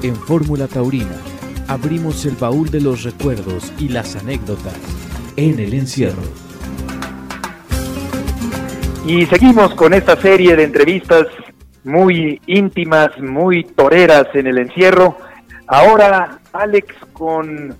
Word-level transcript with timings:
En 0.00 0.14
Fórmula 0.14 0.68
Taurina 0.68 1.16
abrimos 1.66 2.24
el 2.24 2.36
baúl 2.36 2.70
de 2.70 2.80
los 2.80 3.02
recuerdos 3.02 3.72
y 3.78 3.88
las 3.88 4.14
anécdotas 4.14 4.76
en 5.36 5.58
el 5.58 5.74
encierro. 5.74 6.22
Y 9.04 9.26
seguimos 9.26 9.74
con 9.74 9.92
esta 9.94 10.16
serie 10.16 10.54
de 10.54 10.62
entrevistas 10.62 11.26
muy 11.82 12.40
íntimas, 12.46 13.10
muy 13.18 13.64
toreras 13.64 14.26
en 14.34 14.46
el 14.46 14.58
encierro. 14.58 15.16
Ahora, 15.66 16.38
Alex, 16.52 16.94
con 17.12 17.76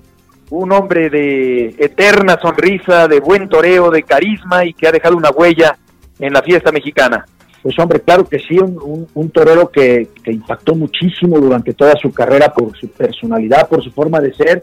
un 0.50 0.72
hombre 0.72 1.10
de 1.10 1.76
eterna 1.78 2.36
sonrisa, 2.42 3.06
de 3.06 3.20
buen 3.20 3.48
toreo, 3.48 3.92
de 3.92 4.02
carisma 4.02 4.64
y 4.64 4.74
que 4.74 4.88
ha 4.88 4.92
dejado 4.92 5.16
una 5.16 5.30
huella 5.30 5.78
en 6.18 6.32
la 6.32 6.42
fiesta 6.42 6.72
mexicana. 6.72 7.24
Pues 7.68 7.78
hombre, 7.80 8.00
claro 8.00 8.24
que 8.24 8.38
sí, 8.38 8.56
un, 8.58 9.28
torero 9.30 9.68
que, 9.68 10.08
que, 10.24 10.32
impactó 10.32 10.74
muchísimo 10.74 11.38
durante 11.38 11.74
toda 11.74 11.92
su 12.00 12.10
carrera 12.10 12.50
por 12.54 12.74
su 12.78 12.88
personalidad, 12.88 13.68
por 13.68 13.84
su 13.84 13.90
forma 13.90 14.22
de 14.22 14.32
ser. 14.32 14.62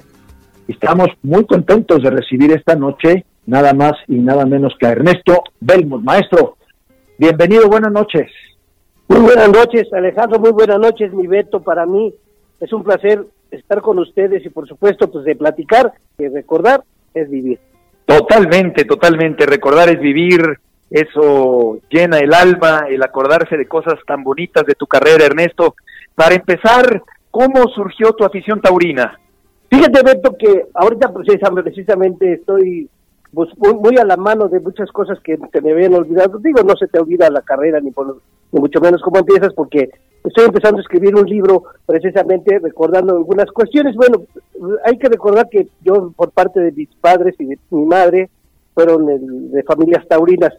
Estamos 0.67 1.09
muy 1.21 1.45
contentos 1.45 2.01
de 2.01 2.09
recibir 2.09 2.51
esta 2.53 2.75
noche 2.75 3.23
nada 3.45 3.75
más 3.75 3.91
y 4.07 4.15
nada 4.15 4.47
menos 4.47 4.73
que 4.79 4.87
a 4.87 4.93
Ernesto 4.93 5.43
Belmont. 5.59 6.03
Maestro, 6.03 6.57
bienvenido, 7.19 7.69
buenas 7.69 7.91
noches. 7.91 8.31
Muy 9.07 9.19
buenas 9.19 9.49
noches, 9.49 9.87
Alejandro, 9.93 10.39
muy 10.39 10.53
buenas 10.53 10.79
noches, 10.79 11.13
mi 11.13 11.27
Beto, 11.27 11.61
para 11.61 11.85
mí 11.85 12.11
es 12.59 12.73
un 12.73 12.83
placer 12.83 13.23
estar 13.51 13.81
con 13.81 13.99
ustedes 13.99 14.43
y 14.43 14.49
por 14.49 14.67
supuesto 14.67 15.11
pues 15.11 15.25
de 15.25 15.35
platicar, 15.35 15.93
que 16.17 16.27
recordar 16.29 16.83
es 17.13 17.29
vivir. 17.29 17.59
Totalmente, 18.07 18.83
totalmente, 18.83 19.45
recordar 19.45 19.89
es 19.89 19.99
vivir, 19.99 20.41
eso 20.95 21.79
llena 21.89 22.19
el 22.19 22.33
alma, 22.33 22.85
el 22.87 23.03
acordarse 23.03 23.57
de 23.57 23.67
cosas 23.67 23.95
tan 24.07 24.23
bonitas 24.23 24.65
de 24.65 24.75
tu 24.75 24.87
carrera, 24.87 25.25
Ernesto. 25.25 25.75
Para 26.15 26.35
empezar, 26.35 27.03
¿cómo 27.29 27.67
surgió 27.67 28.13
tu 28.13 28.23
afición 28.23 28.61
taurina? 28.61 29.19
Fíjate, 29.69 30.03
Beto, 30.03 30.37
que 30.37 30.67
ahorita 30.73 31.11
precisamente 31.11 32.35
estoy 32.35 32.89
pues, 33.33 33.49
muy, 33.59 33.97
a 33.97 34.05
la 34.05 34.15
mano 34.15 34.47
de 34.47 34.61
muchas 34.61 34.89
cosas 34.93 35.19
que 35.19 35.37
te 35.37 35.59
me 35.59 35.73
habían 35.73 35.95
olvidado. 35.95 36.39
Digo, 36.39 36.63
no 36.63 36.77
se 36.77 36.87
te 36.87 36.97
olvida 36.97 37.29
la 37.29 37.41
carrera, 37.41 37.81
ni, 37.81 37.91
por, 37.91 38.21
ni 38.53 38.59
mucho 38.61 38.79
menos 38.79 39.01
cómo 39.01 39.19
empiezas, 39.19 39.53
porque 39.53 39.89
estoy 40.23 40.45
empezando 40.45 40.77
a 40.77 40.81
escribir 40.81 41.13
un 41.13 41.25
libro 41.25 41.63
precisamente 41.85 42.57
recordando 42.59 43.17
algunas 43.17 43.51
cuestiones. 43.51 43.97
Bueno, 43.97 44.21
hay 44.85 44.97
que 44.97 45.09
recordar 45.09 45.49
que 45.49 45.67
yo, 45.81 46.13
por 46.15 46.31
parte 46.31 46.61
de 46.61 46.71
mis 46.71 46.87
padres 47.01 47.35
y 47.37 47.47
de 47.47 47.59
mi 47.71 47.85
madre, 47.85 48.29
fueron 48.73 49.51
de 49.51 49.63
familias 49.63 50.07
taurinas. 50.07 50.53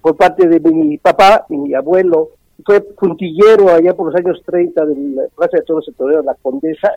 Por 0.00 0.16
parte 0.16 0.48
de 0.48 0.60
mi 0.60 0.98
papá, 0.98 1.46
mi 1.48 1.74
abuelo, 1.74 2.30
fue 2.64 2.80
puntillero 2.80 3.70
allá 3.70 3.94
por 3.94 4.06
los 4.06 4.16
años 4.16 4.40
30 4.44 4.86
de 4.86 4.94
la 5.14 5.22
Plaza 5.34 5.58
de 5.58 5.62
Toros 5.62 5.86
de 5.86 6.22
La 6.22 6.34
Condesa, 6.40 6.92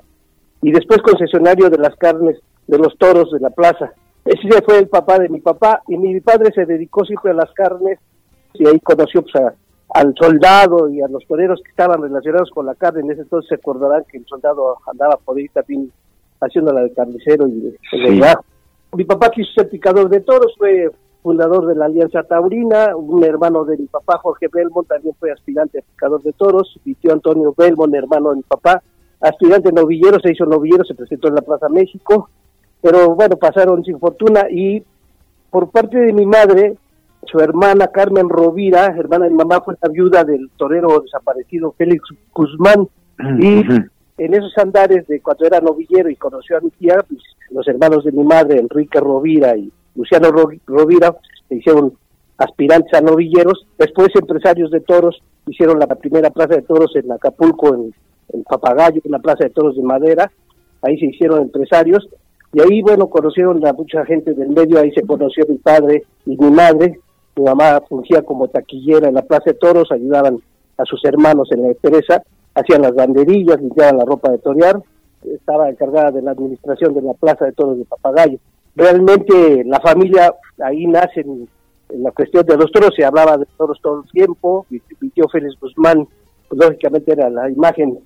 y 0.61 0.71
después 0.71 1.01
concesionario 1.01 1.69
de 1.69 1.77
las 1.77 1.95
carnes 1.95 2.37
de 2.67 2.77
los 2.77 2.97
toros 2.97 3.31
de 3.31 3.39
la 3.39 3.49
plaza. 3.49 3.91
Ese 4.25 4.61
fue 4.63 4.79
el 4.79 4.87
papá 4.87 5.17
de 5.17 5.29
mi 5.29 5.39
papá 5.39 5.81
y 5.87 5.97
mi 5.97 6.19
padre 6.21 6.51
se 6.53 6.65
dedicó 6.65 7.05
siempre 7.05 7.31
a 7.31 7.35
las 7.35 7.51
carnes 7.53 7.99
y 8.53 8.67
ahí 8.67 8.79
conoció 8.79 9.21
pues, 9.23 9.33
al 9.93 10.13
soldado 10.19 10.89
y 10.89 11.01
a 11.01 11.07
los 11.07 11.25
toreros 11.25 11.61
que 11.63 11.71
estaban 11.71 12.01
relacionados 12.01 12.51
con 12.51 12.65
la 12.65 12.75
carne. 12.75 13.01
En 13.01 13.11
ese 13.11 13.21
entonces 13.21 13.49
se 13.49 13.55
acordarán 13.55 14.03
que 14.09 14.17
el 14.17 14.25
soldado 14.25 14.77
andaba 14.85 15.17
por 15.23 15.37
ahí 15.37 15.47
también 15.49 15.91
haciendo 16.41 16.73
la 16.73 16.81
de 16.81 16.93
carnicero 16.93 17.47
y 17.47 17.59
de, 17.59 18.35
Mi 18.93 19.05
papá 19.05 19.29
quiso 19.29 19.51
ser 19.53 19.69
picador 19.69 20.09
de 20.09 20.19
toros, 20.21 20.53
fue 20.57 20.91
fundador 21.21 21.65
de 21.67 21.75
la 21.75 21.85
Alianza 21.85 22.23
Taurina, 22.23 22.95
un 22.95 23.23
hermano 23.23 23.65
de 23.65 23.77
mi 23.77 23.85
papá, 23.87 24.17
Jorge 24.19 24.47
Belmont, 24.51 24.87
también 24.87 25.15
fue 25.19 25.31
aspirante 25.31 25.79
a 25.79 25.81
picador 25.81 26.21
de 26.23 26.33
toros, 26.33 26.79
mi 26.85 26.95
tío 26.95 27.13
Antonio 27.13 27.53
Belmont, 27.57 27.93
hermano 27.93 28.31
de 28.31 28.37
mi 28.37 28.43
papá, 28.43 28.81
aspirante 29.19 29.71
novillero, 29.71 30.19
se 30.19 30.31
hizo 30.31 30.45
novillero, 30.45 30.83
se 30.83 30.95
presentó 30.95 31.27
en 31.27 31.35
la 31.35 31.41
Plaza 31.41 31.67
México, 31.69 32.29
pero 32.81 33.15
bueno, 33.15 33.35
pasaron 33.35 33.83
sin 33.83 33.99
fortuna 33.99 34.45
y 34.49 34.83
por 35.49 35.71
parte 35.71 35.97
de 35.97 36.13
mi 36.13 36.25
madre, 36.25 36.77
su 37.23 37.39
hermana 37.39 37.87
Carmen 37.87 38.29
Rovira, 38.29 38.85
hermana 38.97 39.25
de 39.25 39.31
mi 39.31 39.37
mamá, 39.37 39.61
fue 39.61 39.75
la 39.81 39.89
viuda 39.89 40.23
del 40.23 40.49
torero 40.55 40.99
desaparecido 41.01 41.73
Félix 41.77 42.03
Guzmán 42.33 42.87
y 43.39 43.63
en 44.17 44.33
esos 44.33 44.57
andares 44.57 45.07
de 45.07 45.21
cuando 45.21 45.45
era 45.45 45.59
novillero 45.59 46.09
y 46.09 46.15
conoció 46.15 46.57
a 46.57 46.61
mi 46.61 46.69
tía, 46.71 47.03
pues, 47.07 47.21
los 47.51 47.67
hermanos 47.67 48.03
de 48.03 48.11
mi 48.11 48.23
madre, 48.23 48.59
Enrique 48.59 48.99
Rovira 48.99 49.57
y 49.57 49.71
Luciano 49.99 50.31
Rovira, 50.65 51.13
se 51.49 51.55
hicieron 51.55 51.93
aspirantes 52.37 52.93
a 52.93 53.01
novilleros, 53.01 53.67
después 53.77 54.07
empresarios 54.15 54.71
de 54.71 54.79
toros, 54.79 55.21
hicieron 55.45 55.77
la 55.77 55.87
primera 55.87 56.29
plaza 56.29 56.55
de 56.55 56.61
toros 56.61 56.95
en 56.95 57.11
Acapulco, 57.11 57.75
en, 57.75 57.93
Papagayo, 58.43 59.01
en 59.03 59.11
la 59.11 59.19
plaza 59.19 59.43
de 59.43 59.49
toros 59.49 59.75
de 59.75 59.83
madera, 59.83 60.31
ahí 60.83 60.97
se 60.97 61.07
hicieron 61.07 61.41
empresarios, 61.41 62.07
y 62.53 62.61
ahí, 62.61 62.81
bueno, 62.81 63.07
conocieron 63.07 63.65
a 63.67 63.73
mucha 63.73 64.05
gente 64.05 64.33
del 64.33 64.49
medio, 64.51 64.79
ahí 64.79 64.89
se 64.91 65.05
conoció 65.05 65.43
mi 65.49 65.57
padre 65.57 66.03
y 66.25 66.37
mi 66.37 66.49
madre. 66.49 66.99
Mi 67.35 67.43
mamá 67.43 67.81
fungía 67.87 68.23
como 68.23 68.47
taquillera 68.47 69.09
en 69.09 69.15
la 69.15 69.21
Plaza 69.21 69.51
de 69.51 69.53
Toros, 69.53 69.91
ayudaban 69.91 70.39
a 70.77 70.85
sus 70.85 71.03
hermanos 71.05 71.51
en 71.51 71.61
la 71.61 71.67
empresa, 71.67 72.23
hacían 72.55 72.81
las 72.81 72.95
banderillas, 72.95 73.61
limpiaban 73.61 73.97
la 73.97 74.05
ropa 74.05 74.31
de 74.31 74.39
torear, 74.39 74.81
estaba 75.23 75.69
encargada 75.69 76.11
de 76.11 76.21
la 76.23 76.31
administración 76.31 76.93
de 76.95 77.01
la 77.01 77.13
Plaza 77.13 77.45
de 77.45 77.51
Toros 77.51 77.77
de 77.77 77.85
Papagayo. 77.85 78.39
Realmente 78.79 79.65
la 79.65 79.81
familia 79.81 80.33
ahí 80.63 80.87
nace 80.87 81.19
en, 81.19 81.49
la 82.01 82.11
cuestión 82.11 82.45
de 82.45 82.55
los 82.55 82.71
toros, 82.71 82.93
se 82.95 83.03
hablaba 83.03 83.35
de 83.35 83.45
toros 83.57 83.77
todo 83.81 84.03
el 84.05 84.11
tiempo, 84.11 84.65
mi, 84.69 84.79
tío 85.09 85.27
Félix 85.27 85.59
Guzmán, 85.59 86.07
pues, 86.47 86.61
lógicamente 86.61 87.11
era 87.11 87.29
la 87.29 87.49
imagen 87.49 87.99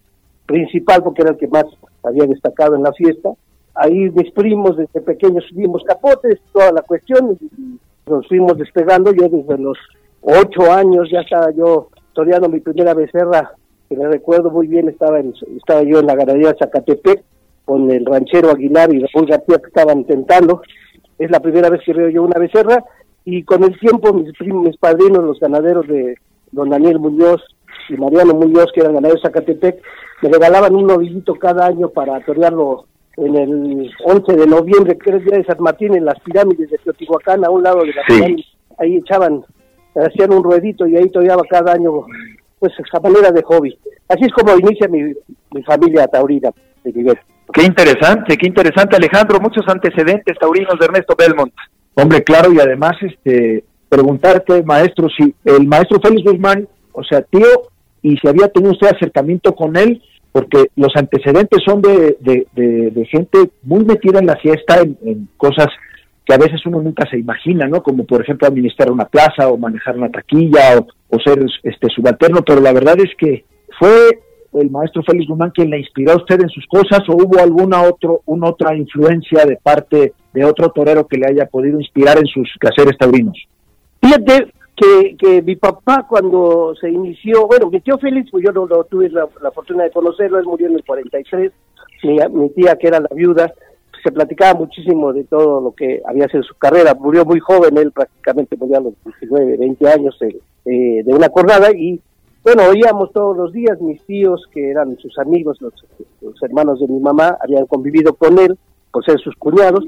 principal 0.47 1.03
porque 1.03 1.21
era 1.21 1.31
el 1.31 1.37
que 1.37 1.47
más 1.47 1.65
había 2.01 2.25
destacado 2.25 2.75
en 2.75 2.81
la 2.81 2.91
fiesta. 2.91 3.29
Ahí 3.75 4.09
mis 4.09 4.31
primos 4.31 4.75
desde 4.75 4.99
pequeños 5.01 5.43
subimos 5.47 5.83
capotes, 5.83 6.39
toda 6.51 6.71
la 6.71 6.81
cuestión, 6.81 7.37
y 7.39 7.77
nos 8.09 8.27
fuimos 8.27 8.57
despegando, 8.57 9.13
yo 9.13 9.29
desde 9.29 9.59
los 9.59 9.77
ocho 10.21 10.71
años 10.71 11.07
ya 11.11 11.19
estaba 11.19 11.51
yo 11.51 11.89
toreando 12.13 12.49
mi 12.49 12.61
primera 12.61 12.95
becerra, 12.95 13.51
que 13.89 13.95
me 13.95 14.07
recuerdo 14.07 14.49
muy 14.49 14.65
bien, 14.65 14.89
estaba 14.89 15.19
estaba 15.19 15.83
yo 15.83 15.99
en 15.99 16.07
la 16.07 16.15
ganadería 16.15 16.53
de 16.53 16.57
Zacatepec, 16.57 17.23
con 17.65 17.89
el 17.91 18.05
ranchero 18.05 18.51
Aguilar 18.51 18.93
y 18.93 18.99
Raúl 18.99 19.27
García 19.27 19.57
que 19.57 19.67
estaban 19.67 19.99
intentando, 19.99 20.61
es 21.17 21.31
la 21.31 21.39
primera 21.39 21.69
vez 21.69 21.81
que 21.85 21.93
veo 21.93 22.09
yo 22.09 22.23
una 22.23 22.39
becerra, 22.39 22.83
y 23.25 23.43
con 23.43 23.63
el 23.63 23.79
tiempo 23.79 24.13
mis 24.13 24.33
mis 24.41 24.77
padrinos, 24.77 25.23
los 25.23 25.39
ganaderos 25.39 25.87
de 25.87 26.15
don 26.51 26.69
Daniel 26.69 26.99
Muñoz 26.99 27.41
y 27.89 27.93
Mariano 27.93 28.33
Muñoz, 28.33 28.71
que 28.73 28.81
eran 28.81 28.95
ganaderos 28.95 29.21
de 29.21 29.29
Zacatepec, 29.29 29.81
me 30.21 30.29
regalaban 30.29 30.75
un 30.75 30.87
novillito 30.87 31.35
cada 31.35 31.67
año 31.67 31.89
para 31.89 32.19
torearlo 32.25 32.85
en 33.17 33.35
el 33.35 33.91
11 34.05 34.35
de 34.35 34.47
noviembre, 34.47 34.97
que 34.97 35.09
era 35.09 35.19
el 35.19 35.25
día 35.25 35.37
de 35.37 35.45
San 35.45 35.61
Martín, 35.61 35.95
en 35.95 36.05
las 36.05 36.19
pirámides 36.21 36.69
de 36.69 36.77
Teotihuacán, 36.79 37.45
a 37.45 37.49
un 37.49 37.63
lado 37.63 37.81
de 37.81 37.93
la 37.93 38.01
pirámide, 38.07 38.45
ahí 38.79 38.97
echaban, 38.97 39.43
hacían 39.95 40.33
un 40.33 40.43
ruedito 40.43 40.87
y 40.87 40.97
ahí 40.97 41.09
toreaba 41.09 41.43
cada 41.49 41.73
año, 41.73 42.05
pues 42.59 42.73
esa 42.79 42.99
manera 42.99 43.31
de 43.31 43.43
hobby. 43.43 43.77
Así 44.09 44.25
es 44.25 44.33
como 44.33 44.57
inicia 44.57 44.87
mi, 44.87 45.13
mi 45.51 45.63
familia 45.63 46.07
taurina 46.07 46.49
de 46.83 46.93
nivel. 46.93 47.17
Qué 47.53 47.63
interesante, 47.63 48.35
qué 48.35 48.47
interesante 48.47 48.95
Alejandro, 48.95 49.39
muchos 49.39 49.63
antecedentes 49.67 50.37
taurinos 50.39 50.77
de 50.79 50.85
Ernesto 50.85 51.15
Belmont. 51.17 51.53
Hombre, 51.93 52.23
claro, 52.23 52.51
y 52.51 52.59
además 52.59 52.93
este 53.01 53.63
preguntarte, 53.87 54.63
maestro, 54.63 55.07
si 55.15 55.35
el 55.45 55.67
maestro 55.67 55.99
Félix 56.01 56.23
Guzmán, 56.23 56.67
o 56.93 57.03
sea, 57.03 57.21
tío, 57.21 57.45
y 58.01 58.17
si 58.17 58.27
había 58.27 58.47
tenido 58.47 58.71
usted 58.71 58.87
acercamiento 58.87 59.53
con 59.53 59.77
él, 59.77 60.01
porque 60.31 60.65
los 60.75 60.91
antecedentes 60.95 61.61
son 61.63 61.79
de, 61.81 62.17
de, 62.19 63.05
gente 63.05 63.51
muy 63.61 63.85
metida 63.85 64.17
en 64.17 64.25
la 64.25 64.35
fiesta, 64.37 64.79
en, 64.81 65.29
cosas 65.37 65.67
que 66.25 66.33
a 66.33 66.39
veces 66.39 66.65
uno 66.65 66.81
nunca 66.81 67.07
se 67.07 67.19
imagina, 67.19 67.67
¿no? 67.67 67.83
Como 67.83 68.03
por 68.05 68.21
ejemplo 68.21 68.47
administrar 68.47 68.89
una 68.89 69.05
plaza 69.05 69.47
o 69.49 69.57
manejar 69.57 69.95
una 69.95 70.09
taquilla 70.09 70.79
o, 70.79 71.19
ser 71.23 71.45
este 71.61 71.87
subalterno, 71.89 72.41
pero 72.41 72.59
la 72.59 72.73
verdad 72.73 72.95
es 72.97 73.11
que 73.15 73.45
fue 73.77 74.22
el 74.55 74.69
maestro 74.69 75.03
Félix 75.03 75.27
Guzmán 75.27 75.51
quien 75.51 75.69
le 75.69 75.79
inspiró 75.79 76.13
a 76.13 76.17
usted 76.17 76.41
en 76.41 76.49
sus 76.49 76.65
cosas 76.67 77.01
o 77.09 77.13
hubo 77.13 77.39
alguna 77.39 77.81
otro, 77.83 78.21
una 78.25 78.49
otra 78.49 78.75
influencia 78.75 79.45
de 79.45 79.57
parte 79.57 80.13
de 80.33 80.45
otro 80.45 80.69
torero 80.69 81.07
que 81.07 81.17
le 81.17 81.27
haya 81.27 81.45
podido 81.45 81.79
inspirar 81.79 82.17
en 82.17 82.25
sus 82.25 82.49
quehaceres 82.59 82.97
taurinos. 82.97 83.37
Fíjate, 84.01 84.51
que, 84.75 85.15
que 85.17 85.41
mi 85.41 85.55
papá 85.55 86.05
cuando 86.07 86.73
se 86.79 86.89
inició, 86.89 87.47
bueno, 87.47 87.69
mi 87.69 87.79
tío 87.79 87.97
Félix, 87.97 88.31
pues 88.31 88.43
yo 88.43 88.51
no, 88.51 88.67
tuve 88.85 89.09
la, 89.09 89.27
fortuna 89.53 89.83
de 89.83 89.91
conocerlo, 89.91 90.39
él 90.39 90.45
murió 90.45 90.67
en 90.67 90.75
el 90.75 90.83
43, 90.83 91.51
mi, 92.03 92.17
mi 92.31 92.49
tía 92.49 92.75
que 92.75 92.87
era 92.87 92.99
la 92.99 93.09
viuda, 93.13 93.53
se 94.03 94.11
platicaba 94.11 94.59
muchísimo 94.59 95.13
de 95.13 95.23
todo 95.23 95.61
lo 95.61 95.71
que 95.71 96.01
había 96.05 96.27
sido 96.27 96.43
su 96.43 96.55
carrera, 96.55 96.93
murió 96.93 97.23
muy 97.23 97.39
joven, 97.39 97.77
él 97.77 97.91
prácticamente 97.91 98.57
murió 98.57 98.77
a 98.77 98.81
los 98.81 98.93
19, 99.05 99.57
20 99.57 99.87
años 99.89 100.17
eh, 100.21 100.37
eh, 100.65 101.03
de 101.03 101.13
una 101.13 101.29
jornada 101.29 101.69
y 101.71 102.01
bueno, 102.43 102.63
oíamos 102.69 103.11
todos 103.13 103.37
los 103.37 103.53
días, 103.53 103.79
mis 103.79 104.03
tíos, 104.05 104.45
que 104.51 104.71
eran 104.71 104.97
sus 104.97 105.17
amigos, 105.17 105.61
los, 105.61 105.73
hermanos 106.41 106.79
de 106.79 106.87
mi 106.87 106.99
mamá, 106.99 107.37
habían 107.41 107.65
convivido 107.65 108.13
con 108.15 108.37
él 108.37 108.57
por 108.91 109.05
ser 109.05 109.19
sus 109.19 109.35
cuñados, 109.35 109.85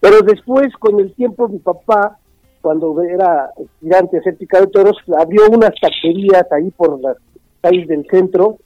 pero 0.00 0.20
después, 0.20 0.68
con 0.78 1.00
el 1.00 1.12
tiempo, 1.14 1.48
mi 1.48 1.58
papá 1.58 2.18
cuando 2.60 3.00
era 3.00 3.52
aspirante 3.56 4.18
a 4.18 4.60
de 4.60 4.66
toros, 4.66 4.96
abrió 5.16 5.42
unas 5.52 5.70
taquerías 5.80 6.50
ahí 6.50 6.70
por 6.72 7.00
las 7.00 7.16
calles 7.60 7.86
del 7.86 8.04
centro, 8.10 8.58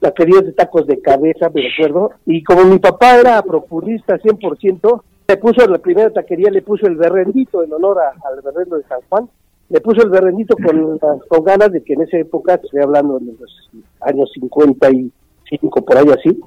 taquerías 0.00 0.44
de 0.44 0.52
tacos 0.52 0.86
de 0.88 1.00
cabeza, 1.00 1.50
me 1.54 1.62
recuerdo, 1.62 2.10
y 2.26 2.42
como 2.42 2.64
mi 2.64 2.78
papá 2.80 3.16
era 3.16 3.40
profundista 3.42 4.18
100%, 4.18 5.02
le 5.28 5.36
puso 5.36 5.66
la 5.68 5.78
primera 5.78 6.10
taquería, 6.10 6.50
le 6.50 6.62
puso 6.62 6.86
el 6.86 6.96
berrendito 6.96 7.62
en 7.62 7.72
honor 7.72 7.98
al 8.00 8.40
berrendo 8.42 8.76
de 8.76 8.82
San 8.84 9.00
Juan, 9.08 9.28
le 9.74 9.80
puso 9.80 10.02
el 10.02 10.08
berrendito 10.10 10.54
con, 10.54 11.00
con 11.26 11.44
ganas 11.44 11.72
de 11.72 11.82
que 11.82 11.94
en 11.94 12.02
esa 12.02 12.16
época, 12.18 12.54
estoy 12.54 12.80
hablando 12.80 13.18
de 13.18 13.32
los 13.32 13.70
años 14.02 14.30
55, 14.32 15.84
por 15.84 15.96
ahí 15.96 16.06
así, 16.16 16.40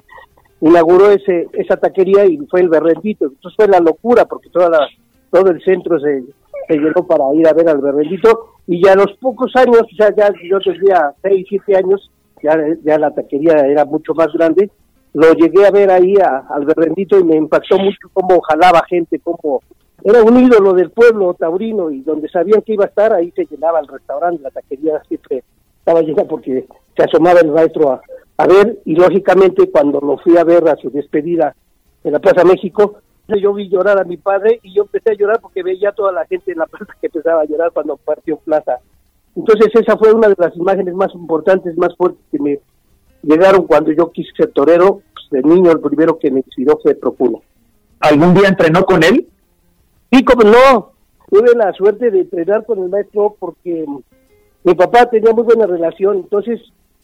inauguró 0.62 1.10
ese 1.10 1.46
esa 1.52 1.76
taquería 1.76 2.24
y 2.24 2.38
fue 2.46 2.62
el 2.62 2.70
berrendito. 2.70 3.26
Entonces 3.26 3.54
fue 3.54 3.68
la 3.68 3.80
locura 3.80 4.24
porque 4.24 4.48
toda 4.48 4.70
la, 4.70 4.88
todo 5.30 5.50
el 5.50 5.62
centro 5.62 6.00
se, 6.00 6.24
llenó 6.70 7.06
para 7.06 7.24
ir 7.34 7.46
a 7.46 7.52
ver 7.52 7.68
al 7.68 7.82
berrendito 7.82 8.54
y 8.66 8.82
ya 8.82 8.92
a 8.92 8.96
los 8.96 9.12
pocos 9.20 9.54
años, 9.56 9.82
ya, 9.98 10.08
ya 10.16 10.32
yo 10.50 10.58
tenía 10.60 11.12
6, 11.20 11.46
7 11.50 11.76
años, 11.76 12.10
ya, 12.42 12.56
ya 12.82 12.98
la 12.98 13.10
taquería 13.10 13.58
era 13.66 13.84
mucho 13.84 14.14
más 14.14 14.32
grande, 14.32 14.70
lo 15.12 15.34
llegué 15.34 15.66
a 15.66 15.70
ver 15.70 15.90
ahí 15.90 16.14
al 16.16 16.64
berrendito 16.64 17.18
y 17.18 17.24
me 17.24 17.36
impactó 17.36 17.76
mucho 17.76 18.08
cómo 18.14 18.40
jalaba 18.40 18.82
gente, 18.88 19.18
cómo 19.18 19.60
era 20.04 20.22
un 20.22 20.38
ídolo 20.38 20.74
del 20.74 20.90
pueblo 20.90 21.34
taurino 21.34 21.90
y 21.90 22.02
donde 22.02 22.28
sabían 22.28 22.62
que 22.62 22.74
iba 22.74 22.84
a 22.84 22.88
estar, 22.88 23.12
ahí 23.12 23.32
se 23.32 23.46
llenaba 23.46 23.80
el 23.80 23.88
restaurante, 23.88 24.42
la 24.42 24.50
taquería 24.50 25.02
siempre 25.08 25.42
estaba 25.78 26.02
llena 26.02 26.24
porque 26.24 26.66
se 26.96 27.02
asomaba 27.02 27.40
el 27.40 27.50
maestro 27.50 28.00
a, 28.36 28.46
ver 28.46 28.78
y 28.84 28.94
lógicamente 28.94 29.68
cuando 29.70 30.00
lo 30.00 30.16
fui 30.18 30.36
a 30.36 30.44
ver 30.44 30.68
a 30.68 30.76
su 30.76 30.90
despedida 30.90 31.56
en 32.04 32.12
la 32.12 32.20
Plaza 32.20 32.44
México, 32.44 33.00
yo 33.26 33.52
vi 33.52 33.68
llorar 33.68 33.98
a 33.98 34.04
mi 34.04 34.16
padre 34.16 34.60
y 34.62 34.72
yo 34.72 34.82
empecé 34.82 35.10
a 35.10 35.14
llorar 35.14 35.40
porque 35.40 35.62
veía 35.62 35.92
toda 35.92 36.12
la 36.12 36.24
gente 36.26 36.52
en 36.52 36.58
la 36.58 36.66
plaza 36.66 36.94
que 37.00 37.08
empezaba 37.08 37.42
a 37.42 37.44
llorar 37.44 37.72
cuando 37.72 37.96
partió 37.96 38.38
Plaza. 38.38 38.78
Entonces 39.34 39.68
esa 39.74 39.96
fue 39.98 40.12
una 40.12 40.28
de 40.28 40.34
las 40.38 40.56
imágenes 40.56 40.94
más 40.94 41.12
importantes, 41.14 41.76
más 41.76 41.94
fuertes 41.96 42.20
que 42.30 42.38
me 42.38 42.60
llegaron 43.22 43.66
cuando 43.66 43.92
yo 43.92 44.10
quise 44.12 44.30
ser 44.36 44.52
torero. 44.52 45.02
Pues, 45.12 45.26
de 45.30 45.48
niño 45.48 45.72
el 45.72 45.80
primero 45.80 46.18
que 46.18 46.30
me 46.30 46.38
inspiró 46.40 46.78
fue 46.82 46.94
Procuno. 46.94 47.42
¿Algún 48.00 48.34
día 48.34 48.48
entrenó 48.48 48.84
con 48.84 49.02
él? 49.02 49.26
Sí, 50.10 50.24
como 50.24 50.42
no. 50.42 50.92
Tuve 51.30 51.54
la 51.54 51.72
suerte 51.72 52.10
de 52.10 52.20
entrenar 52.20 52.64
con 52.64 52.82
el 52.82 52.88
maestro 52.88 53.36
porque 53.38 53.84
mi 54.64 54.74
papá 54.74 55.08
tenía 55.10 55.32
muy 55.32 55.44
buena 55.44 55.66
relación, 55.66 56.16
entonces 56.16 56.60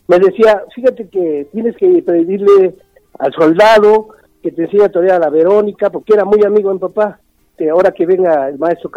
me 0.08 0.18
decía, 0.18 0.62
fíjate 0.74 1.08
que 1.08 1.48
tienes 1.52 1.76
que 1.76 2.02
pedirle 2.02 2.74
al 3.18 3.32
soldado 3.32 4.08
que 4.42 4.50
te 4.50 4.64
enseñe 4.64 4.84
a 4.84 4.90
torear 4.90 5.16
a 5.16 5.26
la 5.26 5.30
Verónica, 5.30 5.90
porque 5.90 6.12
era 6.14 6.24
muy 6.24 6.44
amigo 6.44 6.68
de 6.68 6.74
mi 6.74 6.80
papá, 6.80 7.20
que 7.56 7.70
ahora 7.70 7.92
que 7.92 8.04
venga 8.04 8.48
el 8.48 8.58
maestro 8.58 8.90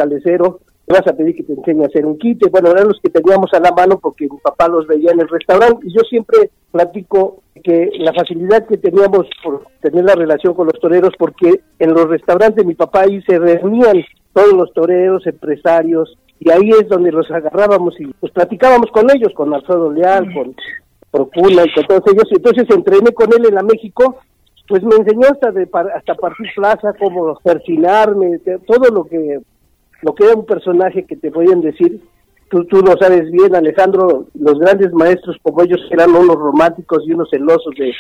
Caldecero, 0.88 1.04
vas 1.06 1.07
a 1.07 1.16
pedir 1.16 1.36
que 1.36 1.44
te 1.44 1.54
enseñe 1.54 1.84
a 1.84 1.88
hacer 1.88 2.06
un 2.06 2.18
quite. 2.18 2.50
Bueno, 2.50 2.72
eran 2.72 2.88
los 2.88 3.00
que 3.01 3.10
teníamos 3.10 3.54
a 3.54 3.60
la 3.60 3.72
mano 3.72 4.00
porque 4.00 4.28
mi 4.30 4.38
papá 4.38 4.68
los 4.68 4.88
veía 4.88 5.12
en 5.12 5.22
el 5.22 5.28
restaurante 5.28 5.86
y 5.88 5.94
yo 5.94 6.01
siempre 6.10 6.50
platico 6.72 7.44
que 7.63 7.89
la 8.00 8.13
facilidad 8.13 8.68
que 8.68 8.78
teníamos 8.78 9.28
por 9.44 9.63
tener 9.81 10.06
la 10.06 10.16
relación 10.16 10.54
con 10.54 10.68
los 10.68 10.80
toreros, 10.80 11.12
porque 11.18 11.62
en 11.80 11.94
los 11.94 12.07
restaurantes 12.07 12.57
de 12.57 12.66
mi 12.66 12.75
papá 12.75 13.01
ahí 13.01 13.22
se 13.24 13.38
reunían 13.38 14.04
todos 14.34 14.54
los 14.54 14.72
toreros, 14.74 15.25
empresarios, 15.25 16.18
y 16.39 16.51
ahí 16.51 16.69
es 16.69 16.88
donde 16.88 17.12
los 17.12 17.30
agarrábamos 17.31 18.00
y 18.00 18.06
pues 18.19 18.31
platicábamos 18.31 18.92
con 18.92 19.10
ellos, 19.10 19.33
con 19.33 19.54
Alfredo 19.54 19.92
Leal, 19.92 20.31
con 20.33 20.56
Procula 21.10 21.66
y 21.66 21.74
con 21.74 21.86
todos 21.88 22.04
ellos. 22.13 22.30
Entonces 22.31 22.66
entrené 22.69 23.12
con 23.12 23.33
él 23.33 23.48
en 23.48 23.56
la 23.56 23.63
México, 23.63 24.18
pues 24.68 24.83
me 24.83 24.95
enseñó 24.95 25.28
hasta 25.31 25.51
de 25.51 25.68
hasta 25.95 26.13
partir 26.16 26.48
plaza, 26.56 26.94
cómo 27.00 27.40
persinarme, 27.44 28.40
todo 28.68 28.94
lo 28.94 29.06
que 29.06 29.40
lo 30.01 30.13
que 30.13 30.25
era 30.25 30.35
un 30.35 30.45
personaje 30.45 31.05
que 31.05 31.15
te 31.15 31.31
podían 31.31 31.61
decir. 31.61 32.01
Tú, 32.49 32.63
tú 32.65 32.77
lo 32.77 32.95
sabes 32.97 33.29
bien, 33.29 33.55
Alejandro, 33.55 34.27
los 34.33 34.59
grandes 34.59 34.94
maestros 34.94 35.35
como 35.41 35.63
ellos 35.63 35.81
eran 35.91 36.11
unos 36.11 36.38
románticos 36.38 37.03
y 37.05 37.11
unos 37.11 37.29
celosos 37.29 37.73
de 37.77 37.91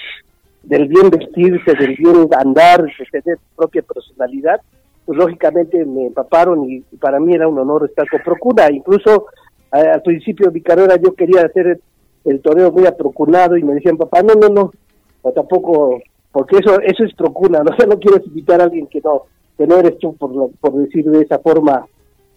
del 0.67 0.87
bien 0.87 1.09
vestirse, 1.09 1.73
del 1.79 1.95
bien 1.95 2.27
andar, 2.37 2.83
de 2.83 3.21
tener 3.21 3.39
propia 3.55 3.81
personalidad, 3.81 4.59
pues 5.05 5.17
lógicamente 5.17 5.83
me 5.85 6.07
empaparon 6.07 6.69
y, 6.69 6.81
para 6.99 7.19
mí 7.19 7.33
era 7.33 7.47
un 7.47 7.57
honor 7.57 7.85
estar 7.85 8.07
con 8.09 8.21
Procura. 8.21 8.69
Incluso 8.71 9.27
al 9.71 10.01
principio 10.01 10.47
de 10.47 10.53
mi 10.53 10.61
carrera 10.61 10.97
yo 10.97 11.13
quería 11.13 11.43
hacer 11.43 11.79
el 12.25 12.41
toreo 12.41 12.71
muy 12.71 12.85
aprocunado 12.85 13.55
y 13.55 13.63
me 13.63 13.75
decían, 13.75 13.97
papá, 13.97 14.21
no, 14.21 14.33
no, 14.33 14.49
no, 14.49 15.31
tampoco, 15.31 16.01
porque 16.31 16.57
eso 16.57 16.79
eso 16.81 17.05
es 17.05 17.13
procuna, 17.15 17.59
¿no? 17.63 17.71
No 17.85 17.99
quieres 17.99 18.27
invitar 18.27 18.59
a 18.59 18.65
alguien 18.65 18.87
que 18.87 18.99
no, 18.99 19.23
que 19.57 19.65
no 19.65 19.79
eres 19.79 19.97
tú, 19.99 20.15
por, 20.15 20.73
decir 20.73 21.05
de 21.05 21.23
esa 21.23 21.39
forma, 21.39 21.85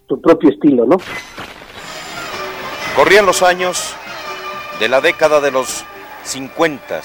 tu 0.07 0.19
propio 0.19 0.49
estilo, 0.49 0.85
¿no? 0.85 0.97
Corrían 2.95 3.25
los 3.25 3.43
años 3.43 3.95
de 4.79 4.89
la 4.89 4.99
década 5.01 5.39
de 5.39 5.51
los 5.51 5.85
50. 6.23 7.01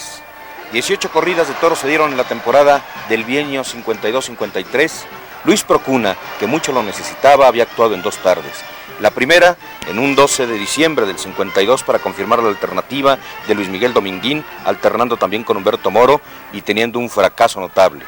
18 0.72 1.10
corridas 1.12 1.48
de 1.48 1.54
toros 1.54 1.78
se 1.78 1.88
dieron 1.88 2.10
en 2.10 2.16
la 2.16 2.24
temporada 2.24 2.82
del 3.08 3.24
bienio 3.24 3.62
52-53. 3.62 5.04
Luis 5.44 5.62
Procuna, 5.62 6.16
que 6.40 6.46
mucho 6.46 6.72
lo 6.72 6.82
necesitaba, 6.82 7.46
había 7.46 7.64
actuado 7.64 7.94
en 7.94 8.02
dos 8.02 8.16
tardes. 8.16 8.64
La 9.00 9.10
primera, 9.10 9.56
en 9.88 9.98
un 9.98 10.16
12 10.16 10.46
de 10.46 10.54
diciembre 10.54 11.06
del 11.06 11.18
52 11.18 11.84
para 11.84 11.98
confirmar 11.98 12.42
la 12.42 12.48
alternativa 12.48 13.18
de 13.46 13.54
Luis 13.54 13.68
Miguel 13.68 13.92
Dominguín, 13.92 14.42
alternando 14.64 15.18
también 15.18 15.44
con 15.44 15.58
Humberto 15.58 15.90
Moro 15.90 16.20
y 16.52 16.62
teniendo 16.62 16.98
un 16.98 17.10
fracaso 17.10 17.60
notable. 17.60 18.04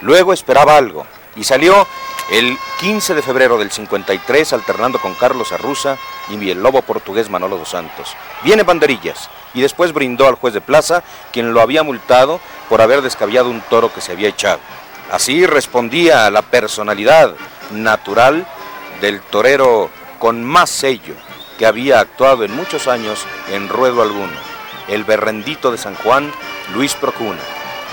Luego 0.00 0.32
esperaba 0.32 0.76
algo 0.76 1.06
y 1.36 1.44
salió 1.44 1.86
el 2.30 2.56
15 2.80 3.14
de 3.14 3.22
febrero 3.22 3.58
del 3.58 3.70
53 3.70 4.52
alternando 4.52 5.00
con 5.00 5.14
Carlos 5.14 5.52
Arruza 5.52 5.96
y 6.28 6.50
el 6.50 6.62
lobo 6.62 6.82
portugués 6.82 7.28
Manolo 7.28 7.58
dos 7.58 7.70
Santos. 7.70 8.16
Viene 8.42 8.62
banderillas 8.62 9.28
y 9.52 9.60
después 9.60 9.92
brindó 9.92 10.28
al 10.28 10.36
juez 10.36 10.54
de 10.54 10.60
plaza 10.60 11.02
quien 11.32 11.52
lo 11.52 11.60
había 11.60 11.82
multado 11.82 12.40
por 12.68 12.80
haber 12.80 13.02
descabellado 13.02 13.50
un 13.50 13.60
toro 13.62 13.92
que 13.92 14.00
se 14.00 14.12
había 14.12 14.28
echado. 14.28 14.60
Así 15.10 15.44
respondía 15.44 16.26
a 16.26 16.30
la 16.30 16.42
personalidad 16.42 17.34
natural 17.72 18.46
del 19.00 19.20
torero 19.20 19.90
con 20.20 20.44
más 20.44 20.70
sello 20.70 21.14
que 21.58 21.66
había 21.66 22.00
actuado 22.00 22.44
en 22.44 22.54
muchos 22.54 22.86
años 22.86 23.26
en 23.50 23.68
ruedo 23.68 24.02
alguno, 24.02 24.32
el 24.88 25.04
berrendito 25.04 25.72
de 25.72 25.78
San 25.78 25.94
Juan, 25.96 26.32
Luis 26.74 26.94
Procuna, 26.94 27.40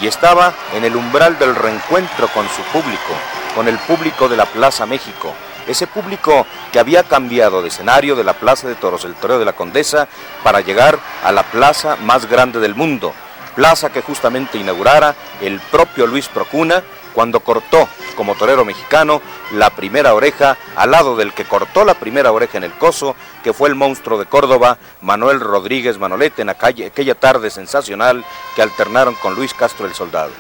y 0.01 0.07
estaba 0.07 0.53
en 0.73 0.83
el 0.83 0.95
umbral 0.95 1.37
del 1.39 1.55
reencuentro 1.55 2.27
con 2.29 2.47
su 2.49 2.61
público, 2.73 3.13
con 3.55 3.67
el 3.67 3.77
público 3.79 4.27
de 4.29 4.37
la 4.37 4.45
Plaza 4.45 4.85
México, 4.85 5.33
ese 5.67 5.87
público 5.87 6.45
que 6.71 6.79
había 6.79 7.03
cambiado 7.03 7.61
de 7.61 7.67
escenario 7.69 8.15
de 8.15 8.23
la 8.23 8.33
Plaza 8.33 8.67
de 8.67 8.75
Toros, 8.75 9.03
el 9.05 9.15
Toreo 9.15 9.39
de 9.39 9.45
la 9.45 9.53
Condesa, 9.53 10.07
para 10.43 10.61
llegar 10.61 10.99
a 11.23 11.31
la 11.31 11.43
plaza 11.43 11.97
más 11.97 12.25
grande 12.27 12.59
del 12.59 12.75
mundo, 12.75 13.13
plaza 13.55 13.91
que 13.91 14.01
justamente 14.01 14.57
inaugurara 14.57 15.15
el 15.41 15.59
propio 15.59 16.07
Luis 16.07 16.27
Procuna, 16.27 16.83
cuando 17.13 17.39
cortó 17.39 17.89
como 18.17 18.35
torero 18.35 18.65
mexicano 18.65 19.21
la 19.53 19.69
primera 19.69 20.13
oreja 20.13 20.57
al 20.75 20.91
lado 20.91 21.15
del 21.15 21.31
que 21.33 21.45
cortó 21.45 21.85
la 21.85 21.93
primera 21.93 22.31
oreja 22.33 22.57
en 22.57 22.65
el 22.65 22.71
coso, 22.71 23.15
que 23.43 23.53
fue 23.53 23.69
el 23.69 23.75
monstruo 23.75 24.17
de 24.19 24.25
Córdoba, 24.25 24.77
Manuel 25.01 25.39
Rodríguez 25.39 25.99
Manolete, 25.99 26.41
en 26.41 26.49
aquella 26.49 27.15
tarde 27.15 27.49
sensacional 27.49 28.25
que 28.55 28.63
alternaron 28.63 29.13
con 29.21 29.35
Luis 29.35 29.53
Castro 29.53 29.85
el 29.85 29.93
Soldado. 29.93 30.31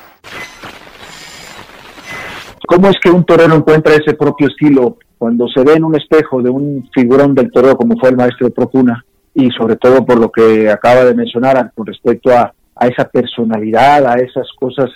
¿Cómo 2.67 2.89
es 2.89 2.97
que 3.01 3.11
un 3.11 3.23
torero 3.23 3.55
encuentra 3.55 3.93
ese 3.93 4.13
propio 4.15 4.47
estilo 4.47 4.97
cuando 5.17 5.47
se 5.47 5.63
ve 5.63 5.73
en 5.75 5.85
un 5.85 5.95
espejo 5.95 6.41
de 6.41 6.49
un 6.49 6.89
figurón 6.93 7.33
del 7.33 7.51
torero 7.51 7.77
como 7.77 7.97
fue 7.97 8.09
el 8.09 8.17
maestro 8.17 8.49
Procuna? 8.49 9.05
Y 9.33 9.51
sobre 9.51 9.75
todo 9.75 10.03
por 10.03 10.19
lo 10.19 10.31
que 10.31 10.69
acaba 10.69 11.05
de 11.05 11.13
mencionar 11.13 11.71
con 11.75 11.85
respecto 11.85 12.31
a 12.31 12.51
esa 12.87 13.07
personalidad, 13.07 14.05
a 14.07 14.15
esas 14.15 14.47
cosas 14.59 14.89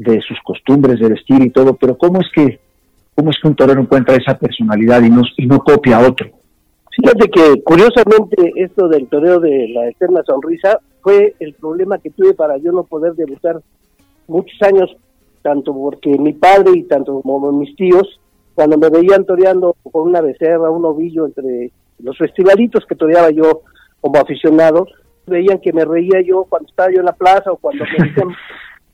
de 0.00 0.18
sus 0.22 0.38
costumbres 0.42 0.98
de 0.98 1.10
vestir 1.10 1.42
y 1.42 1.50
todo, 1.50 1.76
pero 1.76 1.96
¿cómo 1.98 2.20
es 2.20 2.28
que 2.34 2.58
cómo 3.14 3.30
es 3.30 3.36
que 3.40 3.48
un 3.48 3.54
torero 3.54 3.82
encuentra 3.82 4.16
esa 4.16 4.38
personalidad 4.38 5.02
y 5.02 5.10
no, 5.10 5.22
y 5.36 5.46
no 5.46 5.58
copia 5.58 5.98
a 5.98 6.08
otro? 6.08 6.30
Fíjate 6.90 7.28
que 7.28 7.62
curiosamente 7.62 8.52
esto 8.56 8.88
del 8.88 9.08
toreo 9.08 9.40
de 9.40 9.68
la 9.68 9.88
eterna 9.88 10.22
sonrisa 10.24 10.80
fue 11.02 11.34
el 11.38 11.52
problema 11.52 11.98
que 11.98 12.10
tuve 12.10 12.32
para 12.32 12.56
yo 12.56 12.72
no 12.72 12.84
poder 12.84 13.12
debutar 13.14 13.60
muchos 14.26 14.60
años, 14.62 14.90
tanto 15.42 15.74
porque 15.74 16.16
mi 16.18 16.32
padre 16.32 16.72
y 16.76 16.82
tanto 16.84 17.20
como 17.20 17.52
mis 17.52 17.76
tíos, 17.76 18.20
cuando 18.54 18.78
me 18.78 18.88
veían 18.88 19.26
toreando 19.26 19.76
con 19.92 20.08
una 20.08 20.22
becerra, 20.22 20.70
un 20.70 20.84
ovillo 20.86 21.26
entre 21.26 21.70
los 21.98 22.16
festivalitos 22.16 22.86
que 22.86 22.94
toreaba 22.94 23.30
yo 23.30 23.62
como 24.00 24.18
aficionado, 24.18 24.86
veían 25.26 25.58
que 25.60 25.74
me 25.74 25.84
reía 25.84 26.22
yo 26.22 26.44
cuando 26.48 26.68
estaba 26.70 26.90
yo 26.90 27.00
en 27.00 27.06
la 27.06 27.12
plaza 27.12 27.52
o 27.52 27.56
cuando 27.56 27.84
me 27.84 28.04
decían 28.08 28.28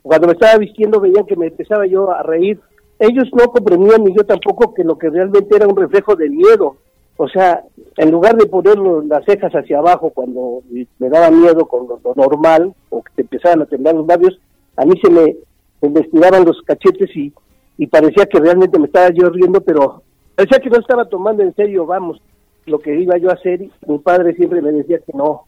cuando 0.06 0.28
me 0.28 0.34
estaba 0.34 0.58
vistiendo 0.58 1.00
veían 1.00 1.26
que 1.26 1.34
me 1.34 1.48
empezaba 1.48 1.84
yo 1.86 2.12
a 2.12 2.22
reír. 2.22 2.60
Ellos 2.98 3.28
no 3.32 3.50
comprendían 3.50 4.04
ni 4.04 4.14
yo 4.14 4.24
tampoco 4.24 4.72
que 4.72 4.84
lo 4.84 4.96
que 4.96 5.10
realmente 5.10 5.56
era 5.56 5.66
un 5.66 5.76
reflejo 5.76 6.14
de 6.14 6.30
miedo. 6.30 6.76
O 7.16 7.28
sea, 7.28 7.64
en 7.96 8.10
lugar 8.12 8.36
de 8.36 8.46
poner 8.46 8.78
las 8.78 9.24
cejas 9.24 9.52
hacia 9.52 9.78
abajo 9.78 10.10
cuando 10.10 10.62
me 10.98 11.08
daba 11.08 11.30
miedo 11.30 11.66
con 11.66 11.88
lo, 11.88 12.14
normal 12.14 12.72
o 12.88 13.02
que 13.02 13.12
te 13.16 13.22
empezaban 13.22 13.62
a 13.62 13.66
temblar 13.66 13.94
los 13.96 14.06
labios, 14.06 14.38
a 14.76 14.84
mí 14.84 14.94
se 15.02 15.10
me, 15.10 15.36
investigaban 15.82 16.44
los 16.44 16.62
cachetes 16.62 17.14
y, 17.16 17.32
y 17.76 17.86
parecía 17.88 18.26
que 18.26 18.38
realmente 18.38 18.78
me 18.78 18.86
estaba 18.86 19.10
yo 19.10 19.28
riendo, 19.30 19.60
pero 19.60 20.02
parecía 20.36 20.60
que 20.60 20.70
no 20.70 20.78
estaba 20.78 21.06
tomando 21.06 21.42
en 21.42 21.54
serio, 21.54 21.84
vamos, 21.84 22.22
lo 22.66 22.78
que 22.78 22.94
iba 22.94 23.18
yo 23.18 23.30
a 23.30 23.34
hacer. 23.34 23.66
Mi 23.86 23.98
padre 23.98 24.34
siempre 24.36 24.62
me 24.62 24.70
decía 24.70 24.98
que 24.98 25.12
no, 25.14 25.46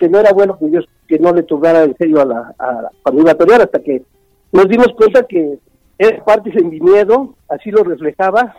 que 0.00 0.08
no 0.08 0.18
era 0.18 0.32
bueno 0.32 0.58
que 0.58 0.70
yo 0.70 0.80
que 1.06 1.18
no 1.18 1.32
le 1.32 1.42
tuviera 1.42 1.84
en 1.84 1.94
serio 1.96 2.22
a 2.22 2.24
la, 2.24 2.54
a 2.58 2.90
cuando 3.02 3.20
iba 3.20 3.32
a 3.32 3.36
torear 3.36 3.60
hasta 3.60 3.80
que 3.80 4.02
nos 4.50 4.66
dimos 4.66 4.88
cuenta 4.96 5.22
que 5.24 5.58
era 5.98 6.24
parte 6.24 6.50
mi 6.64 6.80
miedo, 6.80 7.34
así 7.48 7.70
lo 7.70 7.84
reflejaba 7.84 8.56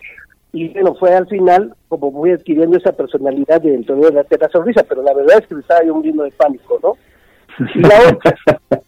y 0.53 0.69
bueno, 0.69 0.93
fue 0.95 1.13
al 1.13 1.27
final 1.27 1.73
como 1.87 2.11
voy 2.11 2.31
adquiriendo 2.31 2.77
esa 2.77 2.91
personalidad 2.91 3.59
del 3.61 3.85
torero 3.85 4.09
de 4.09 4.15
la 4.15 4.23
teta 4.23 4.47
sonrisa, 4.49 4.83
pero 4.87 5.01
la 5.01 5.13
verdad 5.13 5.39
es 5.39 5.47
que 5.47 5.55
me 5.55 5.61
estaba 5.61 5.83
yo 5.83 5.95
muriendo 5.95 6.23
de 6.23 6.31
pánico, 6.31 6.79
¿no? 6.83 6.93
Y 7.73 7.79
la 7.79 7.99
otra, 8.11 8.81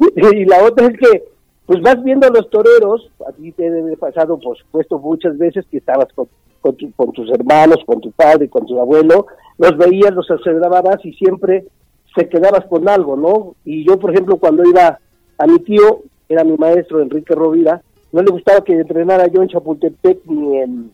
y 0.32 0.44
la 0.44 0.64
otra 0.64 0.86
es 0.86 0.98
que 0.98 1.24
pues 1.66 1.80
vas 1.80 2.02
viendo 2.02 2.26
a 2.26 2.30
los 2.30 2.50
toreros, 2.50 3.08
a 3.26 3.32
ti 3.32 3.52
te 3.52 3.70
debe 3.70 3.96
pasado, 3.96 4.38
por 4.38 4.58
supuesto, 4.58 4.98
muchas 4.98 5.38
veces 5.38 5.64
que 5.70 5.78
estabas 5.78 6.08
con, 6.12 6.28
con, 6.60 7.12
tus 7.12 7.30
hermanos, 7.30 7.78
con 7.86 8.00
tu 8.00 8.10
padre, 8.10 8.48
con 8.48 8.66
tu 8.66 8.78
abuelo, 8.80 9.26
los 9.58 9.76
veías, 9.76 10.12
los 10.12 10.28
observabas 10.30 11.04
y 11.04 11.12
siempre 11.12 11.64
se 12.14 12.28
quedabas 12.28 12.66
con 12.66 12.88
algo, 12.88 13.16
¿no? 13.16 13.54
Y 13.64 13.84
yo, 13.86 13.98
por 13.98 14.10
ejemplo, 14.12 14.36
cuando 14.36 14.64
iba 14.64 14.98
a 15.38 15.46
mi 15.46 15.58
tío, 15.60 16.02
era 16.28 16.44
mi 16.44 16.56
maestro 16.56 17.00
Enrique 17.00 17.34
Rovira, 17.34 17.82
no 18.12 18.22
le 18.22 18.30
gustaba 18.30 18.62
que 18.62 18.74
entrenara 18.74 19.26
yo 19.28 19.42
en 19.42 19.48
Chapultepec 19.48 20.20
ni 20.26 20.58
en, 20.58 20.90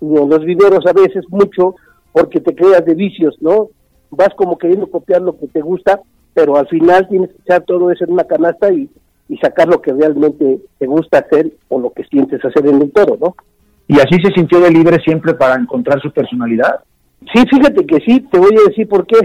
ni 0.00 0.16
en 0.16 0.28
los 0.28 0.44
videos 0.44 0.86
a 0.86 0.92
veces 0.92 1.24
mucho, 1.28 1.74
porque 2.12 2.40
te 2.40 2.54
creas 2.54 2.84
de 2.84 2.94
vicios, 2.94 3.36
¿no? 3.40 3.68
Vas 4.10 4.30
como 4.36 4.58
queriendo 4.58 4.86
copiar 4.86 5.22
lo 5.22 5.36
que 5.38 5.48
te 5.48 5.60
gusta, 5.60 6.00
pero 6.34 6.56
al 6.56 6.68
final 6.68 7.08
tienes 7.08 7.30
que 7.30 7.42
echar 7.42 7.62
todo 7.62 7.90
eso 7.90 8.04
en 8.04 8.12
una 8.12 8.24
canasta 8.24 8.72
y 8.72 8.88
y 9.32 9.38
sacar 9.38 9.66
lo 9.66 9.80
que 9.80 9.94
realmente 9.94 10.60
te 10.78 10.86
gusta 10.86 11.20
hacer 11.20 11.50
o 11.68 11.80
lo 11.80 11.90
que 11.90 12.04
sientes 12.04 12.44
hacer 12.44 12.66
en 12.66 12.82
el 12.82 12.92
toro, 12.92 13.16
¿no? 13.18 13.34
¿Y 13.88 13.94
así 13.94 14.20
se 14.22 14.30
sintió 14.34 14.60
de 14.60 14.70
libre 14.70 14.98
siempre 15.02 15.32
para 15.32 15.54
encontrar 15.54 16.02
su 16.02 16.10
personalidad? 16.12 16.80
Sí, 17.32 17.42
fíjate 17.50 17.86
que 17.86 17.96
sí, 18.00 18.20
te 18.30 18.38
voy 18.38 18.54
a 18.54 18.68
decir 18.68 18.86
por 18.86 19.06
qué. 19.06 19.16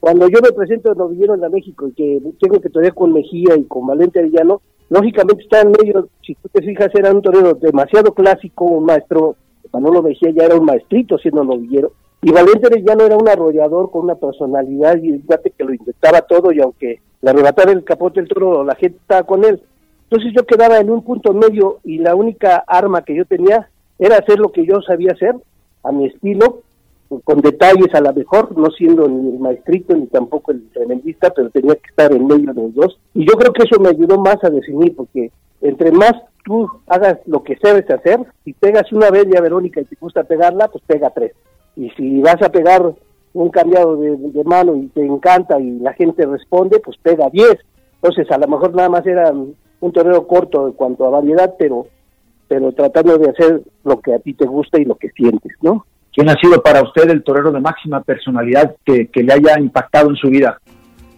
Cuando 0.00 0.28
yo 0.28 0.38
me 0.42 0.52
presento 0.52 0.92
en 0.92 0.98
Novillero 0.98 1.34
en 1.34 1.42
la 1.42 1.50
México 1.50 1.86
y 1.88 1.92
que 1.92 2.20
tengo 2.40 2.58
que 2.58 2.70
torear 2.70 2.94
con 2.94 3.12
Mejía 3.12 3.54
y 3.56 3.64
con 3.64 3.86
Valente 3.86 4.18
Arellano, 4.18 4.62
lógicamente 4.88 5.42
está 5.42 5.60
en 5.60 5.72
medio, 5.72 6.08
si 6.24 6.34
tú 6.36 6.48
te 6.48 6.62
fijas, 6.62 6.88
era 6.94 7.12
un 7.12 7.20
torero 7.20 7.52
demasiado 7.54 8.14
clásico, 8.14 8.64
un 8.64 8.86
maestro, 8.86 9.36
Manolo 9.72 10.02
Mejía 10.02 10.30
ya 10.30 10.46
era 10.46 10.56
un 10.56 10.64
maestrito 10.64 11.18
siendo 11.18 11.44
novillero, 11.44 11.92
y 12.22 12.32
Valente 12.32 12.66
Arellano 12.66 13.04
era 13.04 13.16
un 13.18 13.28
arrollador 13.28 13.90
con 13.90 14.04
una 14.04 14.14
personalidad 14.14 14.96
y 14.96 15.18
fíjate 15.18 15.50
que 15.50 15.64
lo 15.64 15.74
intentaba 15.74 16.22
todo 16.22 16.50
y 16.50 16.60
aunque 16.60 17.00
le 17.20 17.30
arrebataba 17.30 17.72
el 17.72 17.84
capote 17.84 18.20
del 18.20 18.28
toro, 18.28 18.64
la 18.64 18.74
gente 18.74 18.98
estaba 18.98 19.24
con 19.24 19.44
él. 19.44 19.60
Entonces 20.04 20.32
yo 20.34 20.44
quedaba 20.44 20.78
en 20.78 20.90
un 20.90 21.04
punto 21.04 21.34
medio 21.34 21.78
y 21.84 21.98
la 21.98 22.14
única 22.14 22.64
arma 22.66 23.04
que 23.04 23.14
yo 23.14 23.26
tenía 23.26 23.68
era 23.98 24.16
hacer 24.16 24.38
lo 24.38 24.50
que 24.50 24.66
yo 24.66 24.80
sabía 24.80 25.12
hacer, 25.12 25.34
a 25.82 25.92
mi 25.92 26.06
estilo, 26.06 26.62
con 27.24 27.40
detalles 27.40 27.92
a 27.94 28.00
la 28.00 28.12
mejor, 28.12 28.56
no 28.56 28.70
siendo 28.70 29.08
ni 29.08 29.30
el 29.30 29.38
maestrito 29.40 29.94
ni 29.96 30.06
tampoco 30.06 30.52
el 30.52 30.68
tremendista, 30.70 31.30
pero 31.30 31.50
tenía 31.50 31.74
que 31.74 31.88
estar 31.90 32.12
en 32.12 32.26
medio 32.26 32.52
de 32.52 32.62
los 32.62 32.74
dos. 32.74 33.00
Y 33.14 33.26
yo 33.28 33.34
creo 33.36 33.52
que 33.52 33.64
eso 33.64 33.80
me 33.80 33.88
ayudó 33.88 34.18
más 34.18 34.36
a 34.42 34.50
definir, 34.50 34.94
porque 34.94 35.32
entre 35.60 35.90
más 35.90 36.12
tú 36.44 36.68
hagas 36.86 37.18
lo 37.26 37.42
que 37.42 37.56
sabes 37.56 37.88
hacer, 37.90 38.20
si 38.44 38.52
pegas 38.52 38.92
una 38.92 39.10
vez 39.10 39.26
ya 39.32 39.40
Verónica 39.40 39.80
y 39.80 39.84
te 39.84 39.96
gusta 40.00 40.22
pegarla, 40.22 40.68
pues 40.68 40.84
pega 40.86 41.10
tres. 41.10 41.32
Y 41.76 41.90
si 41.90 42.20
vas 42.20 42.40
a 42.42 42.50
pegar 42.50 42.94
un 43.32 43.50
cambiado 43.50 43.96
de, 43.96 44.44
mano 44.44 44.76
y 44.76 44.86
te 44.88 45.04
encanta 45.04 45.60
y 45.60 45.78
la 45.78 45.92
gente 45.94 46.26
responde, 46.26 46.80
pues 46.80 46.96
pega 46.98 47.28
10. 47.30 47.58
Entonces, 48.02 48.30
a 48.30 48.38
lo 48.38 48.48
mejor 48.48 48.74
nada 48.74 48.88
más 48.88 49.06
era 49.06 49.30
un 49.32 49.92
torneo 49.92 50.26
corto 50.26 50.66
en 50.66 50.72
cuanto 50.72 51.04
a 51.06 51.10
variedad, 51.10 51.54
pero 51.58 51.86
pero 52.50 52.72
tratando 52.72 53.16
de 53.16 53.30
hacer 53.30 53.62
lo 53.84 54.00
que 54.00 54.12
a 54.12 54.18
ti 54.18 54.34
te 54.34 54.44
gusta 54.44 54.80
y 54.80 54.84
lo 54.84 54.96
que 54.96 55.10
sientes, 55.10 55.52
¿no? 55.62 55.86
¿Quién 56.12 56.28
ha 56.28 56.34
sido 56.34 56.60
para 56.62 56.82
usted 56.82 57.08
el 57.08 57.22
torero 57.22 57.52
de 57.52 57.60
máxima 57.60 58.02
personalidad 58.02 58.74
que, 58.84 59.08
le 59.14 59.32
haya 59.32 59.58
impactado 59.60 60.10
en 60.10 60.16
su 60.16 60.28
vida? 60.28 60.60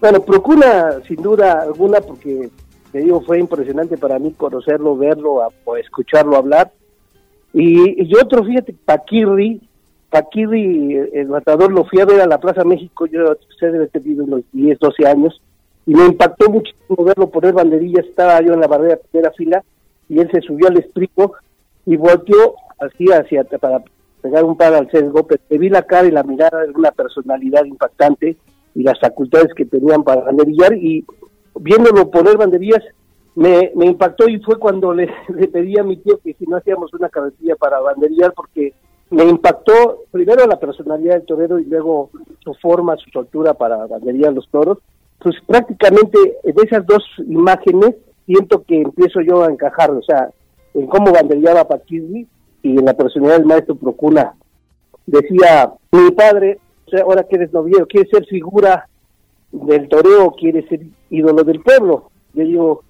Bueno, 0.00 0.20
Procura, 0.22 1.00
sin 1.06 1.22
duda 1.22 1.62
alguna, 1.62 2.00
porque 2.00 2.50
te 2.90 2.98
digo, 2.98 3.22
fue 3.22 3.38
impresionante 3.38 3.96
para 3.96 4.18
mí 4.18 4.32
conocerlo, 4.32 4.96
verlo 4.96 5.40
escucharlo 5.80 6.36
hablar. 6.36 6.72
Y, 7.54 8.02
y 8.02 8.14
otro, 8.16 8.44
fíjate, 8.44 8.74
Paquirri, 8.84 9.60
Paquirri, 10.10 10.96
el 11.14 11.28
matador, 11.28 11.72
lo 11.72 11.84
fui 11.84 12.00
a 12.00 12.04
ver 12.04 12.20
a 12.20 12.26
la 12.26 12.38
Plaza 12.38 12.64
México, 12.64 13.06
yo 13.06 13.34
sé 13.58 13.70
debe 13.70 13.86
tenido 13.86 14.24
unos 14.24 14.42
10, 14.52 14.78
12 14.78 15.06
años, 15.06 15.40
y 15.86 15.94
me 15.94 16.04
impactó 16.04 16.50
muchísimo 16.50 17.04
verlo 17.04 17.30
poner 17.30 17.54
banderillas, 17.54 18.04
estaba 18.04 18.40
yo 18.42 18.52
en 18.52 18.60
la 18.60 18.66
barrera 18.66 18.98
primera 19.10 19.32
fila, 19.32 19.64
y 20.08 20.18
él 20.18 20.28
se 20.30 20.42
subió 20.42 20.68
al 20.68 20.76
estribo 20.76 21.34
y 21.86 21.96
volteó 21.96 22.54
así 22.78 23.06
hacia 23.10 23.44
para 23.44 23.82
pegar 24.22 24.44
un 24.44 24.56
par 24.56 24.72
al 24.74 24.90
sesgo, 24.90 25.26
pero 25.26 25.42
vi 25.50 25.68
la 25.68 25.82
cara 25.82 26.06
y 26.06 26.12
la 26.12 26.22
mirada 26.22 26.62
de 26.62 26.70
una 26.70 26.92
personalidad 26.92 27.64
impactante 27.64 28.36
y 28.74 28.82
las 28.82 28.98
facultades 29.00 29.52
que 29.54 29.66
tenían 29.66 30.02
para 30.02 30.22
banderillar, 30.22 30.72
y 30.74 31.04
viéndolo 31.60 32.10
poner 32.10 32.38
banderillas, 32.38 32.82
me, 33.34 33.72
me 33.74 33.86
impactó 33.86 34.28
y 34.28 34.38
fue 34.40 34.58
cuando 34.58 34.94
le, 34.94 35.10
le 35.28 35.48
pedí 35.48 35.78
a 35.78 35.82
mi 35.82 35.96
tío 35.96 36.18
que 36.22 36.34
si 36.34 36.46
no 36.46 36.56
hacíamos 36.56 36.94
una 36.94 37.08
cabecilla 37.08 37.56
para 37.56 37.80
banderillar, 37.80 38.32
porque 38.32 38.72
me 39.12 39.24
impactó 39.24 40.04
primero 40.10 40.46
la 40.46 40.58
personalidad 40.58 41.16
del 41.16 41.26
torero 41.26 41.58
y 41.58 41.66
luego 41.66 42.10
su 42.42 42.54
forma, 42.54 42.96
su 42.96 43.10
soltura 43.10 43.52
para 43.52 43.86
bandería 43.86 44.30
los 44.30 44.48
toros. 44.48 44.78
Pues 45.18 45.36
prácticamente 45.46 46.18
en 46.42 46.54
esas 46.64 46.86
dos 46.86 47.04
imágenes 47.18 47.94
siento 48.24 48.62
que 48.62 48.80
empiezo 48.80 49.20
yo 49.20 49.44
a 49.44 49.50
encajar, 49.50 49.90
o 49.90 50.02
sea, 50.02 50.30
en 50.72 50.86
cómo 50.86 51.12
banderillaba 51.12 51.68
Paquirri 51.68 52.26
y 52.62 52.78
en 52.78 52.84
la 52.84 52.94
personalidad 52.94 53.38
del 53.38 53.46
maestro 53.46 53.74
Procuna. 53.74 54.34
Decía, 55.06 55.72
mi 55.90 56.10
padre, 56.12 56.58
ahora 57.02 57.24
que 57.24 57.36
eres 57.36 57.52
noviero, 57.52 57.86
quiere 57.86 58.08
ser 58.08 58.24
figura 58.26 58.88
del 59.50 59.88
toreo, 59.88 60.32
quiere 60.32 60.66
ser 60.68 60.80
ídolo 61.10 61.42
del 61.44 61.60
pueblo. 61.60 62.10
Yo 62.34 62.44
digo, 62.44 62.82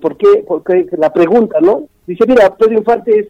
¿por 0.00 0.16
qué? 0.16 0.44
Porque 0.46 0.86
la 0.96 1.12
pregunta, 1.12 1.58
¿no? 1.60 1.84
Dice, 2.06 2.24
mira, 2.26 2.54
Pedro 2.56 2.74
Infante 2.74 3.18
es 3.18 3.28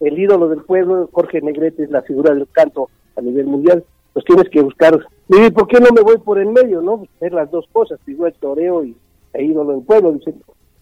el 0.00 0.18
ídolo 0.18 0.48
del 0.48 0.62
pueblo, 0.62 1.08
Jorge 1.12 1.40
Negrete 1.40 1.84
es 1.84 1.90
la 1.90 2.02
figura 2.02 2.34
del 2.34 2.46
canto 2.52 2.88
a 3.16 3.20
nivel 3.20 3.46
mundial, 3.46 3.84
pues 4.12 4.24
tienes 4.24 4.48
que 4.50 4.62
buscar, 4.62 4.98
y 5.28 5.50
¿por 5.50 5.66
qué 5.66 5.80
no 5.80 5.88
me 5.94 6.02
voy 6.02 6.18
por 6.18 6.38
el 6.38 6.48
medio, 6.48 6.82
no? 6.82 7.06
Ver 7.20 7.32
las 7.32 7.50
dos 7.50 7.66
cosas, 7.72 8.00
figura 8.04 8.30
del 8.30 8.38
toreo 8.38 8.84
y 8.84 8.96
e 9.32 9.44
ídolo 9.44 9.72
del 9.72 9.82
pueblo, 9.82 10.12
Dice, 10.12 10.34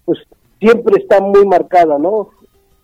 pues 0.04 0.18
siempre 0.60 1.00
está 1.00 1.20
muy 1.20 1.46
marcada, 1.46 1.98
¿no? 1.98 2.30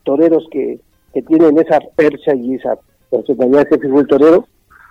Toreros 0.05 0.47
que, 0.51 0.81
que 1.13 1.23
tienen 1.23 1.59
esa 1.59 1.79
percha 1.97 2.35
y 2.35 2.55
esa 2.55 2.79
personalidad 3.11 3.67
figura 3.81 4.03
el 4.03 4.07
torero, 4.07 4.49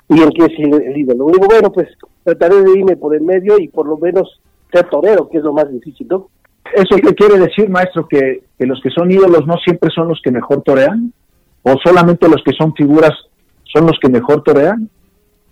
y 0.09 0.21
el 0.21 0.29
que 0.31 0.45
es 0.45 0.59
el, 0.59 0.97
ídolo. 0.97 1.27
Digo, 1.27 1.47
bueno, 1.47 1.71
pues 1.71 1.87
trataré 2.23 2.61
de 2.63 2.79
irme 2.79 2.95
por 2.95 3.13
el 3.15 3.21
medio 3.21 3.59
y 3.59 3.67
por 3.67 3.87
lo 3.87 3.97
menos 3.97 4.41
ser 4.71 4.89
torero, 4.89 5.29
que 5.29 5.37
es 5.37 5.43
lo 5.43 5.53
más 5.53 5.71
difícil, 5.71 6.07
¿no? 6.07 6.29
¿Eso 6.73 6.95
qué 6.97 7.13
quiere 7.13 7.39
decir, 7.39 7.69
maestro? 7.69 8.07
¿Que, 8.07 8.43
que 8.57 8.65
los 8.65 8.81
que 8.81 8.89
son 8.89 9.11
ídolos 9.11 9.45
no 9.45 9.55
siempre 9.57 9.89
son 9.93 10.09
los 10.09 10.21
que 10.21 10.31
mejor 10.31 10.61
torean? 10.63 11.13
¿O 11.63 11.75
solamente 11.83 12.27
los 12.27 12.41
que 12.43 12.53
son 12.53 12.73
figuras 12.73 13.11
son 13.63 13.87
los 13.87 13.97
que 14.01 14.09
mejor 14.09 14.43
torean? 14.43 14.89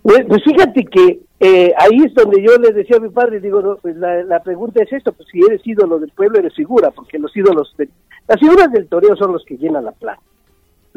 Pues, 0.02 0.24
pues 0.28 0.42
fíjate 0.44 0.84
que 0.84 1.20
eh, 1.40 1.74
ahí 1.78 1.98
es 2.04 2.14
donde 2.14 2.42
yo 2.42 2.56
le 2.58 2.72
decía 2.72 2.96
a 2.96 3.00
mi 3.00 3.08
padre, 3.08 3.40
digo, 3.40 3.76
pues 3.82 3.96
la, 3.96 4.40
pregunta 4.42 4.82
es 4.82 4.92
esto, 4.92 5.12
pues 5.12 5.28
si 5.30 5.40
eres 5.40 5.60
ídolo 5.66 5.98
del 5.98 6.10
pueblo 6.10 6.38
eres 6.38 6.54
figura, 6.54 6.90
porque 6.90 7.18
los 7.18 7.36
ídolos, 7.36 7.74
de, 7.76 7.88
las 8.28 8.40
figuras 8.40 8.70
del 8.72 8.88
toreo 8.88 9.16
son 9.16 9.32
los 9.32 9.44
que 9.44 9.56
llenan 9.56 9.84
la 9.84 9.92
plaza. 9.92 10.22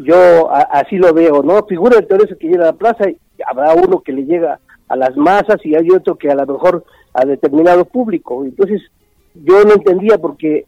Yo 0.03 0.49
así 0.51 0.97
lo 0.97 1.13
veo, 1.13 1.43
¿no? 1.43 1.65
Figura 1.65 1.97
del 1.97 2.07
el 2.21 2.37
que 2.37 2.47
llena 2.47 2.65
la 2.65 2.73
plaza 2.73 3.09
y 3.09 3.17
habrá 3.45 3.73
uno 3.73 4.01
que 4.01 4.11
le 4.11 4.25
llega 4.25 4.59
a 4.87 4.95
las 4.95 5.15
masas 5.15 5.57
y 5.63 5.75
hay 5.75 5.89
otro 5.91 6.15
que 6.15 6.29
a 6.29 6.35
lo 6.35 6.45
mejor 6.45 6.83
a 7.13 7.25
determinado 7.25 7.85
público. 7.85 8.43
Entonces 8.43 8.81
yo 9.33 9.63
no 9.63 9.73
entendía 9.73 10.17
porque 10.17 10.65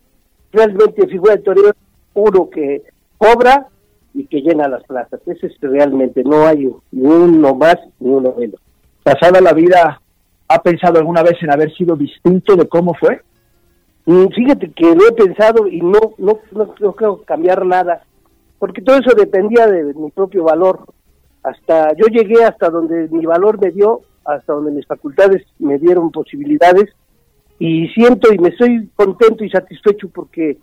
realmente 0.52 1.08
figura 1.08 1.36
del 1.36 1.44
toreo 1.44 1.70
es 1.70 1.76
uno 2.14 2.50
que 2.50 2.84
cobra 3.18 3.68
y 4.14 4.26
que 4.26 4.42
llena 4.42 4.68
las 4.68 4.84
plazas. 4.84 5.22
Ese 5.26 5.48
es 5.48 5.54
realmente, 5.62 6.24
no 6.24 6.46
hay 6.46 6.70
ni 6.92 7.08
uno 7.08 7.56
más 7.56 7.78
ni 8.00 8.10
uno 8.10 8.34
menos. 8.38 8.60
Pasada 9.04 9.42
la 9.42 9.54
vida, 9.54 10.02
¿ha 10.48 10.62
pensado 10.62 11.00
alguna 11.00 11.24
vez 11.24 11.42
en 11.42 11.52
haber 11.52 11.74
sido 11.74 11.96
distinto 11.96 12.56
de 12.56 12.68
cómo 12.68 12.94
fue? 12.94 13.22
Mm, 14.06 14.28
fíjate 14.28 14.72
que 14.72 14.96
lo 14.96 15.08
he 15.08 15.12
pensado 15.14 15.68
y 15.68 15.82
no, 15.82 16.00
no, 16.18 16.40
no, 16.52 16.94
creo 16.94 17.22
cambiar 17.24 17.66
nada, 17.66 18.04
porque 18.62 18.84
todo 18.84 18.98
eso 18.98 19.16
dependía 19.18 19.66
de 19.66 19.92
mi 19.96 20.12
propio 20.12 20.44
valor. 20.44 20.86
Hasta 21.42 21.96
yo 21.96 22.06
llegué 22.06 22.44
hasta 22.44 22.70
donde 22.70 23.08
mi 23.10 23.26
valor 23.26 23.60
me 23.60 23.72
dio, 23.72 24.02
hasta 24.24 24.54
donde 24.54 24.70
mis 24.70 24.86
facultades 24.86 25.42
me 25.58 25.80
dieron 25.80 26.12
posibilidades 26.12 26.92
y 27.58 27.88
siento 27.88 28.32
y 28.32 28.38
me 28.38 28.50
estoy 28.50 28.88
contento 28.96 29.44
y 29.44 29.50
satisfecho 29.50 30.10
porque 30.14 30.60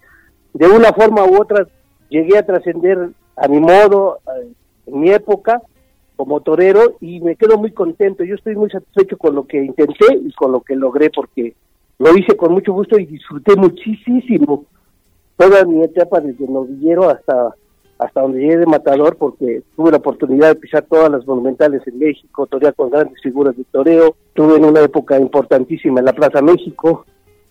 de 0.55 0.67
una 0.69 0.93
forma 0.93 1.25
u 1.25 1.43
otra 1.43 1.67
llegué 2.09 2.39
a 2.39 2.47
trascender 2.47 3.11
a 3.35 3.49
mi 3.49 3.59
modo, 3.59 4.21
en 4.87 5.01
mi 5.01 5.11
época, 5.11 5.61
como 6.15 6.41
torero, 6.41 6.99
y 7.01 7.19
me 7.19 7.35
quedo 7.35 7.59
muy 7.59 7.73
contento. 7.73 8.23
Yo 8.23 8.37
estoy 8.37 8.55
muy 8.55 8.71
satisfecho 8.71 9.19
con 9.19 9.35
lo 9.35 9.45
que 9.45 9.59
intenté 9.61 10.15
y 10.25 10.33
con 10.35 10.53
lo 10.53 10.61
que 10.61 10.77
logré, 10.77 11.11
porque 11.11 11.57
lo 11.99 12.17
hice 12.17 12.37
con 12.37 12.53
mucho 12.53 12.73
gusto 12.73 12.97
y 12.97 13.07
disfruté 13.07 13.57
muchísimo 13.57 14.67
toda 15.37 15.65
mi 15.65 15.83
etapa 15.83 16.21
desde 16.21 16.47
novillero 16.47 17.11
hasta 17.11 17.57
hasta 17.99 18.21
donde 18.21 18.41
llegué 18.41 18.59
de 18.59 18.67
matador, 18.67 19.17
porque 19.17 19.63
tuve 19.75 19.91
la 19.91 19.97
oportunidad 19.97 20.49
de 20.49 20.55
pisar 20.55 20.85
todas 20.89 21.11
las 21.11 21.27
monumentales 21.27 21.83
en 21.87 21.99
México, 21.99 22.47
torear 22.47 22.75
con 22.75 22.91
grandes 22.91 23.21
figuras 23.23 23.57
de 23.57 23.65
toreo, 23.65 24.15
tuve 24.35 24.57
en 24.57 24.65
una 24.65 24.81
época 24.81 25.19
importantísima 25.19 25.99
en 26.01 26.07
la 26.07 26.13
Plaza 26.13 26.41
México, 26.41 27.05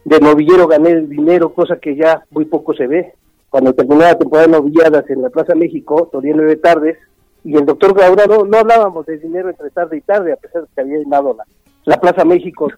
de 0.06 0.20
novillero 0.20 0.68
gané 0.68 0.92
el 0.92 1.10
dinero, 1.10 1.54
cosa 1.54 1.77
que 1.77 1.96
ya 1.96 2.24
muy 2.32 2.46
poco 2.46 2.74
se 2.74 2.88
ve. 2.88 3.13
Cuando 3.50 3.74
terminé 3.74 4.04
la 4.04 4.18
temporada 4.18 4.48
de 4.48 4.54
novilladas 4.54 5.10
en 5.10 5.22
la 5.22 5.30
Plaza 5.30 5.54
México, 5.54 6.08
toreé 6.12 6.34
nueve 6.34 6.56
tardes, 6.56 6.98
y 7.44 7.56
el 7.56 7.66
doctor 7.66 7.94
Gaura 7.94 8.25
no, 8.25 8.58
hablábamos 8.58 9.06
de 9.06 9.18
dinero 9.18 9.50
entre 9.50 9.70
tarde 9.70 9.98
y 9.98 10.01
tarde, 10.01 10.34
a 10.34 10.38
pesar 10.38 10.62
de 10.62 10.68
que 10.74 10.82
había 10.82 11.00
llenado 11.00 11.36
la, 11.38 11.44
la 11.86 12.00
Plaza 12.00 12.24
México 12.24 12.70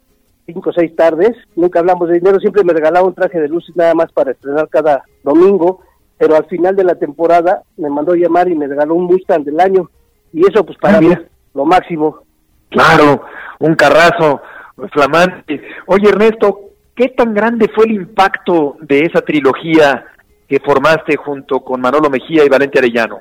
cinco 0.45 0.71
o 0.71 0.73
seis 0.73 0.95
tardes, 0.95 1.38
nunca 1.55 1.79
hablamos 1.79 2.09
de 2.09 2.15
dinero, 2.15 2.39
siempre 2.39 2.63
me 2.63 2.73
regalaba 2.73 3.05
un 3.05 3.13
traje 3.13 3.39
de 3.39 3.47
luces 3.47 3.75
nada 3.75 3.93
más 3.93 4.11
para 4.11 4.31
estrenar 4.31 4.67
cada 4.69 5.03
domingo, 5.23 5.81
pero 6.19 6.35
al 6.35 6.45
final 6.45 6.75
de 6.75 6.83
la 6.83 6.95
temporada 6.95 7.63
me 7.77 7.89
mandó 7.89 8.13
llamar 8.13 8.49
y 8.49 8.55
me 8.55 8.67
regaló 8.67 8.93
un 8.93 9.05
Mustang 9.05 9.45
del 9.45 9.59
año, 9.59 9.89
y 10.33 10.41
eso 10.41 10.63
pues 10.65 10.77
para 10.77 10.97
ah, 10.97 11.01
mí 11.01 11.07
lo 11.55 11.65
máximo. 11.65 12.19
Claro, 12.69 13.21
un 13.59 13.73
carrazo 13.73 14.41
flamante. 14.91 15.61
Oye 15.88 16.09
Ernesto, 16.09 16.59
¿qué 16.93 17.07
tan 17.07 17.33
grande 17.33 17.67
fue 17.73 17.85
el 17.85 17.93
impacto 17.93 18.75
de 18.81 18.99
esa 18.99 19.21
trilogía 19.21 20.05
que 20.47 20.59
formaste 20.59 21.15
junto 21.15 21.61
con 21.61 21.79
Manolo 21.79 22.09
Mejía 22.09 22.43
y 22.43 22.49
Valente 22.49 22.79
Arellano? 22.79 23.19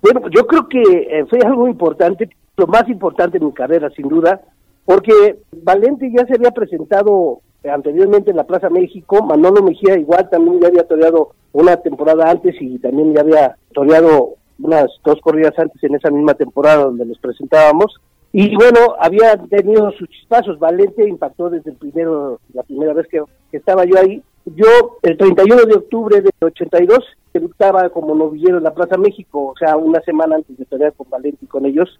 Bueno, 0.00 0.22
yo 0.30 0.46
creo 0.46 0.68
que 0.68 0.80
eh, 0.80 1.26
fue 1.28 1.40
algo 1.44 1.68
importante, 1.68 2.30
lo 2.56 2.66
más 2.66 2.88
importante 2.88 3.36
en 3.36 3.44
mi 3.44 3.52
carrera, 3.52 3.90
sin 3.90 4.08
duda, 4.08 4.40
porque 4.86 5.40
Valente 5.52 6.10
ya 6.10 6.24
se 6.24 6.34
había 6.34 6.50
presentado 6.50 7.42
anteriormente 7.64 8.30
en 8.30 8.36
la 8.36 8.46
Plaza 8.46 8.70
México, 8.70 9.22
Manolo 9.22 9.62
Mejía 9.62 9.98
igual 9.98 10.28
también 10.30 10.60
ya 10.60 10.68
había 10.68 10.86
toreado 10.86 11.32
una 11.52 11.76
temporada 11.76 12.30
antes 12.30 12.54
y 12.60 12.78
también 12.78 13.14
ya 13.14 13.20
había 13.20 13.56
toreado 13.72 14.34
unas 14.60 14.86
dos 15.04 15.20
corridas 15.20 15.58
antes 15.58 15.82
en 15.82 15.94
esa 15.94 16.10
misma 16.10 16.34
temporada 16.34 16.84
donde 16.84 17.04
nos 17.04 17.18
presentábamos. 17.18 18.00
Y 18.32 18.54
bueno, 18.56 18.94
había 19.00 19.36
tenido 19.36 19.90
sus 19.92 20.08
chispazos, 20.08 20.58
Valente 20.58 21.08
impactó 21.08 21.48
desde 21.48 21.70
el 21.70 21.76
primero, 21.76 22.40
la 22.52 22.62
primera 22.62 22.92
vez 22.92 23.06
que, 23.08 23.22
estaba 23.52 23.84
yo 23.84 23.98
ahí. 23.98 24.22
Yo, 24.44 24.98
el 25.02 25.16
31 25.16 25.64
de 25.64 25.74
octubre 25.74 26.20
del 26.20 26.32
82, 26.40 26.98
debutaba 27.32 27.88
como 27.90 28.14
novillero 28.14 28.58
en 28.58 28.64
la 28.64 28.74
Plaza 28.74 28.96
México, 28.96 29.46
o 29.48 29.56
sea, 29.58 29.76
una 29.76 30.00
semana 30.02 30.36
antes 30.36 30.56
de 30.56 30.64
torear 30.64 30.92
con 30.92 31.08
Valente 31.08 31.44
y 31.44 31.46
con 31.46 31.66
ellos. 31.66 31.98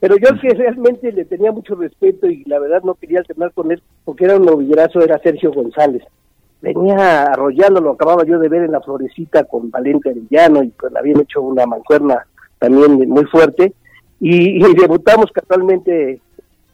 Pero 0.00 0.16
yo 0.16 0.28
que 0.40 0.50
realmente 0.50 1.10
le 1.12 1.24
tenía 1.24 1.50
mucho 1.50 1.74
respeto 1.74 2.28
y 2.28 2.44
la 2.44 2.60
verdad 2.60 2.82
no 2.84 2.94
quería 2.94 3.18
alternar 3.18 3.52
con 3.52 3.72
él 3.72 3.82
porque 4.04 4.26
era 4.26 4.36
un 4.36 4.44
novillerazo, 4.44 5.00
era 5.00 5.18
Sergio 5.18 5.52
González. 5.52 6.02
Venía 6.60 7.24
arrollando, 7.24 7.80
lo 7.80 7.92
acababa 7.92 8.24
yo 8.24 8.38
de 8.38 8.48
ver 8.48 8.62
en 8.62 8.72
la 8.72 8.80
florecita 8.80 9.44
con 9.44 9.70
Valente 9.70 10.10
Arellano 10.10 10.62
y 10.62 10.68
pues 10.68 10.94
habían 10.94 11.20
hecho 11.20 11.42
una 11.42 11.66
mancuerna 11.66 12.26
también 12.58 13.08
muy 13.08 13.24
fuerte. 13.24 13.74
Y, 14.20 14.60
debutamos 14.74 15.30
casualmente 15.32 16.20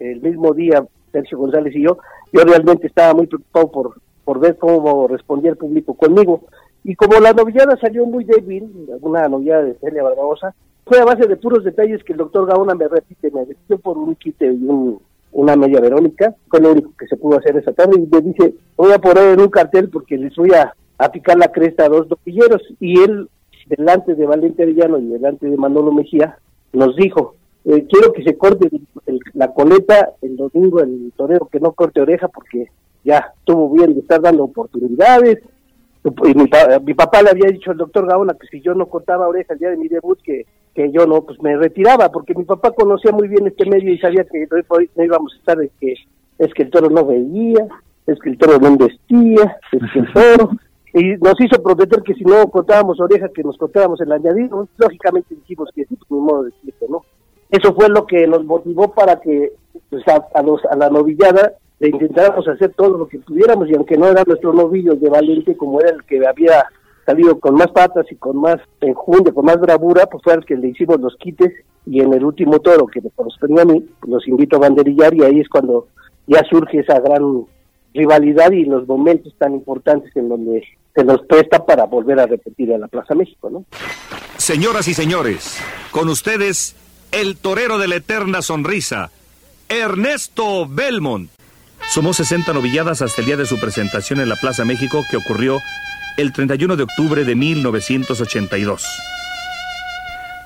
el 0.01 0.21
mismo 0.21 0.53
día, 0.53 0.85
Sergio 1.13 1.39
González 1.39 1.75
y 1.75 1.83
yo. 1.83 1.99
Yo 2.33 2.43
realmente 2.45 2.87
estaba 2.87 3.15
muy 3.15 3.27
preocupado 3.27 3.71
por, 3.71 3.95
por 4.25 4.39
ver 4.39 4.59
cómo 4.59 5.09
respondía 5.09 5.51
el 5.51 5.57
público 5.57 5.95
conmigo. 5.95 6.43
Y 6.83 6.95
como 6.97 7.19
la 7.21 7.33
novillada 7.33 7.77
salió 7.81 8.05
muy 8.05 8.25
débil, 8.25 8.71
una 9.01 9.29
novillada 9.29 9.63
de 9.65 9.75
Celia 9.75 10.03
Barbosa, 10.03 10.55
fue 10.87 11.01
a 11.01 11.05
base 11.05 11.27
de 11.27 11.37
puros 11.37 11.65
detalles 11.65 12.03
que 12.05 12.13
el 12.13 12.19
doctor 12.19 12.47
Gaona 12.47 12.75
me 12.75 12.89
repite, 12.89 13.31
me 13.31 13.47
decidió 13.47 13.79
por 13.79 13.97
un 13.97 14.15
quite 14.17 14.53
y 14.53 14.69
una 15.33 15.57
media 15.57 15.81
Verónica, 15.81 16.35
fue 16.49 16.61
lo 16.61 16.73
único 16.73 16.93
que 16.99 17.07
se 17.07 17.17
pudo 17.17 17.39
hacer 17.39 17.57
esa 17.57 17.73
tarde, 17.73 17.97
y 17.97 18.07
me 18.07 18.21
dice, 18.21 18.55
voy 18.77 18.93
a 18.93 18.99
poner 18.99 19.35
en 19.35 19.41
un 19.41 19.49
cartel 19.49 19.89
porque 19.89 20.17
les 20.17 20.35
voy 20.37 20.51
a, 20.53 20.75
picar 21.11 21.37
la 21.37 21.49
cresta 21.49 21.85
a 21.85 21.89
dos 21.89 22.09
dopilleros, 22.09 22.63
y 22.81 23.01
él, 23.01 23.29
delante 23.67 24.15
de 24.15 24.27
Valente 24.27 24.63
Arellano 24.63 24.99
y 24.99 25.07
delante 25.07 25.49
de 25.49 25.57
Manolo 25.57 25.93
Mejía, 25.93 26.39
nos 26.73 26.95
dijo, 26.97 27.35
eh, 27.65 27.87
quiero 27.91 28.13
que 28.13 28.23
se 28.23 28.37
corte 28.37 28.69
la 29.33 29.53
coleta 29.53 30.13
el 30.21 30.37
domingo 30.37 30.81
el 30.81 31.13
torero 31.17 31.49
que 31.51 31.61
no 31.61 31.73
corte 31.73 32.01
oreja 32.01 32.29
porque 32.29 32.69
ya 33.05 33.33
estuvo 33.39 33.71
bien 33.71 33.95
de 33.95 34.01
estar 34.01 34.21
dando 34.21 34.45
oportunidades, 34.45 35.39
y 36.05 36.35
mi, 36.35 36.95
papá 36.95 37.23
le 37.23 37.31
había 37.31 37.51
dicho 37.51 37.71
al 37.71 37.79
doctor 37.79 38.07
Gaona 38.07 38.35
que 38.35 38.47
si 38.49 38.61
yo 38.61 38.75
no 38.75 38.87
cortaba 38.87 39.27
oreja 39.27 39.55
el 39.55 39.59
día 39.59 39.71
de 39.71 39.79
mi 39.79 39.89
debut, 39.89 40.21
que, 40.23 40.45
que 40.75 40.91
yo 40.91 41.07
no, 41.07 41.23
pues 41.23 41.41
me 41.43 41.57
retiraba, 41.57 42.11
porque 42.11 42.35
mi 42.35 42.45
papá 42.45 42.73
conocía 42.73 43.13
muy 43.13 43.29
bien 43.29 43.47
este 43.47 43.69
medio 43.69 43.93
y 43.93 43.99
sabía 43.99 44.25
que 44.25 44.47
no, 44.51 45.05
íbamos 45.05 45.33
a 45.33 45.37
estar 45.37 45.59
de 45.59 45.71
que 45.81 45.95
es 46.39 46.53
que 46.53 46.65
el 46.65 46.71
toro 46.71 46.91
no 46.91 47.05
veía, 47.07 47.67
es 48.07 48.19
que 48.19 48.31
el 48.31 48.39
toro 48.39 48.59
no 48.59 48.77
vestía, 48.77 49.57
es 49.71 49.93
que 49.93 49.99
el 50.01 50.13
toro, 50.13 50.51
y 50.93 51.17
nos 51.17 51.41
hizo 51.41 51.63
prometer 51.63 52.03
que 52.03 52.15
si 52.15 52.25
no 52.25 52.47
cortábamos 52.49 53.01
oreja, 53.01 53.29
que 53.29 53.43
nos 53.43 53.57
cortábamos 53.57 54.01
el 54.01 54.13
añadido, 54.13 54.69
lógicamente 54.77 55.35
dijimos 55.35 55.69
que 55.75 55.85
sí, 55.85 55.97
pues 55.97 56.11
mi 56.11 56.19
modo 56.19 56.45
de 56.45 56.51
decirlo, 56.51 56.87
¿no? 56.89 57.05
Eso 57.51 57.75
fue 57.75 57.89
lo 57.89 58.07
que 58.07 58.27
nos 58.27 58.45
motivó 58.45 58.93
para 58.93 59.21
que 59.21 59.53
pues, 59.91 60.03
a, 60.09 60.43
los, 60.43 60.65
a 60.67 60.77
la 60.77 60.91
novillada 60.91 61.53
de 61.79 61.89
intentáramos 61.89 62.47
hacer 62.49 62.73
todo 62.77 62.99
lo 62.99 63.09
que 63.09 63.19
pudiéramos 63.19 63.69
y 63.69 63.75
aunque 63.75 63.97
no 63.97 64.09
era 64.09 64.25
nuestro 64.25 64.53
novillo 64.53 64.95
de 64.95 65.09
Valente 65.09 65.57
como 65.57 65.81
era 65.81 65.91
el 65.91 66.05
que 66.05 66.25
había 66.27 66.65
salido 67.05 67.39
con 67.39 67.55
más 67.55 67.69
patas 67.69 68.07
y 68.11 68.17
con 68.17 68.39
más 68.39 68.57
enjunde, 68.81 69.33
con 69.33 69.45
más 69.45 69.61
bravura, 69.61 70.07
pues 70.07 70.23
fue 70.23 70.35
el 70.35 70.45
que 70.45 70.57
le 70.57 70.69
hicimos 70.69 71.01
los 71.01 71.17
quites 71.17 71.53
y 71.87 72.01
en 72.01 72.13
el 72.15 72.25
último 72.25 72.61
toro 72.61 72.87
que 72.87 73.01
me 73.01 73.11
correspondía 73.11 73.63
a 73.63 73.67
mí, 73.67 73.85
los 74.07 74.27
invito 74.27 74.57
a 74.57 74.61
banderillar 74.61 75.15
y 75.15 75.23
ahí 75.23 75.41
es 75.41 75.49
cuando 75.49 75.89
ya 76.27 76.43
surge 76.49 76.81
esa 76.81 77.01
gran 77.01 77.45
rivalidad 77.93 78.51
y 78.53 78.65
los 78.65 78.89
momentos 78.89 79.35
tan 79.39 79.55
importantes 79.55 80.15
en 80.17 80.29
donde 80.29 80.65
se 80.95 81.05
nos 81.05 81.21
presta 81.27 81.65
para 81.65 81.85
volver 81.85 82.21
a 82.21 82.27
repetir 82.27 82.73
a 82.73 82.79
la 82.79 82.89
Plaza 82.89 83.15
México, 83.15 83.51
¿no? 83.51 83.65
Señoras 84.37 84.89
y 84.89 84.95
señores, 84.95 85.61
con 85.91 86.09
ustedes 86.09 86.77
el 87.13 87.37
torero 87.37 87.79
de 87.79 87.89
la 87.89 87.97
eterna 87.97 88.43
sonrisa, 88.43 89.11
Ernesto 89.69 90.67
Belmont. 90.69 91.31
Somos 91.89 92.17
60 92.17 92.53
novilladas 92.53 93.03
hasta 93.03 93.21
el 93.21 93.27
día 93.27 93.37
de 93.37 93.47
su 93.47 93.61
presentación 93.61 94.21
en 94.21 94.29
la 94.29 94.37
Plaza 94.37 94.65
México 94.65 95.05
que 95.11 95.17
ocurrió 95.17 95.61
el 96.17 96.33
31 96.33 96.77
de 96.77 96.83
octubre 96.85 97.25
de 97.25 97.35
1982. 97.35 98.85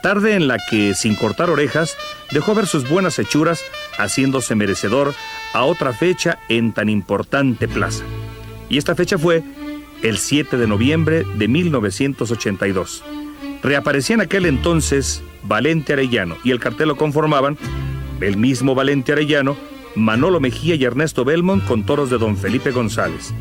Tarde 0.03 0.35
en 0.35 0.49
la 0.49 0.59
que, 0.59 0.95
sin 0.95 1.15
cortar 1.15 1.51
orejas, 1.51 1.97
dejó 2.31 2.55
ver 2.55 2.67
sus 2.67 2.89
buenas 2.89 3.19
hechuras, 3.19 3.63
haciéndose 3.99 4.55
merecedor 4.55 5.15
a 5.53 5.65
otra 5.65 5.93
fecha 5.93 6.39
en 6.49 6.73
tan 6.73 6.89
importante 6.89 7.69
plaza. 7.69 8.05
Y 8.69 8.79
esta 8.79 8.95
fecha 8.95 9.19
fue 9.19 9.43
el 10.03 10.19
7 10.19 10.57
de 10.57 10.67
noviembre 10.67 11.25
de 11.37 11.49
1982. 11.49 13.03
Reaparecía 13.63 14.15
en 14.15 14.21
aquel 14.21 14.47
entonces 14.47 15.23
Valente 15.43 15.95
Arellano 15.95 16.37
y 16.45 16.53
el 16.53 16.61
cartel 16.61 16.89
lo 16.89 16.97
conformaban 16.97 17.59
el 18.21 18.37
mismo 18.37 18.75
Valente 18.75 19.13
Arellano, 19.13 19.57
Manolo 19.95 20.39
Mejía 20.39 20.77
y 20.77 20.85
Ernesto 20.85 21.25
Belmont 21.25 21.65
con 21.65 21.85
toros 21.85 22.09
de 22.11 22.19
don 22.19 22.37
Felipe 22.37 22.71
González. 22.71 23.35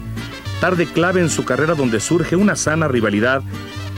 Tarde 0.60 0.88
clave 0.88 1.22
en 1.22 1.30
su 1.30 1.46
carrera 1.46 1.76
donde 1.76 2.00
surge 2.00 2.36
una 2.36 2.56
sana 2.56 2.88
rivalidad. 2.88 3.44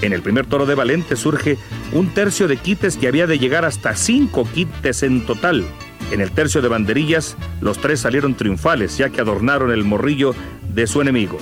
En 0.01 0.13
el 0.13 0.21
primer 0.21 0.45
toro 0.45 0.65
de 0.65 0.75
Valente 0.75 1.15
surge 1.15 1.57
un 1.93 2.13
tercio 2.13 2.47
de 2.47 2.57
quites 2.57 2.97
que 2.97 3.07
había 3.07 3.27
de 3.27 3.39
llegar 3.39 3.63
hasta 3.63 3.95
cinco 3.95 4.47
quites 4.53 5.03
en 5.03 5.25
total. 5.25 5.65
En 6.11 6.21
el 6.21 6.31
tercio 6.31 6.61
de 6.61 6.67
banderillas, 6.67 7.37
los 7.61 7.77
tres 7.77 8.01
salieron 8.01 8.35
triunfales, 8.35 8.97
ya 8.97 9.09
que 9.09 9.21
adornaron 9.21 9.71
el 9.71 9.83
morrillo 9.83 10.35
de 10.73 10.87
su 10.87 11.01
enemigo. 11.01 11.37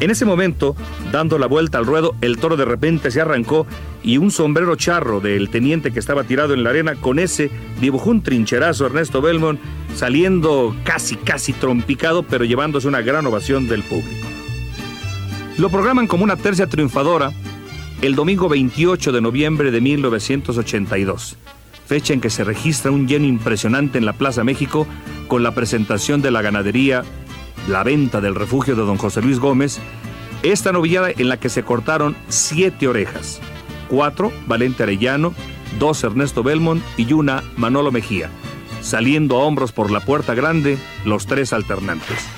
En 0.00 0.10
ese 0.10 0.24
momento, 0.24 0.74
dando 1.12 1.38
la 1.38 1.46
vuelta 1.46 1.78
al 1.78 1.86
ruedo, 1.86 2.16
el 2.20 2.38
toro 2.38 2.56
de 2.56 2.64
repente 2.64 3.10
se 3.10 3.20
arrancó 3.20 3.66
y 4.02 4.18
un 4.18 4.30
sombrero 4.30 4.74
charro 4.76 5.20
del 5.20 5.50
teniente 5.50 5.92
que 5.92 6.00
estaba 6.00 6.24
tirado 6.24 6.52
en 6.52 6.64
la 6.64 6.70
arena, 6.70 6.96
con 6.96 7.18
ese 7.18 7.50
dibujó 7.80 8.10
un 8.10 8.22
trincherazo 8.22 8.86
Ernesto 8.86 9.22
Belmont, 9.22 9.60
saliendo 9.94 10.74
casi, 10.84 11.16
casi 11.16 11.52
trompicado, 11.52 12.24
pero 12.24 12.44
llevándose 12.44 12.88
una 12.88 13.02
gran 13.02 13.24
ovación 13.26 13.68
del 13.68 13.82
público. 13.82 14.26
Lo 15.58 15.70
programan 15.70 16.08
como 16.08 16.24
una 16.24 16.36
tercia 16.36 16.66
triunfadora 16.66 17.32
el 18.02 18.16
domingo 18.16 18.48
28 18.48 19.12
de 19.12 19.20
noviembre 19.20 19.70
de 19.70 19.80
1982, 19.80 21.36
fecha 21.86 22.12
en 22.12 22.20
que 22.20 22.28
se 22.28 22.44
registra 22.44 22.90
un 22.90 23.06
lleno 23.06 23.24
impresionante 23.26 23.96
en 23.96 24.04
la 24.04 24.12
Plaza 24.12 24.44
México 24.44 24.86
con 25.28 25.42
la 25.42 25.54
presentación 25.54 26.20
de 26.20 26.32
la 26.32 26.42
ganadería 26.42 27.04
la 27.68 27.82
venta 27.82 28.20
del 28.20 28.34
refugio 28.34 28.76
de 28.76 28.82
don 28.82 28.98
José 28.98 29.22
Luis 29.22 29.40
Gómez, 29.40 29.80
esta 30.42 30.72
novillada 30.72 31.10
en 31.10 31.28
la 31.28 31.38
que 31.38 31.48
se 31.48 31.62
cortaron 31.62 32.14
siete 32.28 32.86
orejas, 32.86 33.40
cuatro 33.88 34.32
Valente 34.46 34.82
Arellano, 34.82 35.32
dos 35.78 36.04
Ernesto 36.04 36.42
Belmont 36.42 36.82
y 36.96 37.12
una 37.14 37.42
Manolo 37.56 37.90
Mejía, 37.90 38.28
saliendo 38.80 39.36
a 39.36 39.44
hombros 39.44 39.72
por 39.72 39.90
la 39.90 40.00
puerta 40.00 40.34
grande 40.34 40.76
los 41.06 41.26
tres 41.26 41.52
alternantes. 41.52 42.28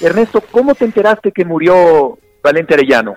Ernesto, 0.00 0.42
¿cómo 0.50 0.74
te 0.74 0.84
enteraste 0.84 1.32
que 1.32 1.44
murió 1.44 2.18
Valente 2.42 2.74
Arellano? 2.74 3.16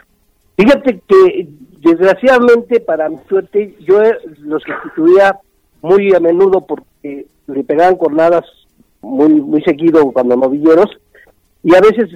Fíjate 0.58 1.02
que 1.08 1.48
desgraciadamente 1.80 2.80
para 2.80 3.10
mi 3.10 3.18
suerte 3.28 3.76
yo 3.80 4.00
los 4.40 4.62
sustituía 4.62 5.40
muy 5.82 6.14
a 6.14 6.20
menudo 6.20 6.66
porque 6.68 7.26
le 7.48 7.64
pegaban 7.64 7.96
cornadas 7.96 8.44
muy 9.02 9.30
muy 9.30 9.64
seguido 9.64 10.12
cuando 10.12 10.36
novilleros 10.36 10.90
y 11.64 11.76
a 11.76 11.82
veces 11.82 12.10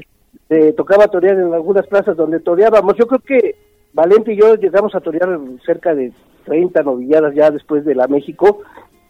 eh, 0.49 0.73
tocaba 0.73 1.07
torear 1.07 1.37
en 1.37 1.53
algunas 1.53 1.87
plazas 1.87 2.15
donde 2.15 2.39
toreábamos. 2.39 2.95
Yo 2.97 3.07
creo 3.07 3.19
que 3.19 3.55
Valente 3.93 4.33
y 4.33 4.37
yo 4.37 4.55
llegamos 4.55 4.93
a 4.93 4.99
torear 4.99 5.39
cerca 5.65 5.95
de 5.95 6.11
30 6.45 6.83
novilladas 6.83 7.33
ya 7.33 7.49
después 7.49 7.85
de 7.85 7.95
la 7.95 8.07
México, 8.07 8.59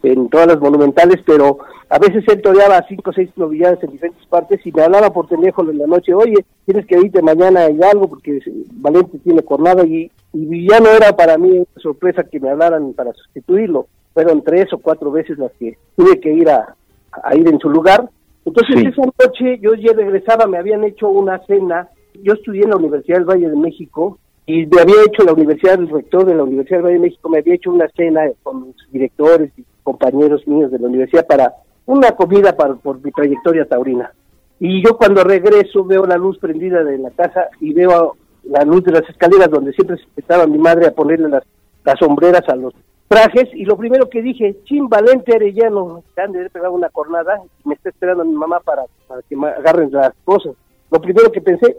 en 0.03 0.29
todas 0.29 0.47
las 0.47 0.59
monumentales, 0.59 1.21
pero 1.25 1.57
a 1.89 1.97
veces 1.97 2.23
él 2.27 2.41
toreaba 2.41 2.85
cinco 2.87 3.09
o 3.09 3.13
seis 3.13 3.29
novilladas 3.35 3.83
en 3.83 3.91
diferentes 3.91 4.25
partes 4.27 4.59
y 4.65 4.71
me 4.71 4.83
hablaba 4.83 5.11
por 5.11 5.27
teléfono 5.27 5.71
en 5.71 5.79
la 5.79 5.87
noche, 5.87 6.13
oye, 6.13 6.45
tienes 6.65 6.85
que 6.85 6.99
irte 6.99 7.21
mañana 7.21 7.69
y 7.69 7.81
algo 7.81 8.07
porque 8.07 8.39
Valente 8.73 9.17
tiene 9.19 9.41
cornada 9.41 9.83
y, 9.85 10.11
y 10.33 10.69
ya 10.69 10.79
no 10.79 10.89
era 10.89 11.15
para 11.15 11.37
mí 11.37 11.63
sorpresa 11.77 12.23
que 12.23 12.39
me 12.39 12.49
hablaran 12.49 12.93
para 12.93 13.13
sustituirlo. 13.13 13.87
Fueron 14.13 14.43
tres 14.43 14.71
o 14.71 14.77
cuatro 14.77 15.11
veces 15.11 15.37
las 15.37 15.51
que 15.53 15.77
tuve 15.95 16.19
que 16.19 16.31
ir 16.31 16.49
a, 16.49 16.75
a 17.23 17.35
ir 17.35 17.47
en 17.47 17.59
su 17.59 17.69
lugar. 17.69 18.09
Entonces 18.45 18.93
esa 18.93 19.01
noche 19.01 19.59
yo 19.59 19.73
ya 19.73 19.93
regresaba, 19.93 20.45
me 20.45 20.57
habían 20.57 20.83
hecho 20.83 21.09
una 21.09 21.43
cena, 21.45 21.89
yo 22.21 22.33
estudié 22.33 22.63
en 22.63 22.69
la 22.69 22.77
Universidad 22.77 23.17
del 23.17 23.25
Valle 23.25 23.49
de 23.49 23.57
México 23.57 24.19
y 24.45 24.67
me 24.67 24.81
había 24.81 25.01
hecho 25.07 25.23
la 25.23 25.33
universidad, 25.33 25.79
el 25.79 25.89
rector 25.89 26.25
de 26.25 26.35
la 26.35 26.43
Universidad 26.43 26.77
del 26.77 26.85
Valle 26.85 26.99
de 26.99 27.07
México 27.07 27.29
me 27.29 27.39
había 27.39 27.55
hecho 27.55 27.71
una 27.71 27.87
cena 27.89 28.21
con 28.43 28.67
los 28.67 28.75
directores 28.91 29.51
y 29.57 29.65
compañeros 29.83 30.47
míos 30.47 30.71
de 30.71 30.79
la 30.79 30.87
universidad 30.87 31.25
para 31.25 31.53
una 31.87 32.11
comida 32.11 32.55
para, 32.55 32.75
por 32.75 33.03
mi 33.03 33.11
trayectoria 33.11 33.65
taurina. 33.65 34.11
Y 34.59 34.83
yo 34.83 34.95
cuando 34.95 35.23
regreso 35.23 35.83
veo 35.83 36.05
la 36.05 36.17
luz 36.17 36.37
prendida 36.37 36.83
de 36.83 36.97
la 36.99 37.09
casa 37.11 37.49
y 37.59 37.73
veo 37.73 38.15
la 38.43 38.63
luz 38.63 38.83
de 38.83 38.91
las 38.91 39.09
escaleras 39.09 39.49
donde 39.49 39.73
siempre 39.73 39.97
estaba 40.15 40.45
mi 40.45 40.59
madre 40.59 40.87
a 40.87 40.91
ponerle 40.91 41.29
las, 41.29 41.43
las 41.83 41.99
sombreras 41.99 42.47
a 42.47 42.55
los 42.55 42.73
trajes 43.07 43.49
y 43.53 43.65
lo 43.65 43.77
primero 43.77 44.09
que 44.09 44.21
dije, 44.21 44.57
Chin 44.65 44.89
Valente 44.89 45.35
Arellano, 45.35 46.03
que 46.13 46.21
han 46.21 46.31
de 46.31 46.49
pegado 46.49 46.73
una 46.73 46.89
cornada 46.89 47.41
y 47.63 47.69
me 47.69 47.75
está 47.75 47.89
esperando 47.89 48.25
mi 48.25 48.35
mamá 48.35 48.59
para, 48.59 48.83
para 49.07 49.21
que 49.23 49.35
me 49.35 49.47
agarren 49.49 49.91
las 49.91 50.13
cosas. 50.23 50.53
Lo 50.91 51.01
primero 51.01 51.31
que 51.31 51.41
pensé, 51.41 51.77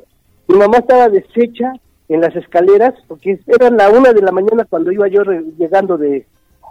mi 0.48 0.56
mamá 0.56 0.78
estaba 0.78 1.08
deshecha 1.08 1.72
en 2.08 2.20
las 2.20 2.34
escaleras, 2.36 2.94
porque 3.08 3.40
eran 3.46 3.76
la 3.76 3.90
una 3.90 4.12
de 4.12 4.22
la 4.22 4.30
mañana 4.30 4.64
cuando 4.68 4.92
iba 4.92 5.08
yo 5.08 5.22
llegando 5.58 5.98
de, 5.98 6.26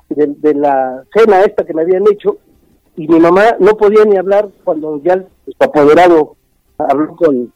de, 0.09 0.53
la 0.53 1.03
cena 1.13 1.41
esta 1.41 1.65
que 1.65 1.73
me 1.73 1.81
habían 1.81 2.03
hecho, 2.11 2.37
y 2.95 3.07
mi 3.07 3.19
mamá 3.19 3.57
no 3.59 3.75
podía 3.75 4.05
ni 4.05 4.15
hablar 4.15 4.47
cuando 4.63 5.01
ya 5.03 5.13
el 5.13 5.27
apoderado 5.59 6.37
habló 6.77 7.15
con, 7.15 7.51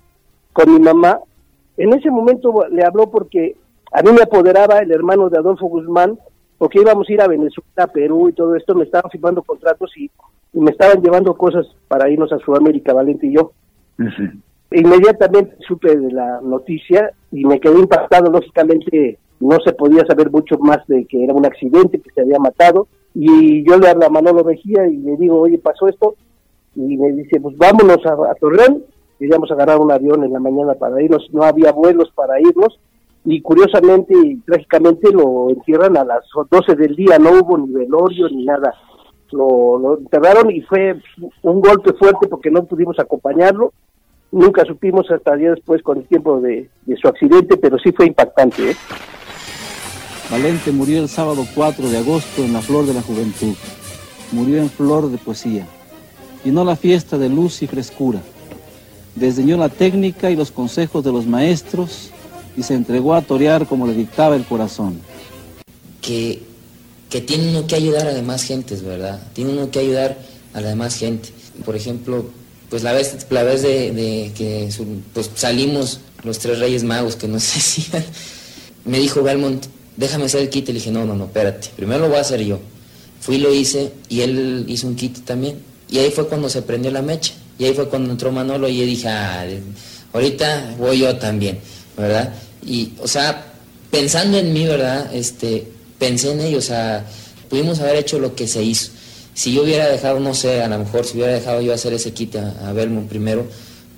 con 0.51 0.73
mi 0.73 0.79
mamá. 0.79 1.19
En 1.77 1.93
ese 1.93 2.12
momento 2.12 2.53
le 2.69 2.83
habló 2.83 3.09
porque 3.09 3.55
a 3.93 4.01
mí 4.01 4.12
me 4.12 4.23
apoderaba 4.23 4.79
el 4.79 4.91
hermano 4.91 5.29
de 5.29 5.38
Adolfo 5.38 5.67
Guzmán, 5.67 6.19
porque 6.60 6.82
íbamos 6.82 7.10
a 7.10 7.13
ir 7.13 7.22
a 7.22 7.28
Venezuela, 7.28 7.88
Perú 7.91 8.30
y 8.30 8.34
todo 8.34 8.54
esto, 8.54 8.76
me 8.76 8.84
estaban 8.84 9.10
firmando 9.10 9.41
contratos 9.41 9.91
y, 9.98 10.12
me 10.52 10.72
estaban 10.72 11.02
llevando 11.02 11.36
cosas 11.36 11.65
para 11.88 12.10
irnos 12.10 12.34
a 12.34 12.39
Sudamérica, 12.39 12.91
Valente 12.91 13.28
y 13.28 13.36
yo. 13.36 13.52
Inmediatamente 14.72 15.56
supe 15.67 15.95
de 15.95 16.12
la 16.12 16.41
noticia 16.41 17.12
y 17.32 17.45
me 17.45 17.60
quedé 17.60 17.80
impactado, 17.80 18.32
lógicamente 18.32 19.19
no 19.39 19.58
se 19.63 19.74
podía 19.74 20.04
saber 20.06 20.30
mucho 20.32 20.58
más 20.58 20.80
de 20.88 21.06
que 21.06 21.24
era 21.24 21.34
un 21.34 21.45
accidente, 21.45 22.02
que 22.02 22.12
se 22.12 22.22
había 22.22 22.39
matado, 22.39 22.88
y 23.13 23.63
yo 23.63 23.78
le 23.78 23.89
hablo 23.89 24.08
a 24.08 24.10
Manolo 24.10 24.43
Mejía 24.43 24.88
y 24.88 24.98
le 24.98 25.15
digo, 25.17 25.39
oye, 25.39 25.60
pasó 25.60 25.88
esto, 25.88 26.15
y 26.76 26.98
me 26.98 27.12
dice, 27.13 27.39
pues 27.39 27.56
vámonos 27.58 28.06
a, 28.06 28.32
a 28.32 28.36
Torreón, 28.36 28.84
queríamos 29.17 29.50
agarrar 29.52 29.78
un 29.78 29.91
avión 29.91 30.24
en 30.24 30.34
la 30.34 30.39
mañana 30.39 30.74
para 30.74 31.02
irnos, 31.02 31.30
no 31.32 31.43
había 31.43 31.72
vuelos 31.72 32.12
para 32.15 32.39
irnos, 32.41 32.80
y 33.25 33.41
curiosamente 33.41 34.13
y 34.23 34.38
trágicamente 34.38 35.12
lo 35.12 35.49
entierran 35.49 35.97
a 35.97 36.03
las 36.03 36.23
12 36.49 36.75
del 36.75 36.95
día, 36.95 37.19
no 37.19 37.32
hubo 37.32 37.58
ni 37.58 37.71
velorio 37.71 38.29
ni 38.29 38.45
nada. 38.45 38.73
Lo, 39.32 39.77
lo 39.77 39.97
enterraron 39.99 40.49
y 40.49 40.62
fue 40.62 40.99
un 41.43 41.62
golpe 41.62 41.93
fuerte 41.93 42.27
porque 42.27 42.49
no 42.49 42.63
pudimos 42.63 42.97
acompañarlo 42.97 43.71
Nunca 44.32 44.63
supimos 44.63 45.10
hasta 45.10 45.36
día 45.36 45.51
después 45.51 45.82
con 45.82 45.97
el 45.97 46.08
tiempo 46.08 46.39
de, 46.39 46.69
su 47.01 47.08
accidente, 47.08 47.58
pero 47.58 47.79
sí 47.79 47.91
fue 47.91 48.05
impactante. 48.05 48.71
¿eh? 48.71 48.75
Valente 50.29 50.71
murió 50.71 51.01
el 51.01 51.10
sábado 51.10 51.45
4 51.55 51.89
de 51.89 51.97
agosto 51.97 52.43
en 52.43 52.53
la 52.53 52.62
flor 52.62 52.86
de 52.86 52.93
la 52.93 53.01
juventud. 53.01 53.55
Murió 54.32 54.60
en 54.60 54.69
flor 54.69 55.10
de 55.10 55.17
poesía. 55.17 55.67
Llenó 56.43 56.63
la 56.63 56.75
fiesta 56.75 57.17
de 57.17 57.29
luz 57.29 57.63
y 57.63 57.67
frescura. 57.67 58.21
Desdeñó 59.15 59.58
la 59.58 59.69
técnica 59.69 60.29
y 60.29 60.36
los 60.36 60.51
consejos 60.51 61.03
de 61.03 61.12
los 61.12 61.25
maestros 61.25 62.13
y 62.60 62.63
se 62.63 62.74
entregó 62.74 63.15
a 63.15 63.22
torear 63.22 63.65
como 63.65 63.88
le 63.88 63.93
dictaba 63.93 64.36
el 64.36 64.43
corazón. 64.43 65.00
Que, 66.02 66.43
que 67.10 67.22
tiene 67.22 67.50
uno 67.50 67.65
que 67.67 67.76
ayudar 67.76 68.06
a 68.06 68.13
demás 68.13 68.43
gentes, 68.43 68.84
¿verdad? 68.84 69.22
Tiene 69.32 69.54
uno 69.54 69.72
que 69.72 69.80
ayudar 69.80 70.17
a 70.54 70.60
la 70.60 70.67
demás 70.67 70.98
gente. 70.98 71.30
Por 71.63 71.78
ejemplo, 71.78 72.26
pues 72.69 72.84
la 72.84 72.91
vez, 72.91 73.26
la 73.30 73.43
vez 73.43 73.62
de, 73.62 74.32
que 74.36 74.69
pues 75.13 75.32
salimos 75.36 76.02
los 76.24 76.39
tres 76.39 76.60
reyes 76.60 76.84
magos 76.84 77.15
que 77.15 77.30
nos 77.30 77.43
decían, 77.56 78.04
me 78.84 79.00
dijo 79.00 79.24
Belmont, 79.24 79.65
déjame 79.95 80.26
hacer 80.26 80.41
el 80.41 80.50
kit. 80.50 80.67
Le 80.67 80.74
dije, 80.74 80.91
no, 80.91 81.06
no, 81.06 81.15
no, 81.15 81.26
espérate, 81.26 81.69
primero 81.78 82.02
lo 82.02 82.10
voy 82.10 82.17
a 82.17 82.22
hacer 82.22 82.41
yo. 82.43 82.60
Fui 83.22 83.36
y 83.36 83.39
lo 83.39 83.54
hice 83.54 83.93
y 84.10 84.19
él 84.19 84.65
hizo 84.67 84.86
un 84.86 84.95
kit 84.95 85.24
también. 85.24 85.60
Y 85.89 86.00
ahí 86.00 86.12
fue 86.12 86.28
cuando 86.28 86.50
se 86.50 86.62
prendió 86.62 86.91
la 86.91 87.02
mecha. 87.02 87.34
Y 87.58 87.63
ahí 87.63 87.74
fue 87.74 87.88
cuando 87.88 88.12
entró 88.12 88.34
Manolo 88.34 88.67
y 88.67 88.80
yo 88.80 88.86
dije, 88.86 89.08
ah, 89.08 89.45
ahorita 90.12 90.76
voy 90.78 91.00
yo 91.00 91.15
también, 91.17 91.60
¿verdad? 91.98 92.34
Y, 92.65 92.93
o 93.02 93.08
sea, 93.08 93.54
pensando 93.91 94.38
en 94.38 94.54
mí, 94.54 94.65
¿verdad? 94.65 95.13
Este, 95.13 95.67
pensé 95.98 96.32
en 96.32 96.41
ello, 96.41 96.58
o 96.58 96.62
sea, 96.62 97.06
pudimos 97.50 97.80
haber 97.80 97.98
hecho 97.98 98.19
lo 98.19 98.36
que 98.36 98.48
se 98.48 98.63
hizo. 98.63 98.91
Si 99.34 99.54
yo 99.54 99.63
hubiera 99.63 99.88
dejado, 99.88 100.19
no 100.19 100.34
sé, 100.34 100.62
a 100.62 100.67
lo 100.67 100.80
mejor 100.80 101.06
si 101.06 101.17
hubiera 101.17 101.34
dejado 101.34 101.62
yo 101.62 101.74
hacer 101.74 101.93
ese 101.93 102.12
kit 102.12 102.36
a, 102.36 102.74
Belmont 102.74 103.08
primero, 103.08 103.45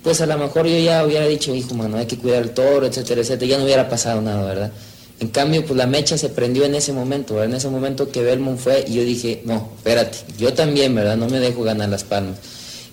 pues 0.02 0.20
a 0.20 0.26
lo 0.26 0.38
mejor 0.38 0.66
yo 0.66 0.78
ya 0.78 1.04
hubiera 1.04 1.26
dicho, 1.26 1.54
hijo, 1.54 1.74
mano, 1.74 1.96
hay 1.96 2.06
que 2.06 2.18
cuidar 2.18 2.42
el 2.42 2.50
toro, 2.50 2.86
etcétera, 2.86 3.20
etcétera, 3.20 3.50
ya 3.50 3.58
no 3.58 3.64
hubiera 3.64 3.88
pasado 3.88 4.20
nada, 4.20 4.44
¿verdad? 4.44 4.72
En 5.20 5.28
cambio, 5.28 5.64
pues 5.64 5.76
la 5.76 5.86
mecha 5.86 6.18
se 6.18 6.28
prendió 6.28 6.64
en 6.64 6.74
ese 6.74 6.92
momento, 6.92 7.34
¿verdad? 7.34 7.50
En 7.50 7.56
ese 7.56 7.68
momento 7.68 8.10
que 8.10 8.22
Belmont 8.22 8.58
fue 8.58 8.84
y 8.86 8.94
yo 8.94 9.04
dije, 9.04 9.42
no, 9.44 9.70
espérate, 9.76 10.18
yo 10.38 10.52
también, 10.52 10.94
¿verdad? 10.94 11.16
No 11.16 11.28
me 11.28 11.38
dejo 11.38 11.62
ganar 11.62 11.88
las 11.88 12.04
palmas. 12.04 12.38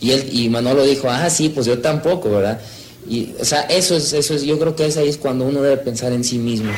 Y 0.02 0.12
él, 0.12 0.30
y 0.32 0.50
Manolo 0.50 0.84
dijo, 0.84 1.10
ah, 1.10 1.30
sí, 1.30 1.50
pues 1.50 1.66
yo 1.66 1.80
tampoco, 1.80 2.30
¿verdad? 2.30 2.60
Y, 3.10 3.36
o 3.42 3.44
sea, 3.44 3.62
eso 3.64 3.96
es, 3.96 4.14
eso 4.14 4.36
es, 4.36 4.44
yo 4.44 4.60
creo 4.60 4.76
que 4.76 4.84
ahí 4.84 5.10
es 5.10 5.18
cuando 5.18 5.46
uno 5.46 5.62
debe 5.62 5.78
pensar 5.78 6.12
en 6.12 6.24
sí 6.24 6.38
mismo. 6.38 6.72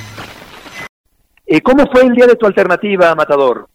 ¿Y 1.45 1.59
cómo 1.59 1.85
fue 1.91 2.03
el 2.03 2.13
día 2.13 2.25
de 2.27 2.35
tu 2.35 2.45
alternativa, 2.45 3.13
Matador? 3.13 3.67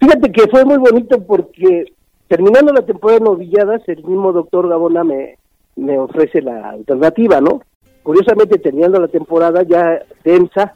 Fíjate 0.00 0.32
que 0.32 0.48
fue 0.48 0.64
muy 0.64 0.78
bonito 0.78 1.22
porque 1.22 1.92
terminando 2.26 2.72
la 2.72 2.86
temporada 2.86 3.18
de 3.18 3.24
novilladas, 3.26 3.82
el 3.86 4.02
mismo 4.02 4.32
doctor 4.32 4.68
Gabona 4.68 5.04
me, 5.04 5.36
me 5.76 5.98
ofrece 5.98 6.40
la 6.40 6.70
alternativa, 6.70 7.40
¿no? 7.42 7.60
Curiosamente, 8.02 8.58
terminando 8.58 8.98
la 9.00 9.08
temporada 9.08 9.62
ya 9.62 10.00
densa, 10.24 10.74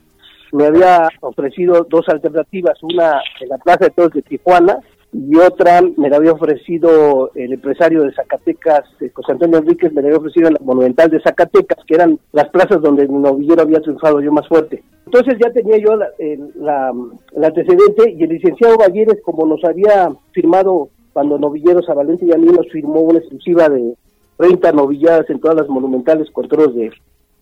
me 0.53 0.67
había 0.67 1.09
ofrecido 1.21 1.87
dos 1.89 2.07
alternativas, 2.09 2.83
una 2.83 3.23
en 3.41 3.49
la 3.49 3.59
Plaza 3.59 3.87
de 3.87 3.91
Toros 3.91 4.13
de 4.13 4.23
Tijuana 4.23 4.79
y 5.13 5.37
otra 5.37 5.81
me 5.97 6.11
la 6.11 6.17
había 6.17 6.33
ofrecido 6.33 7.31
el 7.35 7.53
empresario 7.53 8.03
de 8.03 8.13
Zacatecas, 8.13 8.85
eh, 9.01 9.11
José 9.15 9.33
Antonio 9.33 9.59
Enríquez, 9.59 9.93
me 9.93 10.03
la 10.03 10.09
había 10.09 10.19
ofrecido 10.19 10.49
en 10.49 10.55
la 10.55 10.61
Monumental 10.63 11.11
de 11.11 11.21
Zacatecas, 11.21 11.83
que 11.87 11.95
eran 11.95 12.19
las 12.33 12.49
plazas 12.51 12.83
donde 12.83 13.05
el 13.05 13.21
novillero 13.21 13.63
había 13.63 13.81
triunfado 13.81 14.21
yo 14.21 14.31
más 14.33 14.47
fuerte. 14.47 14.83
Entonces 15.07 15.39
ya 15.43 15.51
tenía 15.51 15.79
yo 15.79 15.97
la, 15.97 16.09
el, 16.19 17.45
antecedente 17.45 18.11
y 18.11 18.23
el 18.23 18.29
licenciado 18.29 18.77
Valleres, 18.77 19.19
como 19.25 19.47
nos 19.47 19.65
había 19.65 20.13
firmado 20.33 20.91
cuando 21.15 21.39
Novilleros 21.39 21.89
a 21.89 21.95
Valencia 21.95 22.29
y 22.29 22.33
a 22.33 22.39
mí 22.39 22.47
nos 22.47 22.71
firmó 22.71 23.01
una 23.01 23.19
exclusiva 23.19 23.69
de 23.71 23.95
30 24.37 24.73
novilladas 24.73 25.29
en 25.31 25.41
todas 25.41 25.57
las 25.57 25.69
monumentales 25.69 26.31
con 26.31 26.47
toros 26.49 26.75
de 26.75 26.93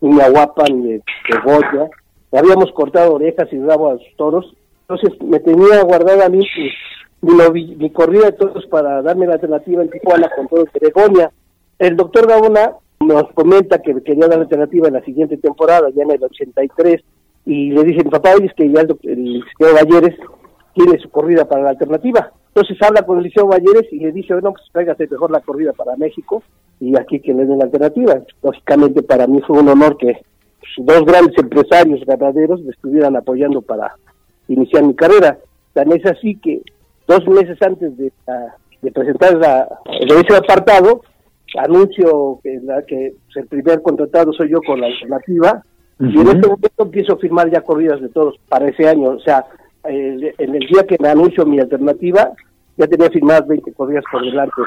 Niñahuapan, 0.00 0.82
de, 0.82 0.88
de 0.92 1.40
Goya, 1.44 1.90
habíamos 2.32 2.70
cortado 2.72 3.14
orejas 3.14 3.52
y 3.52 3.58
rabo 3.58 3.90
a 3.90 3.94
los 3.94 4.02
toros, 4.16 4.54
entonces 4.88 5.20
me 5.22 5.40
tenía 5.40 5.82
guardada 5.82 6.26
a 6.26 6.28
mí 6.28 6.46
mi, 7.22 7.90
corrida 7.90 8.26
de 8.26 8.32
toros 8.32 8.66
para 8.66 9.02
darme 9.02 9.26
la 9.26 9.34
alternativa 9.34 9.82
en 9.82 9.90
Tijuana 9.90 10.30
con 10.34 10.48
todos 10.48 10.68
de 10.72 10.80
Begonia. 10.80 11.30
El 11.78 11.96
doctor 11.96 12.26
Gabona 12.26 12.72
nos 13.00 13.30
comenta 13.32 13.80
que 13.80 13.94
quería 14.02 14.26
dar 14.26 14.38
la 14.38 14.44
alternativa 14.44 14.88
en 14.88 14.94
la 14.94 15.04
siguiente 15.04 15.36
temporada, 15.36 15.88
ya 15.94 16.02
en 16.02 16.12
el 16.12 16.22
83, 16.22 17.02
y 17.46 17.70
le 17.70 17.84
dice 17.84 18.04
mi 18.04 18.10
papá, 18.10 18.32
es 18.42 18.52
que 18.54 18.70
ya 18.70 18.80
el, 18.80 18.98
el 19.02 19.24
liceo 19.24 19.74
Valleres 19.74 20.16
tiene 20.74 20.98
su 20.98 21.10
corrida 21.10 21.46
para 21.46 21.62
la 21.62 21.70
alternativa. 21.70 22.32
Entonces 22.48 22.76
habla 22.82 23.02
con 23.02 23.18
el 23.18 23.24
liceo 23.24 23.46
Valleres 23.46 23.92
y 23.92 23.98
le 23.98 24.12
dice, 24.12 24.32
bueno, 24.32 24.52
pues 24.52 24.64
tráigase 24.72 25.06
mejor 25.10 25.30
la 25.30 25.40
corrida 25.40 25.72
para 25.72 25.96
México 25.96 26.42
y 26.80 26.98
aquí 26.98 27.20
que 27.20 27.34
le 27.34 27.44
den 27.44 27.58
la 27.58 27.64
alternativa. 27.64 28.18
Lógicamente 28.42 29.02
para 29.02 29.26
mí 29.26 29.40
fue 29.46 29.58
un 29.58 29.68
honor 29.68 29.96
que 29.96 30.20
dos 30.78 31.04
grandes 31.04 31.36
empresarios 31.38 32.04
ganaderos 32.06 32.62
me 32.62 32.70
estuvieran 32.70 33.16
apoyando 33.16 33.62
para 33.62 33.94
iniciar 34.48 34.84
mi 34.84 34.94
carrera. 34.94 35.38
Tan 35.72 35.92
es 35.92 36.04
así 36.06 36.36
que 36.36 36.62
dos 37.06 37.26
meses 37.28 37.56
antes 37.62 37.96
de, 37.96 38.12
de 38.82 38.92
presentar 38.92 39.36
la, 39.36 39.68
el 40.00 40.34
apartado, 40.34 41.02
anuncio 41.58 42.40
que, 42.42 42.60
la, 42.62 42.82
que 42.82 43.14
el 43.34 43.46
primer 43.46 43.82
contratado 43.82 44.32
soy 44.32 44.50
yo 44.50 44.60
con 44.66 44.80
la 44.80 44.86
alternativa, 44.86 45.62
y 45.98 46.18
en 46.18 46.28
este 46.28 46.46
momento 46.46 46.82
empiezo 46.82 47.14
a 47.14 47.18
firmar 47.18 47.50
ya 47.50 47.62
corridas 47.62 48.00
de 48.00 48.10
todos 48.10 48.36
para 48.48 48.68
ese 48.68 48.86
año. 48.86 49.10
O 49.10 49.20
sea, 49.20 49.46
en 49.84 50.54
el 50.54 50.66
día 50.66 50.86
que 50.86 50.96
me 51.00 51.08
anuncio 51.08 51.46
mi 51.46 51.58
alternativa, 51.58 52.32
ya 52.76 52.86
tenía 52.86 53.08
firmadas 53.08 53.46
20 53.46 53.72
corridas 53.72 54.04
por 54.10 54.22
delante. 54.22 54.60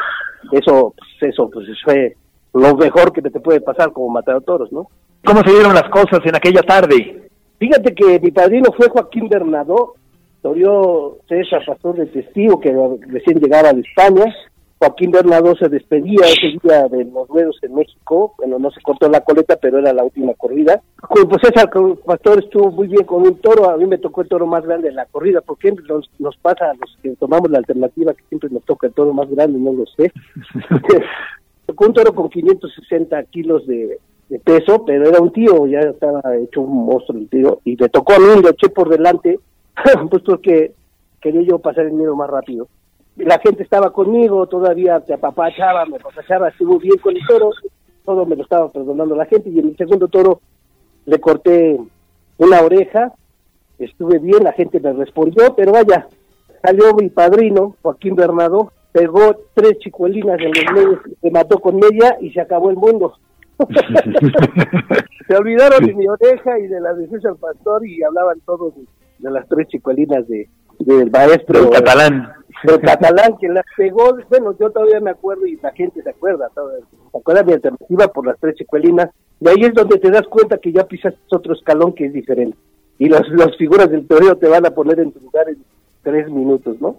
Eso, 0.52 0.94
pues, 0.98 1.32
eso 1.32 1.50
pues 1.50 1.68
fue 1.84 2.16
lo 2.54 2.76
mejor 2.76 3.14
que 3.14 3.22
te 3.22 3.40
puede 3.40 3.62
pasar 3.62 3.92
como 3.92 4.10
matar 4.10 4.42
toros, 4.42 4.72
¿no? 4.72 4.88
¿Cómo 5.24 5.42
se 5.42 5.52
dieron 5.52 5.74
las 5.74 5.90
cosas 5.90 6.20
en 6.26 6.36
aquella 6.36 6.62
tarde? 6.62 7.30
Fíjate 7.60 7.94
que 7.94 8.20
mi 8.20 8.32
padrino 8.32 8.72
fue 8.76 8.90
Joaquín 8.90 9.28
Bernardo, 9.30 9.96
toreó 10.42 11.18
César 11.28 11.64
Pastor 11.66 11.98
de 11.98 12.06
Testigo, 12.08 12.60
que 12.60 12.72
recién 13.08 13.40
llegaba 13.40 13.74
de 13.74 13.82
España. 13.82 14.34
Joaquín 14.80 15.12
Bernardo 15.12 15.56
se 15.58 15.68
despedía 15.68 16.26
ese 16.26 16.58
día 16.64 16.88
de 16.88 17.04
los 17.04 17.28
ruedos 17.28 17.58
en 17.64 17.76
México, 17.76 18.34
bueno, 18.38 18.60
no 18.60 18.72
se 18.72 18.82
cortó 18.82 19.10
la 19.10 19.20
coleta, 19.20 19.58
pero 19.58 19.80
era 19.80 19.92
la 19.92 20.06
última 20.06 20.34
corrida. 20.36 20.82
Pues 21.10 21.26
César 21.44 21.70
Pastor 22.06 22.42
estuvo 22.42 22.72
muy 22.72 22.88
bien 22.88 23.04
con 23.04 23.24
un 23.24 23.36
toro, 23.42 23.70
a 23.70 23.76
mí 23.76 23.86
me 23.86 23.98
tocó 23.98 24.22
el 24.22 24.30
toro 24.30 24.48
más 24.48 24.66
grande 24.66 24.88
de 24.88 24.96
la 24.96 25.06
corrida, 25.06 25.42
porque 25.42 25.74
nos, 25.74 26.10
nos 26.18 26.38
pasa 26.38 26.72
a 26.72 26.74
los 26.76 26.98
que 27.04 27.10
tomamos 27.18 27.52
la 27.52 27.58
alternativa 27.58 28.14
que 28.14 28.24
siempre 28.30 28.50
nos 28.50 28.64
toca 28.64 28.88
el 28.88 28.94
toro 28.94 29.14
más 29.14 29.30
grande, 29.30 29.60
no 29.60 29.74
lo 29.74 29.86
sé. 29.86 30.14
tocó 31.66 31.86
un 31.86 31.94
toro 31.94 32.16
con 32.16 32.30
560 32.30 33.22
kilos 33.24 33.68
de, 33.68 34.00
de 34.30 34.40
peso, 34.40 34.86
pero 34.86 35.10
era 35.10 35.20
un 35.20 35.34
tío, 35.34 35.68
ya 35.68 35.80
estaba 35.82 36.22
hecho 36.38 36.62
un 36.62 36.86
monstruo 36.86 37.20
el 37.20 37.28
tío, 37.28 37.60
y 37.66 37.76
le 37.76 37.90
tocó 37.90 38.14
a 38.14 38.20
mí, 38.20 38.42
lo 38.42 38.50
eché 38.50 38.70
por 38.70 38.88
delante, 38.88 39.40
pues 40.10 40.24
porque 40.24 40.74
quería 41.22 41.42
yo 41.42 41.60
pasar 41.60 41.86
el 41.86 41.94
miedo 41.94 42.16
más 42.16 42.30
rápido. 42.30 42.68
La 43.18 43.40
gente 43.40 43.64
estaba 43.64 43.92
conmigo, 43.92 44.48
todavía 44.48 45.00
te 45.02 45.14
apapachaba, 45.14 45.86
me 45.86 45.98
apapachaba, 45.98 46.50
estuvo 46.50 46.80
bien 46.80 46.98
con 46.98 47.16
el 47.16 47.26
toro, 47.28 47.52
todo 48.06 48.26
me 48.26 48.36
lo 48.36 48.44
estaba 48.44 48.70
perdonando 48.70 49.16
la 49.16 49.26
gente, 49.26 49.50
y 49.50 49.60
en 49.60 49.70
el 49.70 49.78
segundo 49.78 50.08
toro 50.08 50.42
le 51.06 51.20
corté 51.20 51.78
una 52.38 52.62
oreja, 52.62 53.12
estuve 53.78 54.20
bien, 54.20 54.44
la 54.44 54.54
gente 54.54 54.80
me 54.80 54.94
respondió, 54.94 55.54
pero 55.56 55.74
vaya, 55.74 56.08
salió 56.62 56.94
mi 56.94 57.10
padrino, 57.10 57.76
Joaquín 57.82 58.16
Bernardo, 58.16 58.72
pegó 58.94 59.36
tres 59.54 59.80
chicuelinas 59.80 60.40
en 60.40 60.54
los 60.54 60.74
medios, 60.74 61.00
se 61.22 61.32
mató 61.32 61.60
con 61.60 61.76
media 61.76 62.18
y 62.22 62.32
se 62.32 62.40
acabó 62.40 62.70
el 62.70 62.78
mundo. 62.78 63.16
se 65.28 65.36
olvidaron 65.36 65.86
de 65.86 65.94
mi 65.94 66.08
oreja 66.08 66.58
y 66.58 66.68
de 66.68 66.80
la 66.80 66.94
de 66.94 67.10
César 67.10 67.36
Pastor 67.36 67.86
y 67.86 68.02
hablaban 68.02 68.40
todos 68.46 68.74
de, 68.76 68.84
las 69.20 69.48
tres 69.48 69.68
chicuelinas 69.68 70.28
de, 70.28 70.50
del 70.80 71.12
maestro. 71.12 71.62
Del 71.62 71.70
catalán. 71.70 72.34
Del 72.64 72.82
catalán 72.82 73.38
que 73.40 73.48
las 73.50 73.66
pegó. 73.78 74.18
Bueno, 74.30 74.56
yo 74.60 74.70
todavía 74.72 75.00
me 75.00 75.12
acuerdo 75.12 75.46
y 75.46 75.58
la 75.58 75.72
gente 75.72 76.02
se 76.02 76.10
acuerda. 76.10 76.50
Se 76.54 77.18
acuerda 77.18 77.44
mi 77.44 77.54
alternativa 77.54 78.08
por 78.08 78.26
las 78.26 78.40
tres 78.40 78.56
chicuelinas. 78.56 79.10
Y 79.40 79.48
ahí 79.48 79.62
es 79.62 79.74
donde 79.74 79.98
te 79.98 80.10
das 80.10 80.28
cuenta 80.28 80.58
que 80.58 80.72
ya 80.72 80.84
pisaste 80.84 81.20
otro 81.32 81.54
escalón 81.54 81.94
que 81.94 82.06
es 82.06 82.14
diferente. 82.14 82.58
Y 82.98 83.08
las, 83.08 83.28
las 83.30 83.56
figuras 83.58 83.90
del 83.90 84.06
toreo 84.08 84.38
te 84.38 84.48
van 84.48 84.66
a 84.66 84.72
poner 84.72 85.00
en 85.00 85.12
tu 85.12 85.22
lugar 85.22 85.48
en 85.48 85.64
tres 86.04 86.30
minutos, 86.30 86.80
¿no? 86.82 86.98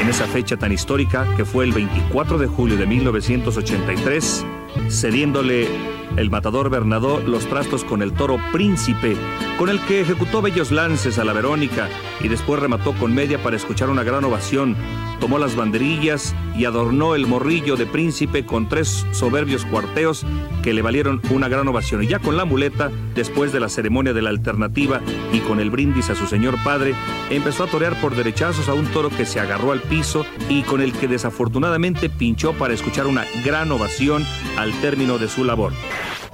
En 0.00 0.08
esa 0.08 0.26
fecha 0.26 0.56
tan 0.56 0.72
histórica 0.72 1.26
que 1.36 1.44
fue 1.44 1.64
el 1.64 1.72
24 1.72 2.38
de 2.38 2.46
julio 2.46 2.76
de 2.76 2.86
1983, 2.86 4.44
cediéndole 4.88 5.68
el 6.16 6.30
matador 6.30 6.70
Bernadó 6.70 7.20
los 7.20 7.46
trastos 7.46 7.82
con 7.82 8.00
el 8.00 8.12
toro 8.12 8.38
Príncipe, 8.52 9.16
con 9.58 9.68
el 9.68 9.80
que 9.80 10.00
ejecutó 10.00 10.42
bellos 10.42 10.70
lances 10.70 11.18
a 11.18 11.24
la 11.24 11.32
Verónica 11.32 11.88
y 12.20 12.28
después 12.28 12.60
remató 12.60 12.92
con 12.92 13.12
media 13.12 13.42
para 13.42 13.56
escuchar 13.56 13.90
una 13.90 14.04
gran 14.04 14.22
ovación. 14.24 14.76
Tomó 15.20 15.38
las 15.38 15.56
banderillas 15.56 16.34
y 16.56 16.66
adornó 16.66 17.14
el 17.14 17.26
morrillo 17.26 17.76
de 17.76 17.86
Príncipe 17.86 18.44
con 18.44 18.68
tres 18.68 19.06
soberbios 19.12 19.64
cuarteos 19.64 20.24
que 20.62 20.72
le 20.72 20.82
valieron 20.82 21.20
una 21.30 21.48
gran 21.48 21.66
ovación. 21.66 22.02
Y 22.02 22.08
ya 22.08 22.18
con 22.18 22.36
la 22.36 22.44
muleta, 22.44 22.90
después 23.14 23.52
de 23.52 23.60
la 23.60 23.68
ceremonia 23.68 24.12
de 24.12 24.22
la 24.22 24.30
alternativa 24.30 25.00
y 25.32 25.40
con 25.40 25.60
el 25.60 25.70
brindis 25.70 26.10
a 26.10 26.14
su 26.14 26.26
señor 26.26 26.56
padre, 26.62 26.94
empezó 27.30 27.64
a 27.64 27.68
torear 27.68 28.00
por 28.00 28.14
derechazos 28.14 28.68
a 28.68 28.74
un 28.74 28.86
toro 28.86 29.08
que 29.08 29.26
se 29.26 29.40
agarró 29.40 29.72
al 29.72 29.80
piso 29.80 30.26
y 30.48 30.62
con 30.62 30.80
el 30.80 30.92
que 30.92 31.08
desafortunadamente 31.08 32.10
pinchó 32.10 32.52
para 32.52 32.74
escuchar 32.74 33.06
una 33.06 33.24
gran 33.44 33.72
ovación 33.72 34.24
al 34.64 34.72
término 34.80 35.18
de 35.18 35.28
su 35.28 35.44
labor. 35.44 35.72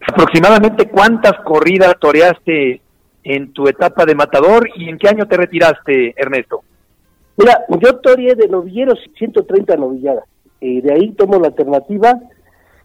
¿Aproximadamente 0.06 0.88
cuántas 0.88 1.34
corridas 1.44 1.94
toreaste 2.00 2.80
en 3.24 3.52
tu 3.52 3.66
etapa 3.66 4.06
de 4.06 4.14
matador 4.14 4.68
y 4.76 4.88
en 4.88 4.98
qué 4.98 5.08
año 5.08 5.26
te 5.26 5.36
retiraste, 5.36 6.14
Ernesto? 6.16 6.62
Mira, 7.36 7.64
yo 7.80 7.96
toreé 7.96 8.36
de 8.36 8.48
novilleros 8.48 8.98
130 9.18 9.76
novilladas. 9.76 10.24
Eh, 10.60 10.80
de 10.80 10.92
ahí 10.92 11.12
tomo 11.12 11.40
la 11.40 11.48
alternativa 11.48 12.14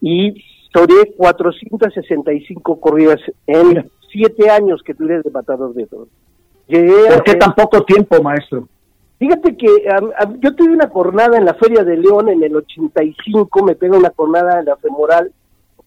y 0.00 0.34
toreé 0.72 1.14
465 1.16 2.80
corridas 2.80 3.20
en 3.46 3.88
siete 4.10 4.50
años 4.50 4.82
que 4.84 4.94
tuve 4.94 5.22
de 5.22 5.30
matador 5.30 5.74
de 5.74 5.86
toros. 5.86 6.08
¿Por 6.66 7.22
qué 7.22 7.34
tan 7.34 7.54
poco 7.54 7.84
tiempo, 7.84 8.20
maestro? 8.20 8.68
Fíjate 9.18 9.56
que 9.56 9.66
yo 10.40 10.54
tuve 10.54 10.72
una 10.72 10.88
jornada 10.88 11.38
en 11.38 11.46
la 11.46 11.54
Feria 11.54 11.84
de 11.84 11.96
León 11.96 12.28
en 12.28 12.42
el 12.42 12.54
85, 12.54 13.64
me 13.64 13.74
pega 13.74 13.96
una 13.96 14.12
jornada 14.14 14.60
en 14.60 14.66
la 14.66 14.76
femoral 14.76 15.32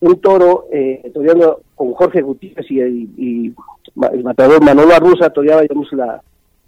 un 0.01 0.19
toro 0.21 0.65
eh, 0.71 1.11
con 1.75 1.93
Jorge 1.93 2.21
Gutiérrez 2.21 2.65
y, 2.71 3.53
el 4.13 4.23
matador 4.23 4.63
Manolo 4.63 4.93
Arruza, 4.93 5.29
toreaba 5.29 5.61
digamos, 5.61 5.91
la 5.91 6.21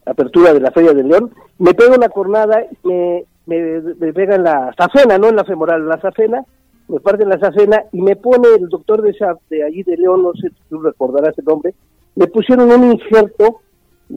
apertura 0.06 0.54
de 0.54 0.60
la 0.60 0.72
Feria 0.72 0.94
de 0.94 1.04
León, 1.04 1.34
me 1.60 1.74
pega 1.74 1.96
una 1.96 2.10
cornada, 2.10 2.66
me, 2.84 3.24
me, 3.46 3.82
me 3.82 4.14
pega 4.14 4.36
en 4.36 4.44
la 4.44 4.74
zafena, 4.78 5.18
no 5.18 5.30
en 5.30 5.36
la 5.38 5.46
femoral, 5.46 5.82
en 5.82 5.88
la 5.88 6.02
zafena, 6.02 6.44
me 6.88 7.00
parte 7.00 7.24
en 7.24 7.30
la 7.30 7.40
zafena 7.40 7.84
y 7.94 8.02
me 8.02 8.18
pone 8.18 8.50
el 8.60 8.68
doctor 8.68 9.02
de, 9.02 9.12
esa, 9.12 9.38
de 9.50 9.64
allí 9.64 9.84
de 9.84 9.96
León, 9.98 10.24
no 10.24 10.34
sé 10.34 10.50
si 10.50 10.56
tú 10.70 10.82
recordarás 10.82 11.38
el 11.38 11.46
nombre, 11.46 11.74
me 12.16 12.28
pusieron 12.28 12.70
un 12.70 12.92
injerto 12.92 13.62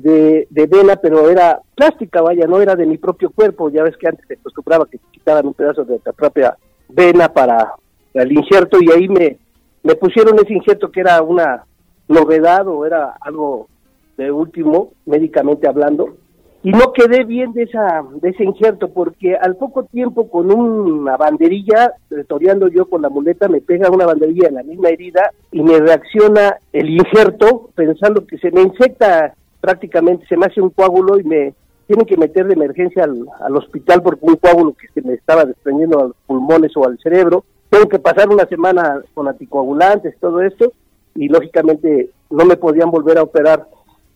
de, 0.00 0.46
de 0.50 0.66
vena, 0.66 0.96
pero 0.96 1.30
era 1.30 1.60
plástica, 1.74 2.20
vaya, 2.20 2.46
no 2.46 2.60
era 2.60 2.74
de 2.74 2.86
mi 2.86 2.98
propio 2.98 3.30
cuerpo, 3.30 3.70
ya 3.70 3.82
ves 3.82 3.96
que 3.96 4.08
antes 4.08 4.26
se 4.26 4.34
acostumbraba 4.34 4.86
que 4.86 4.98
quitaban 5.10 5.46
un 5.46 5.54
pedazo 5.54 5.84
de 5.84 6.00
la 6.04 6.12
propia 6.12 6.56
vena 6.88 7.28
para, 7.32 7.74
el 8.14 8.32
injerto 8.32 8.78
y 8.80 8.90
ahí 8.90 9.08
me, 9.08 9.36
me 9.82 9.94
pusieron 9.96 10.38
ese 10.38 10.52
injerto 10.52 10.90
que 10.90 11.00
era 11.00 11.20
una 11.22 11.64
novedad 12.08 12.66
o 12.68 12.86
era 12.86 13.14
algo 13.20 13.68
de 14.16 14.30
último, 14.30 14.92
médicamente 15.06 15.66
hablando, 15.68 16.16
y 16.62 16.70
no 16.70 16.92
quedé 16.92 17.24
bien 17.24 17.52
de, 17.52 17.64
esa, 17.64 18.02
de 18.22 18.30
ese 18.30 18.44
injerto 18.44 18.88
porque 18.88 19.36
al 19.36 19.56
poco 19.56 19.84
tiempo 19.84 20.30
con 20.30 20.50
una 20.50 21.16
banderilla, 21.16 21.92
toreando 22.26 22.68
yo 22.68 22.86
con 22.86 23.02
la 23.02 23.10
muleta, 23.10 23.48
me 23.48 23.60
pega 23.60 23.90
una 23.90 24.06
banderilla 24.06 24.48
en 24.48 24.54
la 24.54 24.62
misma 24.62 24.88
herida 24.88 25.30
y 25.52 25.62
me 25.62 25.78
reacciona 25.78 26.56
el 26.72 26.88
injerto 26.88 27.68
pensando 27.74 28.26
que 28.26 28.38
se 28.38 28.50
me 28.50 28.62
infecta 28.62 29.34
prácticamente, 29.64 30.26
se 30.26 30.36
me 30.36 30.44
hace 30.44 30.60
un 30.60 30.68
coágulo 30.68 31.18
y 31.18 31.24
me 31.24 31.54
tienen 31.86 32.04
que 32.04 32.18
meter 32.18 32.46
de 32.46 32.52
emergencia 32.52 33.04
al, 33.04 33.26
al 33.40 33.56
hospital 33.56 34.02
porque 34.02 34.26
un 34.26 34.36
coágulo 34.36 34.74
que 34.74 34.88
se 34.88 35.00
me 35.00 35.14
estaba 35.14 35.46
desprendiendo 35.46 36.00
a 36.00 36.04
los 36.08 36.16
pulmones 36.26 36.76
o 36.76 36.84
al 36.84 36.98
cerebro 36.98 37.46
tengo 37.70 37.88
que 37.88 37.98
pasar 37.98 38.28
una 38.28 38.44
semana 38.44 39.00
con 39.14 39.26
anticoagulantes, 39.26 40.18
todo 40.20 40.42
esto, 40.42 40.72
y 41.14 41.28
lógicamente 41.28 42.10
no 42.28 42.44
me 42.44 42.58
podían 42.58 42.90
volver 42.90 43.16
a 43.16 43.22
operar 43.22 43.66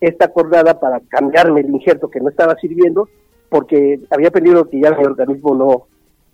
esta 0.02 0.28
cordada 0.28 0.78
para 0.78 1.00
cambiarme 1.08 1.62
el 1.62 1.70
injerto 1.70 2.11
que 2.11 2.20
no 2.20 2.28
estaba 2.28 2.54
sirviendo, 2.56 3.08
porque 3.48 4.00
había 4.11 4.30
pedido 4.30 4.68
que 4.68 4.80
ya 4.80 4.90
mi 4.90 5.02
organismo 5.02 5.54
no, 5.54 5.87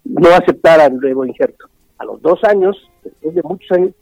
no 0.05 0.29
aceptara 0.35 0.87
el 0.87 0.99
nuevo 0.99 1.25
injerto. 1.25 1.67
A 1.99 2.05
los 2.05 2.21
dos 2.21 2.43
años, 2.43 2.77
después 3.05 3.33
de 3.37 3.43
muchos 3.45 3.71
años, 3.71 3.93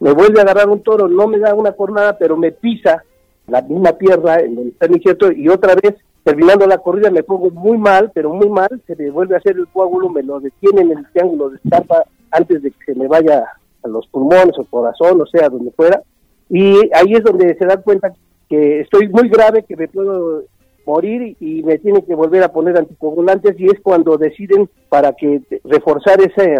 me 0.00 0.12
vuelve 0.12 0.40
a 0.40 0.42
agarrar 0.42 0.70
un 0.70 0.82
toro, 0.82 1.08
no 1.08 1.28
me 1.28 1.38
da 1.38 1.54
una 1.54 1.72
cornada, 1.72 2.16
pero 2.16 2.38
me 2.38 2.52
pisa 2.52 3.04
la 3.52 3.60
misma 3.60 3.92
pierna 3.92 4.40
en 4.40 4.72
el 4.80 4.92
injerto 4.96 5.30
y 5.30 5.46
otra 5.50 5.74
vez, 5.74 5.94
terminando 6.24 6.66
la 6.66 6.78
corrida, 6.78 7.10
me 7.10 7.22
pongo 7.22 7.50
muy 7.50 7.76
mal, 7.76 8.10
pero 8.14 8.32
muy 8.32 8.48
mal, 8.48 8.80
se 8.86 8.96
me 8.96 9.10
vuelve 9.10 9.34
a 9.34 9.38
hacer 9.38 9.56
el 9.56 9.68
coágulo, 9.68 10.08
me 10.08 10.22
lo 10.22 10.40
detiene 10.40 10.80
en 10.80 10.92
el 10.92 11.06
triángulo 11.12 11.50
de 11.50 11.56
estampa 11.56 12.02
antes 12.30 12.62
de 12.62 12.70
que 12.70 12.84
se 12.86 12.94
me 12.94 13.08
vaya 13.08 13.44
a 13.84 13.88
los 13.88 14.06
pulmones 14.06 14.58
o 14.58 14.64
corazón, 14.64 15.20
o 15.20 15.26
sea, 15.26 15.50
donde 15.50 15.70
fuera. 15.72 16.02
Y 16.48 16.76
ahí 16.94 17.12
es 17.12 17.22
donde 17.22 17.54
se 17.58 17.66
dan 17.66 17.82
cuenta 17.82 18.14
que 18.48 18.80
estoy 18.80 19.08
muy 19.08 19.28
grave, 19.28 19.64
que 19.64 19.76
me 19.76 19.86
puedo 19.86 20.44
morir 20.86 21.36
y 21.38 21.62
me 21.62 21.78
tienen 21.78 22.06
que 22.06 22.14
volver 22.14 22.42
a 22.44 22.52
poner 22.52 22.78
anticoagulantes 22.78 23.60
y 23.60 23.66
es 23.66 23.80
cuando 23.82 24.16
deciden 24.16 24.70
para 24.88 25.12
que 25.12 25.42
reforzar 25.64 26.22
ese 26.22 26.56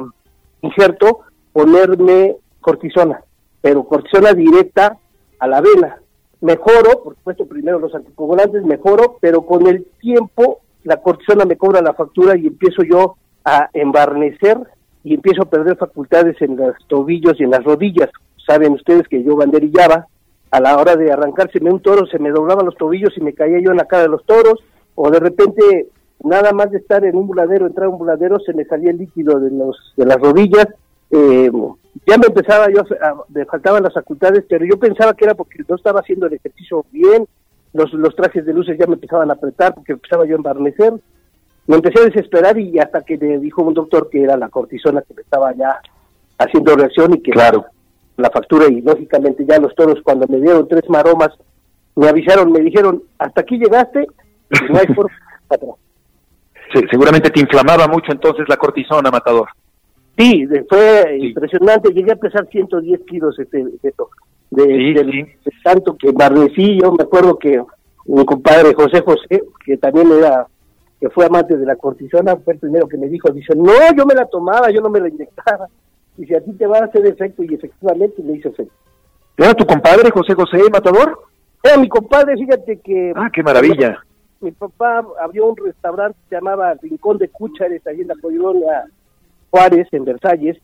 injerto 0.60 1.20
ponerme 1.54 2.36
cortisona, 2.60 3.24
pero 3.62 3.84
cortisona 3.84 4.34
directa 4.34 4.98
a 5.38 5.46
la 5.48 5.62
vena. 5.62 6.01
Mejoro, 6.42 7.04
por 7.04 7.14
supuesto, 7.14 7.46
primero 7.46 7.78
los 7.78 7.94
anticoagulantes, 7.94 8.64
mejoro, 8.64 9.16
pero 9.20 9.42
con 9.42 9.64
el 9.68 9.86
tiempo 10.00 10.58
la 10.82 10.96
cortisona 10.96 11.44
me 11.44 11.56
cobra 11.56 11.80
la 11.80 11.94
factura 11.94 12.36
y 12.36 12.48
empiezo 12.48 12.82
yo 12.82 13.14
a 13.44 13.70
embarnecer 13.72 14.58
y 15.04 15.14
empiezo 15.14 15.42
a 15.42 15.50
perder 15.50 15.76
facultades 15.76 16.42
en 16.42 16.56
los 16.56 16.74
tobillos 16.88 17.38
y 17.38 17.44
en 17.44 17.50
las 17.50 17.62
rodillas. 17.62 18.10
Saben 18.44 18.72
ustedes 18.72 19.06
que 19.06 19.22
yo 19.22 19.36
banderillaba, 19.36 20.08
a 20.50 20.60
la 20.60 20.76
hora 20.76 20.96
de 20.96 21.12
arrancárseme 21.12 21.70
un 21.70 21.80
toro 21.80 22.06
se 22.06 22.18
me 22.18 22.30
doblaban 22.30 22.66
los 22.66 22.76
tobillos 22.76 23.16
y 23.16 23.20
me 23.20 23.34
caía 23.34 23.60
yo 23.60 23.70
en 23.70 23.76
la 23.76 23.86
cara 23.86 24.02
de 24.02 24.08
los 24.08 24.24
toros, 24.26 24.58
o 24.96 25.12
de 25.12 25.20
repente 25.20 25.86
nada 26.24 26.52
más 26.52 26.72
de 26.72 26.78
estar 26.78 27.04
en 27.04 27.16
un 27.16 27.28
buladero, 27.28 27.66
entrar 27.66 27.86
a 27.86 27.90
un 27.90 27.98
buladero, 27.98 28.40
se 28.40 28.52
me 28.52 28.64
salía 28.64 28.90
el 28.90 28.98
líquido 28.98 29.38
de, 29.38 29.50
los, 29.52 29.94
de 29.96 30.06
las 30.06 30.18
rodillas, 30.18 30.66
eh, 31.10 31.50
ya 32.06 32.16
me 32.16 32.26
empezaba 32.26 32.66
yo, 32.70 32.82
me 33.28 33.44
faltaban 33.44 33.82
las 33.82 33.94
facultades, 33.94 34.44
pero 34.48 34.64
yo 34.64 34.78
pensaba 34.78 35.14
que 35.14 35.24
era 35.24 35.34
porque 35.34 35.62
no 35.68 35.76
estaba 35.76 36.00
haciendo 36.00 36.26
el 36.26 36.34
ejercicio 36.34 36.84
bien, 36.90 37.26
los, 37.72 37.92
los 37.92 38.14
trajes 38.16 38.44
de 38.44 38.52
luces 38.52 38.76
ya 38.78 38.86
me 38.86 38.94
empezaban 38.94 39.30
a 39.30 39.34
apretar 39.34 39.74
porque 39.74 39.92
empezaba 39.92 40.26
yo 40.26 40.34
a 40.34 40.36
embarnecer, 40.36 40.94
me 41.66 41.76
empecé 41.76 42.00
a 42.00 42.06
desesperar 42.06 42.58
y 42.58 42.78
hasta 42.78 43.02
que 43.02 43.16
me 43.18 43.38
dijo 43.38 43.62
un 43.62 43.74
doctor 43.74 44.08
que 44.10 44.22
era 44.22 44.36
la 44.36 44.48
cortisona 44.48 45.02
que 45.02 45.14
me 45.14 45.22
estaba 45.22 45.54
ya 45.54 45.80
haciendo 46.38 46.74
reacción 46.74 47.14
y 47.14 47.22
que 47.22 47.30
claro. 47.30 47.66
la 48.16 48.30
factura 48.30 48.66
y 48.68 48.80
lógicamente 48.80 49.44
ya 49.46 49.58
los 49.58 49.74
toros 49.74 50.00
cuando 50.02 50.26
me 50.26 50.40
dieron 50.40 50.66
tres 50.66 50.88
maromas 50.88 51.30
me 51.94 52.08
avisaron, 52.08 52.50
me 52.50 52.60
dijeron, 52.60 53.02
hasta 53.18 53.42
aquí 53.42 53.58
llegaste, 53.58 54.06
y 54.50 54.72
no 54.72 54.78
hay 54.78 54.94
forma 54.94 55.16
atrás. 55.48 55.70
Sí, 56.74 56.80
seguramente 56.90 57.28
te 57.28 57.40
inflamaba 57.40 57.86
mucho 57.86 58.12
entonces 58.12 58.48
la 58.48 58.56
cortisona, 58.56 59.10
Matador. 59.10 59.46
Sí, 60.16 60.46
fue 60.68 61.16
impresionante, 61.18 61.92
llegué 61.92 62.12
a 62.12 62.16
pesar 62.16 62.46
110 62.50 63.00
kilos 63.06 63.38
este, 63.38 63.58
de, 63.64 63.94
de, 64.50 64.64
Sí, 64.66 64.92
del- 64.92 65.10
sí. 65.10 65.22
de 65.22 65.50
tanto 65.64 65.96
que 65.96 66.12
barnecí, 66.12 66.78
yo 66.80 66.92
me 66.92 67.02
acuerdo 67.04 67.38
que 67.38 67.62
mi 68.06 68.24
compadre 68.26 68.74
José 68.74 69.00
José, 69.00 69.42
que 69.64 69.78
también 69.78 70.12
era, 70.12 70.46
que 71.00 71.08
fue 71.08 71.24
amante 71.24 71.56
de 71.56 71.64
la 71.64 71.76
cortisona, 71.76 72.36
fue 72.36 72.54
el 72.54 72.60
primero 72.60 72.86
que 72.86 72.98
me 72.98 73.08
dijo, 73.08 73.30
dice, 73.30 73.54
no, 73.56 73.72
yo 73.96 74.04
me 74.04 74.14
la 74.14 74.26
tomaba, 74.26 74.70
yo 74.70 74.82
no 74.82 74.90
me 74.90 75.00
la 75.00 75.08
inyectaba, 75.08 75.68
dice, 76.18 76.36
a 76.36 76.40
ti 76.42 76.52
te 76.52 76.66
va 76.66 76.78
a 76.80 76.84
hacer 76.84 77.06
efecto, 77.06 77.42
y 77.42 77.54
efectivamente 77.54 78.22
le 78.22 78.34
hizo 78.34 78.50
efecto. 78.50 78.74
¿Era 79.38 79.54
tu 79.54 79.64
compadre 79.64 80.10
José 80.10 80.34
José 80.34 80.58
Matador? 80.70 81.18
Era 81.62 81.78
mi 81.78 81.88
compadre, 81.88 82.36
fíjate 82.36 82.78
que... 82.80 83.14
Ah, 83.16 83.30
qué 83.32 83.42
maravilla. 83.42 83.98
Mi 84.40 84.50
papá 84.50 85.02
abrió 85.22 85.46
un 85.46 85.56
restaurante 85.56 86.18
que 86.24 86.28
se 86.28 86.34
llamaba 86.34 86.74
Rincón 86.82 87.16
de 87.16 87.28
Cúchares, 87.28 87.86
ahí 87.86 88.02
en 88.02 88.08
la 88.08 88.16
colonia 88.20 88.84
Juárez, 89.52 89.86
en 89.92 90.04
Versalles. 90.04 90.56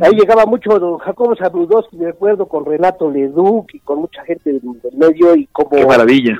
Ahí 0.00 0.12
llegaba 0.18 0.44
mucho 0.46 0.78
don 0.78 0.98
Jacobo 0.98 1.36
Sabrudowski, 1.36 1.96
me 1.96 2.08
acuerdo, 2.08 2.46
con 2.46 2.64
Renato 2.64 3.10
Leduc 3.10 3.72
y 3.74 3.80
con 3.80 4.00
mucha 4.00 4.24
gente 4.24 4.50
del, 4.52 4.60
del 4.82 4.96
medio 4.96 5.34
y 5.36 5.46
como 5.46 5.70
Qué 5.70 5.86
maravilla. 5.86 6.38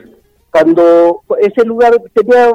cuando 0.50 1.22
ese 1.40 1.64
lugar 1.64 1.92
tenía, 2.14 2.50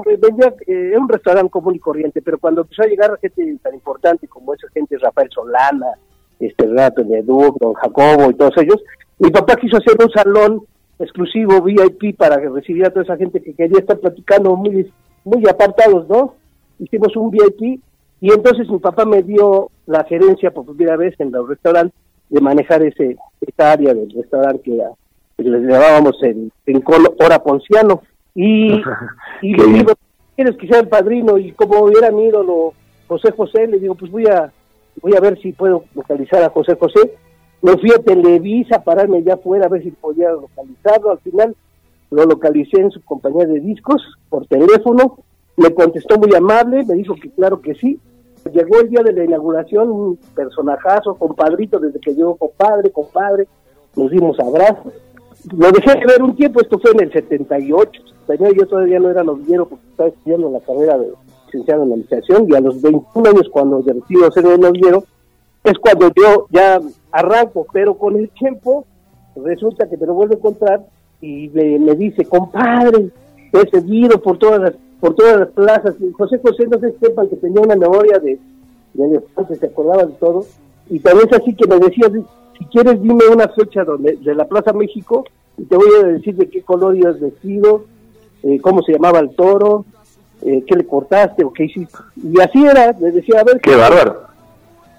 eh, 0.68 0.94
un 0.98 1.08
restaurante 1.10 1.50
común 1.50 1.76
y 1.76 1.80
corriente, 1.80 2.22
pero 2.22 2.38
cuando 2.38 2.62
empezó 2.62 2.84
a 2.84 2.88
llegar 2.88 3.18
gente 3.22 3.58
tan 3.64 3.74
importante 3.74 4.28
como 4.28 4.54
esa 4.54 4.68
gente, 4.74 4.98
Rafael 4.98 5.30
Solana, 5.32 5.88
este 6.40 6.66
Renato 6.68 7.04
Leduc, 7.04 7.58
don 7.60 7.74
Jacobo 7.74 8.30
y 8.30 8.34
todos 8.36 8.54
ellos, 8.58 8.84
mi 9.20 9.32
papá 9.32 9.56
quiso 9.56 9.78
hacer 9.78 9.96
un 10.00 10.12
salón 10.12 10.62
exclusivo 11.00 11.62
VIP 11.62 12.18
para 12.18 12.40
que 12.40 12.50
recibiera 12.50 12.90
a 12.90 12.92
toda 12.92 13.04
esa 13.04 13.18
gente 13.18 13.42
que 13.42 13.54
quería 13.54 13.80
estar 13.80 13.98
platicando 13.98 14.56
muy, 14.56 14.92
muy 15.24 15.44
apartados, 15.48 16.08
¿no? 16.08 16.36
Hicimos 16.80 17.16
un 17.16 17.32
VIP 17.32 17.82
y 18.22 18.32
entonces 18.32 18.70
mi 18.70 18.80
papá 18.80 19.06
me 19.06 19.22
dio 19.24 19.70
la 19.86 20.04
gerencia 20.06 20.52
por 20.52 20.66
primera 20.66 20.98
vez 20.98 21.14
en 21.20 21.34
el 21.34 21.48
restaurante 21.48 21.94
de 22.30 22.42
manejar 22.42 22.84
ese 22.84 23.18
esa 23.42 23.72
área 23.72 23.94
del 23.94 24.10
restaurante 24.12 24.62
que, 24.64 24.76
era- 24.76 24.92
que 25.38 25.44
les 25.44 25.62
llamábamos 25.64 26.18
el 26.24 26.52
Rincón 26.66 27.04
Hora 27.20 27.40
Ponciano. 27.44 28.02
Y, 28.36 28.70
le 29.42 29.64
digo, 29.74 29.94
¿quieres 30.36 30.58
que 30.58 30.68
sea 30.68 30.80
el 30.80 30.88
padrino? 30.90 31.38
Y 31.38 31.52
como 31.54 31.90
era 31.90 32.12
mi 32.12 32.26
ídolo 32.26 32.74
José 33.08 33.32
José, 33.32 33.68
le 33.68 33.80
digo, 33.80 33.96
pues 33.96 34.12
voy 34.12 34.26
a 34.28 34.52
voy 35.02 35.14
a 35.16 35.20
ver 35.20 35.40
si 35.42 35.54
puedo 35.54 35.84
localizar 35.96 36.44
a 36.44 36.50
José 36.50 36.76
José. 36.80 37.14
Me 37.62 37.74
fui 37.78 37.92
a 37.92 38.00
Televisa 38.04 38.78
a 38.78 38.84
pararme 38.84 39.18
allá 39.20 39.36
afuera 39.36 39.66
a 39.66 39.70
ver 39.70 39.84
si 39.84 39.92
podía 39.92 40.32
localizarlo. 40.32 41.12
Al 41.12 41.20
final 41.20 41.56
lo 42.12 42.26
localicé 42.26 42.82
en 42.82 42.92
su 42.92 43.02
compañía 43.04 43.46
de 43.46 43.60
discos 43.60 44.02
por 44.30 44.46
teléfono. 44.48 45.20
Me 45.58 45.74
contestó 45.74 46.18
muy 46.20 46.34
amable, 46.36 46.86
me 46.86 46.94
dijo 46.94 47.16
que 47.16 47.32
claro 47.32 47.60
que 47.60 47.74
sí. 47.76 48.00
Llegó 48.54 48.80
el 48.80 48.90
día 48.90 49.02
de 49.04 49.12
la 49.12 49.26
inauguración, 49.26 49.90
un 49.90 50.20
personajazo, 50.36 51.16
compadrito, 51.16 51.80
desde 51.80 52.00
que 52.00 52.14
llegó 52.14 52.36
compadre, 52.36 52.92
compadre, 52.92 53.48
nos 53.96 54.12
dimos 54.12 54.40
abrazos. 54.40 54.94
Lo 55.52 55.72
dejé 55.72 56.00
de 56.00 56.06
ver 56.06 56.22
un 56.22 56.36
tiempo, 56.36 56.62
esto 56.62 56.80
fue 56.80 56.92
en 56.92 57.02
el 57.02 57.12
78, 57.12 58.02
79, 58.28 58.56
yo 58.60 58.68
todavía 58.68 59.00
no 59.00 59.10
era 59.10 59.24
novillero 59.24 59.68
porque 59.68 59.88
estaba 59.90 60.10
estudiando 60.10 60.50
la 60.50 60.60
carrera 60.60 60.98
de 60.98 61.12
licenciado 61.48 61.84
en 61.84 61.92
administración 61.92 62.46
y 62.50 62.56
a 62.56 62.60
los 62.60 62.82
21 62.82 63.30
años 63.30 63.50
cuando 63.52 63.82
decido 63.82 64.32
ser 64.32 64.44
de 64.44 64.58
novillero, 64.58 65.04
es 65.64 65.78
cuando 65.80 66.12
yo 66.16 66.48
ya 66.52 66.80
arranco, 67.12 67.66
pero 67.74 67.98
con 67.98 68.16
el 68.16 68.30
tiempo 68.30 68.86
resulta 69.36 69.90
que 69.90 69.98
me 69.98 70.06
lo 70.06 70.14
vuelvo 70.14 70.34
a 70.34 70.38
encontrar 70.38 70.86
y 71.22 71.50
me, 71.50 71.80
me 71.80 71.96
dice, 71.96 72.26
compadre, 72.26 73.10
he 73.54 73.70
seguido 73.70 74.22
por 74.22 74.38
todas 74.38 74.62
las, 74.62 74.74
por 75.00 75.16
todas 75.16 75.40
las 75.40 75.50
plazas. 75.50 75.96
José 76.18 76.40
José, 76.42 76.66
no 76.68 76.80
sé 76.80 76.92
si 76.94 77.06
sepan 77.06 77.28
que 77.30 77.36
tenía 77.38 77.62
una 77.62 77.76
memoria 77.76 78.20
de, 78.20 78.40
de 78.94 79.06
elefante, 79.06 79.56
se 79.56 79.66
acordaba 79.68 80.06
de 80.06 80.14
todo. 80.14 80.46
Y 80.90 81.00
también 81.00 81.28
es 81.32 81.40
así 81.40 81.54
que 81.56 81.68
me 81.68 81.78
decía, 81.80 82.08
si 82.58 82.66
quieres 82.66 83.02
dime 83.02 83.26
una 83.32 83.48
fecha 83.50 83.84
donde, 83.84 84.16
de 84.18 84.36
la 84.36 84.46
Plaza 84.46 84.74
México 84.74 85.26
y 85.58 85.64
te 85.66 85.76
voy 85.76 85.90
a 86.04 86.08
decir 86.08 86.36
de 86.36 86.50
qué 86.50 86.62
color 86.62 86.96
ibas 86.96 87.20
vestido, 87.20 87.86
eh, 88.44 88.60
cómo 88.62 88.82
se 88.84 88.94
llamaba 88.94 89.20
el 89.20 89.36
toro, 89.36 89.86
eh, 90.42 90.64
qué 90.68 90.76
le 90.76 90.86
cortaste 90.86 91.44
o 91.44 91.52
qué 91.52 91.66
hiciste. 91.66 91.98
Y 92.16 92.40
así 92.40 92.66
era, 92.66 92.96
me 93.00 93.12
decía, 93.12 93.42
a 93.42 93.44
ver, 93.44 93.60
Qué 93.62 93.76
bárbaro. 93.76 94.22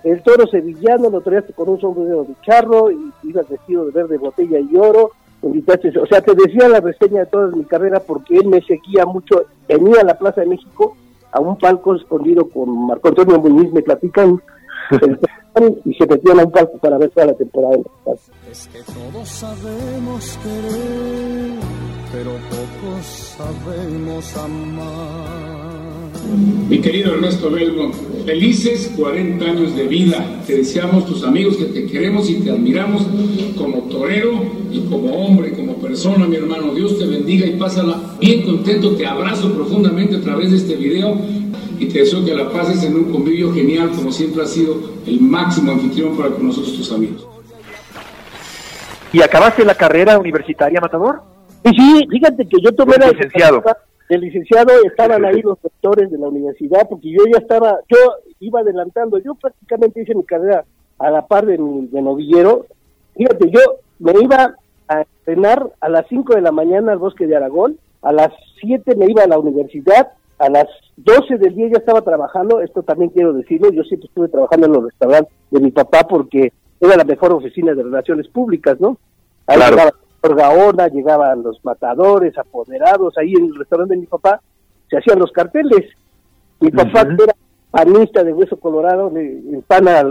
el 0.04 0.22
toro 0.22 0.46
sevillano 0.46 1.10
lo 1.10 1.20
traíaste 1.20 1.52
con 1.52 1.68
un 1.70 1.80
sombrero 1.80 2.24
de 2.24 2.34
charro 2.42 2.90
y 2.90 3.12
ibas 3.24 3.48
vestido 3.48 3.84
de 3.86 3.92
verde 3.92 4.18
botella 4.18 4.58
y 4.60 4.76
oro. 4.76 5.12
O 5.42 6.06
sea, 6.06 6.20
te 6.20 6.34
decía 6.34 6.68
la 6.68 6.80
reseña 6.80 7.20
de 7.20 7.26
toda 7.26 7.48
mi 7.48 7.64
carrera 7.64 8.00
porque 8.00 8.36
él 8.36 8.48
me 8.48 8.60
seguía 8.62 9.06
mucho. 9.06 9.44
Venía 9.68 10.00
a 10.00 10.04
la 10.04 10.18
Plaza 10.18 10.40
de 10.40 10.48
México 10.48 10.96
a 11.32 11.40
un 11.40 11.56
palco 11.58 11.94
escondido 11.94 12.48
con 12.48 12.86
Marco 12.86 13.08
Antonio 13.08 13.38
Muñiz, 13.38 13.72
me 13.72 13.82
platican, 13.82 14.40
y 15.84 15.94
se 15.94 16.06
metían 16.06 16.40
a 16.40 16.44
un 16.44 16.50
palco 16.50 16.78
para 16.78 16.98
ver 16.98 17.10
toda 17.10 17.26
la 17.26 17.34
temporada. 17.34 17.74
en 17.74 17.82
la 17.82 18.04
plaza. 18.04 18.32
Es 18.50 18.68
que 18.68 18.78
todos 18.82 19.28
sabemos 19.28 20.38
querer, 20.42 21.58
pero 22.12 22.30
pocos 22.48 23.06
sabemos 23.36 24.36
amar. 24.36 25.48
Mi 26.68 26.80
querido 26.80 27.14
Ernesto 27.14 27.50
Belmont, 27.50 27.94
felices 28.24 28.92
40 28.96 29.44
años 29.44 29.76
de 29.76 29.86
vida. 29.86 30.24
Te 30.46 30.56
deseamos 30.56 31.06
tus 31.06 31.24
amigos 31.24 31.56
que 31.56 31.66
te 31.66 31.86
queremos 31.86 32.28
y 32.30 32.40
te 32.40 32.50
admiramos 32.50 33.06
como 33.56 33.82
torero 33.82 34.57
y 34.70 34.80
como 34.88 35.12
hombre, 35.14 35.52
como 35.52 35.74
persona, 35.74 36.26
mi 36.26 36.36
hermano. 36.36 36.74
Dios 36.74 36.98
te 36.98 37.06
bendiga 37.06 37.46
y 37.46 37.56
pásala 37.56 37.98
bien 38.20 38.42
contento. 38.42 38.96
Te 38.96 39.06
abrazo 39.06 39.52
profundamente 39.52 40.16
a 40.16 40.20
través 40.20 40.50
de 40.50 40.58
este 40.58 40.76
video 40.76 41.16
y 41.78 41.86
te 41.86 42.00
deseo 42.00 42.24
que 42.24 42.34
la 42.34 42.50
pases 42.50 42.82
en 42.84 42.96
un 42.96 43.12
convivio 43.12 43.52
genial, 43.52 43.90
como 43.90 44.10
siempre 44.10 44.42
has 44.42 44.50
sido 44.50 44.76
el 45.06 45.20
máximo 45.20 45.72
anfitrión 45.72 46.16
para 46.16 46.30
con 46.30 46.46
nosotros 46.46 46.74
tus 46.74 46.92
amigos. 46.92 47.26
¿Y 49.12 49.22
acabaste 49.22 49.64
la 49.64 49.74
carrera 49.74 50.18
universitaria, 50.18 50.80
Matador? 50.80 51.22
Y 51.64 51.70
sí, 51.70 52.06
fíjate 52.10 52.46
que 52.46 52.60
yo 52.62 52.74
tomé 52.74 52.94
El 52.94 53.00
la 53.00 53.10
licenciado. 53.10 53.62
El 54.08 54.20
licenciado 54.22 54.72
estaban 54.84 55.24
ahí 55.24 55.42
los 55.42 55.60
doctores 55.62 56.10
de 56.10 56.18
la 56.18 56.28
universidad, 56.28 56.88
porque 56.88 57.10
yo 57.10 57.24
ya 57.30 57.38
estaba, 57.38 57.78
yo 57.88 57.98
iba 58.40 58.60
adelantando, 58.60 59.18
yo 59.18 59.34
prácticamente 59.34 60.02
hice 60.02 60.14
mi 60.14 60.24
carrera 60.24 60.64
a 60.98 61.10
la 61.10 61.26
par 61.26 61.46
de 61.46 61.58
mi 61.58 61.86
de 61.86 62.02
novillero. 62.02 62.66
Fíjate, 63.16 63.50
yo 63.50 63.60
me 63.98 64.12
iba 64.20 64.54
a 64.88 65.00
entrenar 65.00 65.70
a 65.80 65.88
las 65.88 66.06
5 66.08 66.34
de 66.34 66.40
la 66.40 66.52
mañana 66.52 66.92
al 66.92 66.98
bosque 66.98 67.26
de 67.26 67.36
Aragón, 67.36 67.78
a 68.02 68.12
las 68.12 68.30
7 68.60 68.96
me 68.96 69.06
iba 69.10 69.24
a 69.24 69.28
la 69.28 69.38
universidad, 69.38 70.08
a 70.38 70.48
las 70.48 70.66
12 70.96 71.38
del 71.38 71.54
día 71.54 71.68
ya 71.68 71.78
estaba 71.78 72.02
trabajando, 72.02 72.60
esto 72.60 72.82
también 72.82 73.10
quiero 73.10 73.32
decirlo, 73.32 73.70
yo 73.70 73.82
siempre 73.84 74.08
estuve 74.08 74.28
trabajando 74.28 74.66
en 74.66 74.72
los 74.72 74.84
restaurantes 74.84 75.32
de 75.50 75.60
mi 75.60 75.70
papá 75.70 76.06
porque 76.08 76.52
era 76.80 76.96
la 76.96 77.04
mejor 77.04 77.32
oficina 77.32 77.74
de 77.74 77.82
relaciones 77.82 78.28
públicas, 78.28 78.80
¿no? 78.80 78.98
Ahí 79.46 79.56
Claro. 79.56 79.72
llegaba 79.76 79.90
por 80.20 80.36
Gaona, 80.36 80.88
llegaban 80.88 81.42
los 81.42 81.64
matadores, 81.64 82.36
apoderados, 82.38 83.16
ahí 83.18 83.34
en 83.34 83.46
el 83.46 83.54
restaurante 83.56 83.94
de 83.94 84.00
mi 84.00 84.06
papá 84.06 84.40
se 84.88 84.96
hacían 84.98 85.18
los 85.18 85.32
carteles. 85.32 85.90
Mi 86.60 86.70
papá 86.70 87.02
era 87.02 87.34
panista 87.70 88.24
de 88.24 88.32
Hueso 88.32 88.56
Colorado, 88.58 89.12
el 89.14 89.62
pana, 89.66 90.02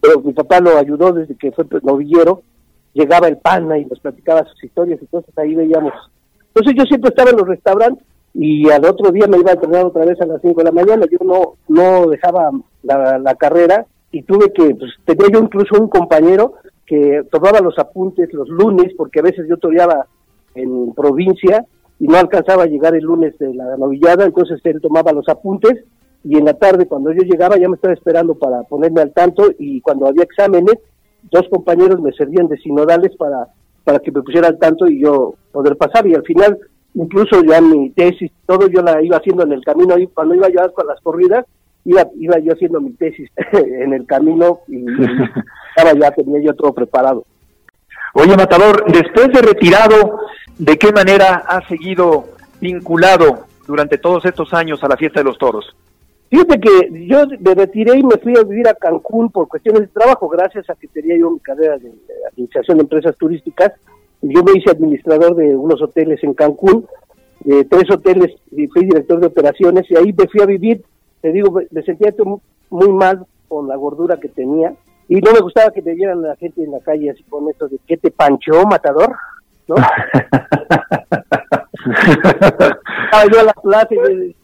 pero 0.00 0.20
mi 0.20 0.32
papá 0.32 0.60
lo 0.60 0.76
ayudó 0.78 1.12
desde 1.12 1.36
que 1.36 1.52
fue 1.52 1.66
novillero, 1.82 2.42
llegaba 2.94 3.28
el 3.28 3.36
pana 3.36 3.78
y 3.78 3.84
nos 3.84 4.00
platicaba 4.00 4.44
sus 4.44 4.64
historias, 4.64 5.00
entonces 5.00 5.36
ahí 5.36 5.54
veíamos. 5.54 5.92
Entonces 6.48 6.74
yo 6.76 6.84
siempre 6.84 7.10
estaba 7.10 7.30
en 7.30 7.36
los 7.36 7.48
restaurantes 7.48 8.04
y 8.32 8.70
al 8.70 8.84
otro 8.86 9.10
día 9.10 9.26
me 9.26 9.38
iba 9.38 9.50
a 9.50 9.54
entrenar 9.54 9.84
otra 9.84 10.04
vez 10.04 10.20
a 10.20 10.26
las 10.26 10.40
5 10.40 10.54
de 10.58 10.64
la 10.64 10.72
mañana, 10.72 11.06
yo 11.10 11.18
no, 11.24 11.54
no 11.68 12.08
dejaba 12.08 12.50
la, 12.82 13.18
la 13.18 13.34
carrera 13.34 13.86
y 14.10 14.22
tuve 14.22 14.52
que, 14.52 14.74
pues 14.74 14.92
tenía 15.04 15.26
yo 15.32 15.40
incluso 15.40 15.80
un 15.80 15.88
compañero 15.88 16.54
que 16.86 17.24
tomaba 17.30 17.60
los 17.60 17.78
apuntes 17.78 18.32
los 18.32 18.48
lunes, 18.48 18.92
porque 18.96 19.20
a 19.20 19.22
veces 19.22 19.46
yo 19.48 19.56
toreaba 19.56 20.06
en 20.54 20.92
provincia 20.94 21.64
y 21.98 22.06
no 22.06 22.16
alcanzaba 22.16 22.64
a 22.64 22.66
llegar 22.66 22.94
el 22.94 23.04
lunes 23.04 23.36
de 23.38 23.54
la 23.54 23.76
novillada, 23.76 24.24
entonces 24.24 24.60
él 24.64 24.80
tomaba 24.80 25.12
los 25.12 25.28
apuntes 25.28 25.84
y 26.24 26.38
en 26.38 26.44
la 26.46 26.54
tarde 26.54 26.86
cuando 26.86 27.12
yo 27.12 27.22
llegaba 27.22 27.58
ya 27.58 27.68
me 27.68 27.76
estaba 27.76 27.94
esperando 27.94 28.34
para 28.34 28.62
ponerme 28.62 29.02
al 29.02 29.12
tanto 29.12 29.50
y 29.58 29.80
cuando 29.80 30.06
había 30.06 30.24
exámenes, 30.24 30.76
dos 31.30 31.46
compañeros 31.50 32.00
me 32.00 32.12
servían 32.12 32.48
de 32.48 32.58
sinodales 32.58 33.16
para, 33.16 33.48
para 33.84 33.98
que 33.98 34.12
me 34.12 34.22
pusiera 34.22 34.48
al 34.48 34.58
tanto 34.58 34.86
y 34.86 35.00
yo 35.00 35.34
poder 35.52 35.76
pasar 35.76 36.06
y 36.06 36.14
al 36.14 36.22
final 36.22 36.58
incluso 36.94 37.42
ya 37.42 37.60
mi 37.60 37.90
tesis, 37.90 38.30
todo 38.46 38.68
yo 38.68 38.82
la 38.82 39.02
iba 39.02 39.16
haciendo 39.16 39.42
en 39.42 39.52
el 39.52 39.64
camino, 39.64 39.98
y 39.98 40.06
cuando 40.06 40.34
iba 40.34 40.48
yo 40.48 40.60
a 40.60 40.84
las 40.84 41.00
corridas, 41.02 41.44
iba, 41.84 42.06
iba 42.18 42.38
yo 42.38 42.52
haciendo 42.52 42.80
mi 42.80 42.92
tesis 42.92 43.30
en 43.52 43.92
el 43.92 44.06
camino 44.06 44.60
y, 44.68 44.84
estaba 45.76 45.92
ya, 45.98 46.10
tenía 46.12 46.40
yo 46.40 46.54
todo 46.54 46.72
preparado. 46.72 47.24
Oye, 48.14 48.36
Matador, 48.36 48.84
después 48.92 49.28
de 49.32 49.42
retirado, 49.42 50.20
¿de 50.56 50.78
qué 50.78 50.92
manera 50.92 51.44
has 51.48 51.66
seguido 51.66 52.26
vinculado 52.60 53.46
durante 53.66 53.98
todos 53.98 54.24
estos 54.24 54.54
años 54.54 54.82
a 54.84 54.88
la 54.88 54.96
fiesta 54.96 55.18
de 55.18 55.24
los 55.24 55.36
toros? 55.36 55.74
Fíjate 56.34 56.58
que 56.58 57.06
yo 57.06 57.26
me 57.38 57.54
retiré 57.54 57.96
y 57.96 58.02
me 58.02 58.16
fui 58.16 58.36
a 58.36 58.42
vivir 58.42 58.66
a 58.66 58.74
Cancún 58.74 59.30
por 59.30 59.46
cuestiones 59.46 59.82
de 59.82 59.86
trabajo, 59.86 60.28
gracias 60.28 60.68
a 60.68 60.74
que 60.74 60.88
tenía 60.88 61.16
yo 61.16 61.30
mi 61.30 61.38
carrera 61.38 61.78
de, 61.78 61.92
administración 62.28 62.78
de 62.78 62.82
empresas 62.82 63.16
turísticas. 63.16 63.70
Yo 64.20 64.42
me 64.42 64.50
hice 64.58 64.72
administrador 64.72 65.36
de 65.36 65.54
unos 65.54 65.80
hoteles 65.80 66.24
en 66.24 66.34
Cancún, 66.34 66.88
de 67.44 67.64
tres 67.66 67.88
hoteles, 67.88 68.34
y 68.50 68.66
fui 68.66 68.84
director 68.84 69.20
de 69.20 69.28
operaciones 69.28 69.88
y 69.88 69.94
ahí 69.94 70.12
me 70.12 70.26
fui 70.26 70.42
a 70.42 70.46
vivir. 70.46 70.82
Te 71.20 71.30
digo, 71.30 71.62
me 71.70 71.82
sentía 71.82 72.12
muy 72.68 72.88
mal 72.88 73.24
con 73.46 73.68
la 73.68 73.76
gordura 73.76 74.18
que 74.18 74.28
tenía 74.28 74.74
y 75.08 75.20
no 75.20 75.32
me 75.32 75.38
gustaba 75.38 75.70
que 75.70 75.82
me 75.82 75.94
vieran 75.94 76.20
la 76.20 76.34
gente 76.34 76.64
en 76.64 76.72
la 76.72 76.80
calle 76.80 77.10
así 77.10 77.22
con 77.28 77.48
esto 77.48 77.68
de 77.68 77.78
¿qué 77.86 77.96
te 77.96 78.10
panchó, 78.10 78.64
matador? 78.64 79.14
¿No? 79.68 79.76
Estaba 83.04 83.30
yo 83.32 83.38
a 83.38 83.44
la 83.44 83.52
plaza 83.52 83.94
y 83.94 84.34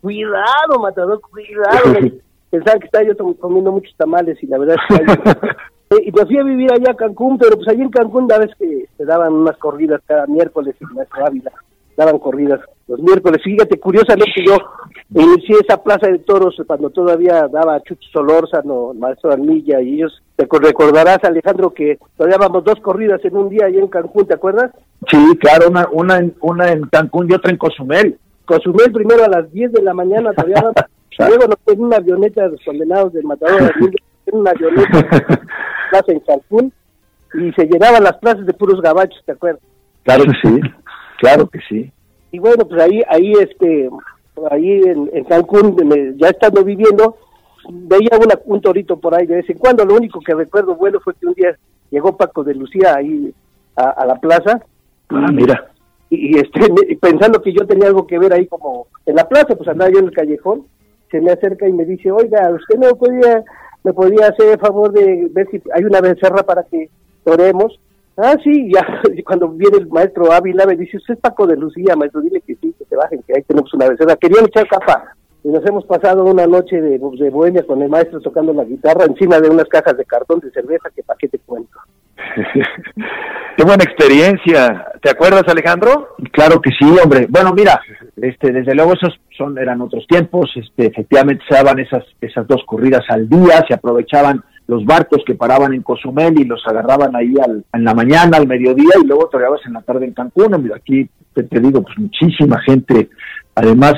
cuidado, 0.00 0.80
matador, 0.80 1.20
cuidado. 1.20 2.10
Pensaba 2.50 2.78
que 2.78 2.86
estaba 2.86 3.04
yo 3.04 3.34
comiendo 3.38 3.72
muchos 3.72 3.94
tamales 3.96 4.42
y 4.42 4.46
la 4.46 4.58
verdad 4.58 4.76
es 4.88 4.98
que... 4.98 5.48
y 6.04 6.12
me 6.12 6.26
fui 6.26 6.38
a 6.38 6.42
vivir 6.42 6.72
allá 6.72 6.92
a 6.92 6.96
Cancún, 6.96 7.38
pero 7.38 7.56
pues 7.56 7.68
allí 7.68 7.82
en 7.82 7.90
Cancún, 7.90 8.26
la 8.28 8.38
vez 8.38 8.50
que 8.58 8.86
se 8.96 9.04
daban 9.04 9.32
unas 9.32 9.56
corridas 9.58 10.00
cada 10.06 10.26
miércoles 10.26 10.74
en 10.80 10.94
Maestro 10.94 11.26
Ávila, 11.26 11.52
daban 11.96 12.18
corridas 12.18 12.60
los 12.86 13.00
miércoles. 13.00 13.40
Fíjate, 13.42 13.78
curiosamente 13.78 14.44
yo 14.44 14.56
inicié 15.14 15.56
esa 15.60 15.82
plaza 15.82 16.08
de 16.08 16.18
toros 16.18 16.56
cuando 16.66 16.90
todavía 16.90 17.48
daba 17.48 17.80
Chucho 17.82 18.08
Solórzano, 18.12 18.92
Maestro 18.94 19.32
Armilla, 19.32 19.80
y 19.80 19.94
ellos, 19.94 20.22
te 20.36 20.46
recordarás, 20.50 21.18
Alejandro, 21.22 21.70
que 21.72 21.98
todavía 22.16 22.38
dábamos 22.38 22.64
dos 22.64 22.80
corridas 22.80 23.24
en 23.24 23.36
un 23.36 23.48
día 23.48 23.66
allá 23.66 23.80
en 23.80 23.88
Cancún, 23.88 24.26
¿te 24.26 24.34
acuerdas? 24.34 24.70
Sí, 25.10 25.18
claro, 25.38 25.68
una, 25.68 25.88
una, 25.92 26.18
en, 26.18 26.34
una 26.40 26.72
en 26.72 26.82
Cancún 26.88 27.30
y 27.30 27.34
otra 27.34 27.50
en 27.50 27.58
Cozumel. 27.58 28.18
Cozumel 28.44 28.92
primero 28.92 29.24
a 29.24 29.28
las 29.28 29.50
10 29.52 29.72
de 29.72 29.82
la 29.82 29.94
mañana, 29.94 30.32
todavía 30.36 30.62
luego 31.18 31.46
nos 31.46 31.58
fue 31.64 31.74
en 31.74 31.82
una 31.82 31.96
avioneta 31.96 32.48
los 32.48 32.60
condenados 32.64 33.12
del 33.12 33.24
matador 33.24 33.72
en 34.26 34.38
una 34.38 34.50
avioneta 34.50 35.08
plaza 35.90 36.04
en 36.12 36.20
Cancún 36.20 36.72
y 37.34 37.52
se 37.52 37.66
llenaban 37.66 38.02
las 38.02 38.16
plazas 38.18 38.46
de 38.46 38.52
puros 38.52 38.80
gabachos, 38.80 39.22
¿te 39.24 39.32
acuerdas? 39.32 39.62
Claro 40.02 40.24
que 40.24 40.48
sí, 40.48 40.60
claro 41.18 41.46
que 41.48 41.58
sí. 41.68 41.92
Y 42.30 42.38
bueno, 42.38 42.64
pues 42.66 42.80
ahí, 42.82 43.02
ahí 43.08 43.32
este, 43.32 43.88
ahí 44.50 44.82
en, 44.84 45.24
Cancún, 45.24 45.76
ya 46.16 46.28
estando 46.28 46.64
viviendo, 46.64 47.16
veía 47.68 48.18
una, 48.20 48.38
un 48.44 48.60
torito 48.60 48.98
por 48.98 49.14
ahí 49.14 49.26
de 49.26 49.36
vez 49.36 49.50
en 49.50 49.58
cuando. 49.58 49.84
Lo 49.84 49.94
único 49.94 50.20
que 50.20 50.34
recuerdo 50.34 50.74
bueno 50.74 51.00
fue 51.00 51.14
que 51.14 51.26
un 51.26 51.34
día 51.34 51.56
llegó 51.90 52.16
Paco 52.16 52.44
de 52.44 52.54
Lucía 52.54 52.96
ahí 52.96 53.32
a, 53.76 54.04
la 54.04 54.16
plaza. 54.16 54.60
Ah, 55.10 55.30
mira 55.32 55.73
y, 56.14 56.38
este, 56.38 56.96
pensando 57.00 57.40
que 57.42 57.52
yo 57.52 57.66
tenía 57.66 57.88
algo 57.88 58.06
que 58.06 58.18
ver 58.18 58.32
ahí 58.32 58.46
como 58.46 58.86
en 59.06 59.16
la 59.16 59.28
plaza, 59.28 59.54
pues 59.56 59.68
andaba 59.68 59.90
yo 59.90 59.98
en 59.98 60.06
el 60.06 60.12
callejón, 60.12 60.66
se 61.10 61.20
me 61.20 61.30
acerca 61.30 61.68
y 61.68 61.72
me 61.72 61.84
dice, 61.84 62.10
oiga, 62.10 62.50
¿usted 62.50 62.78
no 62.78 62.96
podía, 62.96 63.44
me 63.82 63.92
podía 63.92 64.28
hacer 64.28 64.52
el 64.52 64.58
favor 64.58 64.92
de 64.92 65.28
ver 65.30 65.48
si 65.50 65.62
hay 65.72 65.84
una 65.84 66.00
becerra 66.00 66.42
para 66.42 66.64
que 66.64 66.88
oremos? 67.24 67.78
Ah, 68.16 68.36
sí, 68.42 68.70
ya, 68.72 68.86
cuando 69.26 69.48
viene 69.48 69.78
el 69.78 69.88
maestro 69.88 70.32
Ávila 70.32 70.66
me 70.66 70.76
dice, 70.76 70.96
usted 70.96 71.14
es 71.14 71.20
Paco 71.20 71.46
de 71.46 71.56
Lucía, 71.56 71.96
maestro, 71.96 72.20
dile 72.20 72.40
que 72.40 72.54
sí, 72.56 72.74
que 72.78 72.84
se 72.84 72.96
bajen, 72.96 73.22
que 73.26 73.34
ahí 73.36 73.42
tenemos 73.42 73.72
una 73.74 73.88
becerra. 73.88 74.16
Querían 74.16 74.46
echar 74.46 74.68
capa 74.68 75.14
y 75.44 75.48
nos 75.48 75.64
hemos 75.66 75.84
pasado 75.84 76.24
una 76.24 76.46
noche 76.46 76.80
de, 76.80 76.98
de 76.98 77.30
bohemia 77.30 77.62
con 77.66 77.82
el 77.82 77.90
maestro 77.90 78.18
tocando 78.20 78.54
la 78.54 78.64
guitarra 78.64 79.04
encima 79.04 79.38
de 79.38 79.50
unas 79.50 79.66
cajas 79.66 79.96
de 79.96 80.06
cartón 80.06 80.40
de 80.40 80.50
cerveza, 80.50 80.88
que 80.96 81.02
pa' 81.02 81.16
qué 81.18 81.28
te 81.28 81.38
cuento. 81.38 81.78
Qué 83.56 83.62
buena 83.62 83.84
experiencia. 83.84 84.86
¿Te 85.00 85.10
acuerdas, 85.10 85.44
Alejandro? 85.46 86.16
Claro 86.32 86.60
que 86.60 86.70
sí, 86.70 86.86
hombre. 87.02 87.26
Bueno, 87.28 87.52
mira, 87.52 87.80
este, 88.16 88.50
desde 88.50 88.74
luego 88.74 88.94
esos 88.94 89.20
son 89.36 89.56
eran 89.58 89.80
otros 89.80 90.06
tiempos. 90.08 90.50
Este, 90.56 90.86
efectivamente 90.86 91.44
se 91.48 91.54
daban 91.54 91.78
esas 91.78 92.04
esas 92.20 92.48
dos 92.48 92.62
corridas 92.66 93.04
al 93.08 93.28
día, 93.28 93.64
se 93.68 93.74
aprovechaban 93.74 94.42
los 94.66 94.84
barcos 94.84 95.22
que 95.24 95.34
paraban 95.34 95.72
en 95.72 95.82
Cozumel 95.82 96.40
y 96.40 96.44
los 96.44 96.66
agarraban 96.66 97.14
ahí 97.14 97.34
al, 97.40 97.64
en 97.72 97.84
la 97.84 97.94
mañana, 97.94 98.38
al 98.38 98.48
mediodía 98.48 98.94
y 99.00 99.06
luego 99.06 99.28
toreabas 99.28 99.60
en 99.66 99.74
la 99.74 99.82
tarde 99.82 100.06
en 100.06 100.14
Cancún. 100.14 100.60
Mira, 100.60 100.76
aquí 100.76 101.08
te, 101.32 101.44
te 101.44 101.60
digo, 101.60 101.82
pues 101.82 101.96
muchísima 101.98 102.60
gente. 102.62 103.10
Además, 103.54 103.94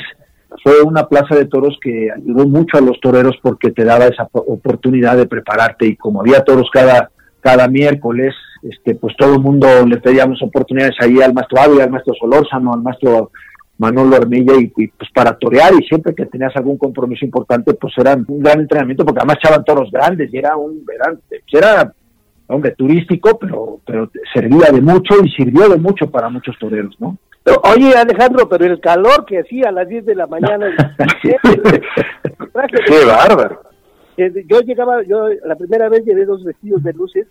fue 0.67 0.83
una 0.83 1.07
plaza 1.07 1.37
de 1.37 1.45
toros 1.45 1.79
que 1.81 2.09
ayudó 2.11 2.45
mucho 2.49 2.77
a 2.77 2.81
los 2.81 2.99
toreros 2.99 3.37
porque 3.41 3.71
te 3.71 3.85
daba 3.85 4.07
esa 4.07 4.29
oportunidad 4.33 5.17
de 5.17 5.27
prepararte 5.27 5.87
y 5.87 5.95
como 5.95 6.23
había 6.23 6.43
toros 6.43 6.69
cada 6.73 7.09
cada 7.39 7.69
miércoles, 7.69 8.35
este, 8.64 8.97
pues 8.97 9.14
todo 9.17 9.35
el 9.35 9.41
mundo 9.41 9.69
le 9.87 9.99
pedíamos 9.99 10.43
oportunidades 10.43 10.97
ahí 10.99 11.23
al 11.23 11.33
maestro 11.33 11.61
Ávila, 11.61 11.85
al 11.85 11.91
maestro 11.93 12.14
Solórzano, 12.19 12.75
al 12.75 12.83
maestro 12.83 13.31
Manolo 13.79 14.17
Armilla 14.17 14.55
y, 14.59 14.67
pues 14.67 15.09
para 15.14 15.39
torear 15.39 15.73
y 15.75 15.87
siempre 15.87 16.12
que 16.17 16.27
tenías 16.27 16.57
algún 16.57 16.79
compromiso 16.79 17.25
importante 17.25 17.73
pues 17.75 17.93
era 17.99 18.14
un 18.14 18.43
gran 18.43 18.59
entrenamiento 18.59 19.05
porque 19.05 19.21
además 19.21 19.37
echaban 19.41 19.62
toros 19.62 19.89
grandes 19.93 20.35
y 20.35 20.37
era 20.37 20.57
un 20.57 20.85
era, 20.93 21.17
era 21.53 21.93
hombre 22.49 22.73
turístico 22.73 23.39
pero 23.39 23.79
pero 23.87 24.11
servía 24.35 24.73
de 24.73 24.81
mucho 24.81 25.14
y 25.23 25.31
sirvió 25.31 25.69
de 25.69 25.79
mucho 25.79 26.11
para 26.11 26.29
muchos 26.29 26.59
toreros 26.59 26.97
no 26.99 27.17
Oye, 27.47 27.94
Alejandro, 27.94 28.49
pero 28.49 28.64
el 28.64 28.80
calor 28.80 29.24
que 29.24 29.38
hacía 29.38 29.68
a 29.68 29.72
las 29.72 29.88
10 29.88 30.05
de 30.07 30.14
la 30.16 30.26
mañana. 30.26 30.97
Qué 31.22 31.36
bárbaro. 33.07 33.62
Yo 34.16 34.61
llegaba, 34.61 35.03
yo 35.05 35.28
la 35.44 35.55
primera 35.57 35.88
vez 35.88 36.05
llevé 36.05 36.24
dos 36.24 36.42
vestidos 36.42 36.82
de 36.82 36.92
luces, 36.92 37.26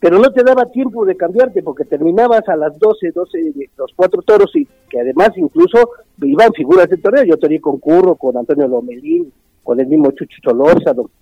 pero 0.00 0.18
no 0.18 0.32
te 0.32 0.42
daba 0.42 0.66
tiempo 0.66 1.04
de 1.04 1.16
cambiarte 1.16 1.62
porque 1.62 1.84
terminabas 1.84 2.48
a 2.48 2.56
las 2.56 2.76
12, 2.78 3.12
12 3.12 3.52
los 3.76 3.92
cuatro 3.94 4.22
toros 4.22 4.50
y 4.56 4.66
que 4.88 5.00
además 5.00 5.30
incluso 5.36 5.90
iban 6.22 6.52
figuras 6.54 6.88
de 6.88 6.96
torneo. 6.96 7.24
Yo 7.24 7.36
tenía 7.36 7.60
con 7.60 7.78
Curro, 7.78 8.16
con 8.16 8.36
Antonio 8.36 8.66
Lomelín, 8.66 9.32
con 9.62 9.80
el 9.80 9.86
mismo 9.86 10.10
Chucho 10.12 10.52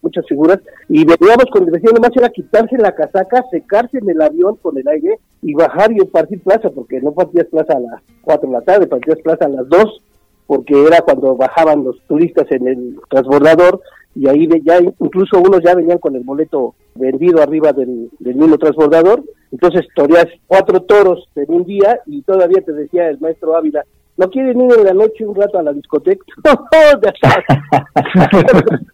muchas 0.02 0.26
figuras, 0.26 0.58
y 0.88 1.04
veníamos 1.04 1.46
con 1.52 1.66
vestido, 1.66 1.94
nomás 1.94 2.16
era 2.16 2.30
quitarse 2.30 2.76
la 2.78 2.94
casaca, 2.94 3.44
secarse 3.50 3.98
en 3.98 4.08
el 4.10 4.20
avión 4.20 4.56
con 4.56 4.76
el 4.78 4.88
aire 4.88 5.18
y 5.42 5.54
bajar 5.54 5.92
y 5.92 6.04
partir 6.06 6.42
plaza, 6.42 6.70
porque 6.70 7.00
no 7.00 7.12
partías 7.12 7.46
plaza 7.46 7.74
a 7.74 7.80
las 7.80 8.02
4 8.22 8.48
de 8.48 8.52
la 8.52 8.62
tarde, 8.62 8.86
partías 8.86 9.18
plaza 9.22 9.46
a 9.46 9.48
las 9.48 9.68
2, 9.68 10.02
porque 10.46 10.84
era 10.84 11.00
cuando 11.02 11.36
bajaban 11.36 11.84
los 11.84 12.00
turistas 12.08 12.50
en 12.50 12.66
el 12.66 12.96
transbordador 13.08 13.80
y 14.14 14.28
ahí 14.28 14.48
ya 14.64 14.80
incluso 14.98 15.38
unos 15.38 15.60
ya 15.64 15.74
venían 15.74 15.98
con 15.98 16.16
el 16.16 16.24
boleto 16.24 16.74
vendido 16.94 17.40
arriba 17.40 17.72
del, 17.72 18.10
mismo 18.18 18.58
transbordador, 18.58 19.22
entonces 19.52 19.86
toreas 19.94 20.26
cuatro 20.46 20.82
toros 20.82 21.28
en 21.36 21.54
un 21.54 21.64
día 21.64 22.00
y 22.06 22.22
todavía 22.22 22.62
te 22.62 22.72
decía 22.72 23.08
el 23.08 23.20
maestro 23.20 23.56
Ávila, 23.56 23.84
¿no 24.20 24.30
quieren 24.30 24.60
ir 24.60 24.78
en 24.78 24.84
la 24.84 24.92
noche 24.92 25.26
un 25.26 25.34
rato 25.34 25.58
a 25.58 25.62
la 25.62 25.72
discoteca? 25.72 26.24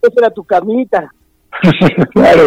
Esa 0.03 0.15
era 0.17 0.31
tu 0.31 0.45
camita. 0.45 1.13
claro 2.13 2.47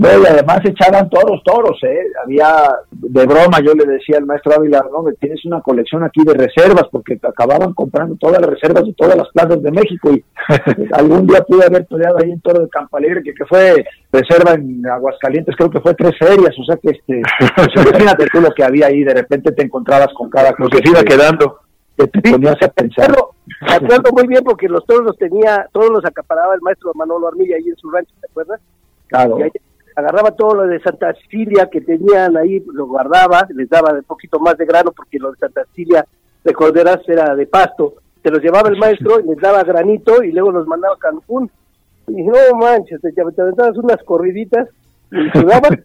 y 0.00 0.26
además 0.26 0.60
echaban 0.64 1.10
toros, 1.10 1.42
toros, 1.44 1.78
¿eh? 1.82 2.00
Había, 2.24 2.46
de 2.90 3.26
broma, 3.26 3.60
yo 3.62 3.74
le 3.74 3.84
decía 3.84 4.16
al 4.16 4.24
maestro 4.24 4.54
Ávila, 4.56 4.82
no, 4.90 5.04
tienes 5.20 5.44
una 5.44 5.60
colección 5.60 6.02
aquí 6.02 6.22
de 6.24 6.32
reservas, 6.34 6.84
porque 6.90 7.18
acababan 7.22 7.74
comprando 7.74 8.16
todas 8.18 8.40
las 8.40 8.48
reservas 8.48 8.84
de 8.84 8.94
todas 8.94 9.16
las 9.16 9.28
plazas 9.28 9.62
de 9.62 9.70
México, 9.70 10.10
y 10.12 10.24
algún 10.92 11.26
día 11.26 11.42
pude 11.42 11.66
haber 11.66 11.84
toreado 11.84 12.16
ahí 12.18 12.30
en 12.30 12.40
Toro 12.40 12.62
de 12.62 12.70
Campalegre, 12.70 13.22
que, 13.22 13.34
que 13.34 13.44
fue 13.44 13.84
reserva 14.10 14.52
en 14.54 14.86
Aguascalientes, 14.86 15.54
creo 15.56 15.70
que 15.70 15.80
fue 15.80 15.94
tres 15.94 16.16
ferias, 16.18 16.56
o 16.58 16.64
sea 16.64 16.76
que, 16.76 16.90
este, 16.90 17.20
pues, 17.56 17.68
imagínate 17.86 18.26
tú 18.32 18.40
lo 18.40 18.50
que 18.52 18.64
había 18.64 18.86
ahí, 18.86 19.04
de 19.04 19.14
repente 19.14 19.52
te 19.52 19.64
encontrabas 19.64 20.08
con 20.14 20.30
cada 20.30 20.52
cosa. 20.52 20.64
Lo 20.64 20.70
que 20.70 20.78
se 20.78 20.88
iba 20.88 21.02
quedando. 21.02 21.58
Que 22.00 22.20
te 22.20 22.30
ponías 22.30 22.62
a 22.62 22.68
pensar. 22.68 23.14
Me 23.60 23.74
acuerdo 23.74 24.10
muy 24.12 24.26
bien 24.26 24.44
porque 24.44 24.68
los 24.68 24.84
toros 24.86 25.04
los 25.04 25.18
tenía, 25.18 25.68
todos 25.72 25.90
los 25.90 26.04
acaparaba 26.04 26.54
el 26.54 26.60
maestro 26.60 26.92
Manolo 26.94 27.28
Armilla 27.28 27.56
ahí 27.56 27.68
en 27.68 27.76
su 27.76 27.90
rancho, 27.90 28.12
¿te 28.20 28.26
acuerdas? 28.28 28.60
Claro 29.08 29.38
agarraba 30.00 30.32
todo 30.32 30.54
lo 30.54 30.66
de 30.66 30.80
Santa 30.80 31.14
Cecilia 31.14 31.68
que 31.70 31.80
tenían 31.80 32.36
ahí, 32.36 32.62
lo 32.72 32.86
guardaba, 32.86 33.46
les 33.54 33.68
daba 33.68 33.92
un 33.92 34.02
poquito 34.02 34.38
más 34.40 34.56
de 34.56 34.66
grano 34.66 34.92
porque 34.92 35.18
lo 35.18 35.32
de 35.32 35.38
Santa 35.38 35.64
Cecilia, 35.66 36.04
recordarás, 36.44 37.00
era 37.08 37.34
de 37.34 37.46
pasto. 37.46 37.94
Se 38.22 38.30
los 38.30 38.42
llevaba 38.42 38.68
el 38.68 38.78
maestro 38.78 39.20
y 39.20 39.28
les 39.28 39.38
daba 39.38 39.62
granito 39.62 40.22
y 40.22 40.32
luego 40.32 40.52
los 40.52 40.66
mandaba 40.66 40.94
a 40.94 40.98
Cancún. 40.98 41.50
Y 42.08 42.22
no 42.22 42.34
manches, 42.58 43.00
te, 43.00 43.12
te 43.12 43.22
aventabas 43.22 43.76
unas 43.76 44.02
corriditas 44.04 44.68
y 45.10 45.30
sudaban. 45.38 45.84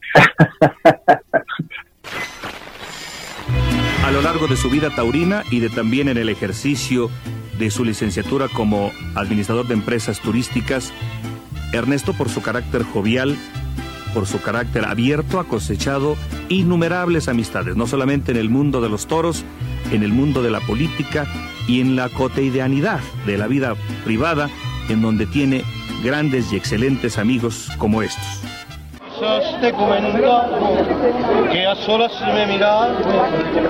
A 4.05 4.11
lo 4.11 4.21
largo 4.21 4.45
de 4.45 4.55
su 4.55 4.69
vida 4.69 4.91
taurina 4.91 5.43
y 5.49 5.61
de 5.61 5.71
también 5.71 6.07
en 6.09 6.17
el 6.17 6.29
ejercicio 6.29 7.09
de 7.57 7.71
su 7.71 7.83
licenciatura 7.83 8.47
como 8.47 8.91
administrador 9.15 9.67
de 9.67 9.73
empresas 9.73 10.19
turísticas, 10.19 10.93
Ernesto, 11.73 12.13
por 12.13 12.29
su 12.29 12.43
carácter 12.43 12.83
jovial, 12.83 13.35
por 14.13 14.27
su 14.27 14.39
carácter 14.43 14.85
abierto, 14.85 15.39
ha 15.39 15.45
cosechado 15.45 16.17
innumerables 16.49 17.27
amistades, 17.29 17.75
no 17.75 17.87
solamente 17.87 18.31
en 18.31 18.37
el 18.37 18.51
mundo 18.51 18.79
de 18.79 18.89
los 18.89 19.07
toros, 19.07 19.43
en 19.91 20.03
el 20.03 20.13
mundo 20.13 20.43
de 20.43 20.51
la 20.51 20.59
política 20.59 21.25
y 21.67 21.81
en 21.81 21.95
la 21.95 22.09
cotidianidad 22.09 22.99
de 23.25 23.39
la 23.39 23.47
vida 23.47 23.73
privada, 24.03 24.51
en 24.87 25.01
donde 25.01 25.25
tiene 25.25 25.63
grandes 26.03 26.53
y 26.53 26.57
excelentes 26.57 27.17
amigos 27.17 27.71
como 27.79 28.03
estos. 28.03 28.54
Te 29.61 29.71
que 31.51 31.65
a 31.65 31.75
solas 31.75 32.11
me 32.33 32.45
miras 32.47 32.89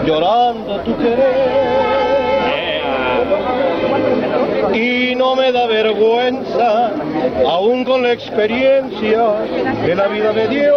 llorando 0.04 0.80
tu 0.80 0.98
querer 0.98 1.86
y 4.74 5.14
no 5.16 5.36
me 5.36 5.52
da 5.52 5.68
vergüenza, 5.68 6.92
aún 7.48 7.86
con 7.86 8.02
la 8.02 8.12
experiencia 8.12 9.36
que 9.86 9.96
la 9.96 10.08
vida 10.08 10.34
me 10.34 10.48
dio. 10.48 10.76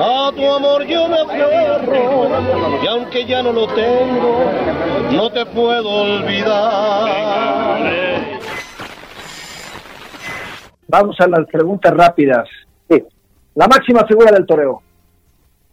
A 0.00 0.32
tu 0.34 0.50
amor 0.50 0.86
yo 0.86 1.08
me 1.08 1.20
aferro 1.20 2.28
y 2.82 2.86
aunque 2.86 3.26
ya 3.26 3.42
no 3.42 3.52
lo 3.52 3.66
tengo, 3.68 4.50
no 5.10 5.30
te 5.30 5.44
puedo 5.44 5.90
olvidar. 5.90 8.03
Vamos 10.96 11.16
a 11.18 11.26
las 11.26 11.44
preguntas 11.48 11.92
rápidas. 11.92 12.48
La 13.56 13.66
máxima 13.66 14.06
figura 14.06 14.30
del 14.30 14.46
toreo. 14.46 14.80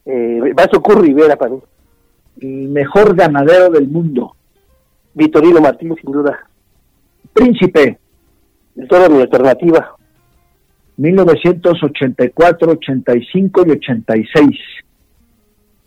Eh, 0.03 0.51
Vaso 0.55 0.82
Curry 0.82 1.09
Rivera 1.09 1.36
para 1.36 1.51
mí. 1.51 1.59
El 2.41 2.69
mejor 2.69 3.15
ganadero 3.15 3.69
del 3.69 3.88
mundo. 3.88 4.36
Vitorino 5.13 5.61
Martín, 5.61 5.95
sin 6.01 6.11
duda. 6.11 6.39
Príncipe. 7.34 7.99
El 8.76 8.88
toro 8.88 9.13
mi 9.13 9.22
alternativa. 9.22 9.95
1984, 10.97 12.72
85 12.72 13.63
y 13.67 13.72
86. 13.74 14.59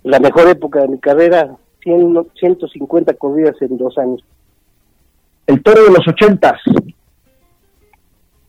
La 0.05 0.21
mejor 0.21 0.49
época 0.49 0.83
de 0.83 0.89
mi 0.91 1.01
carrera, 1.01 1.57
100, 1.83 2.29
150 2.39 3.15
corridas 3.15 3.61
en 3.63 3.79
dos 3.79 3.99
años. 3.99 4.25
El 5.49 5.61
toro 5.61 5.83
de 5.83 5.91
los 5.91 6.07
80. 6.07 6.57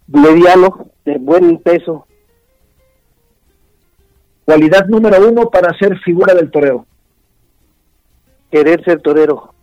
Mediano, 0.07 0.91
de 1.03 1.17
buen 1.17 1.57
peso. 1.59 2.05
Cualidad 4.45 4.85
número 4.87 5.27
uno 5.27 5.49
para 5.49 5.75
ser 5.77 5.97
figura 5.99 6.35
del 6.35 6.51
toreo. 6.51 6.85
Querer 8.51 8.83
ser 8.83 9.01
torero. 9.01 9.53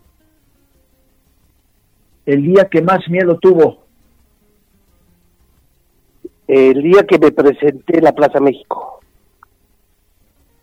El 2.25 2.43
día 2.43 2.67
que 2.69 2.81
más 2.81 3.07
miedo 3.07 3.37
tuvo. 3.39 3.83
El 6.47 6.81
día 6.83 7.05
que 7.07 7.17
me 7.17 7.31
presenté 7.31 7.97
en 7.97 8.03
la 8.03 8.11
Plaza 8.11 8.41
México. 8.41 8.99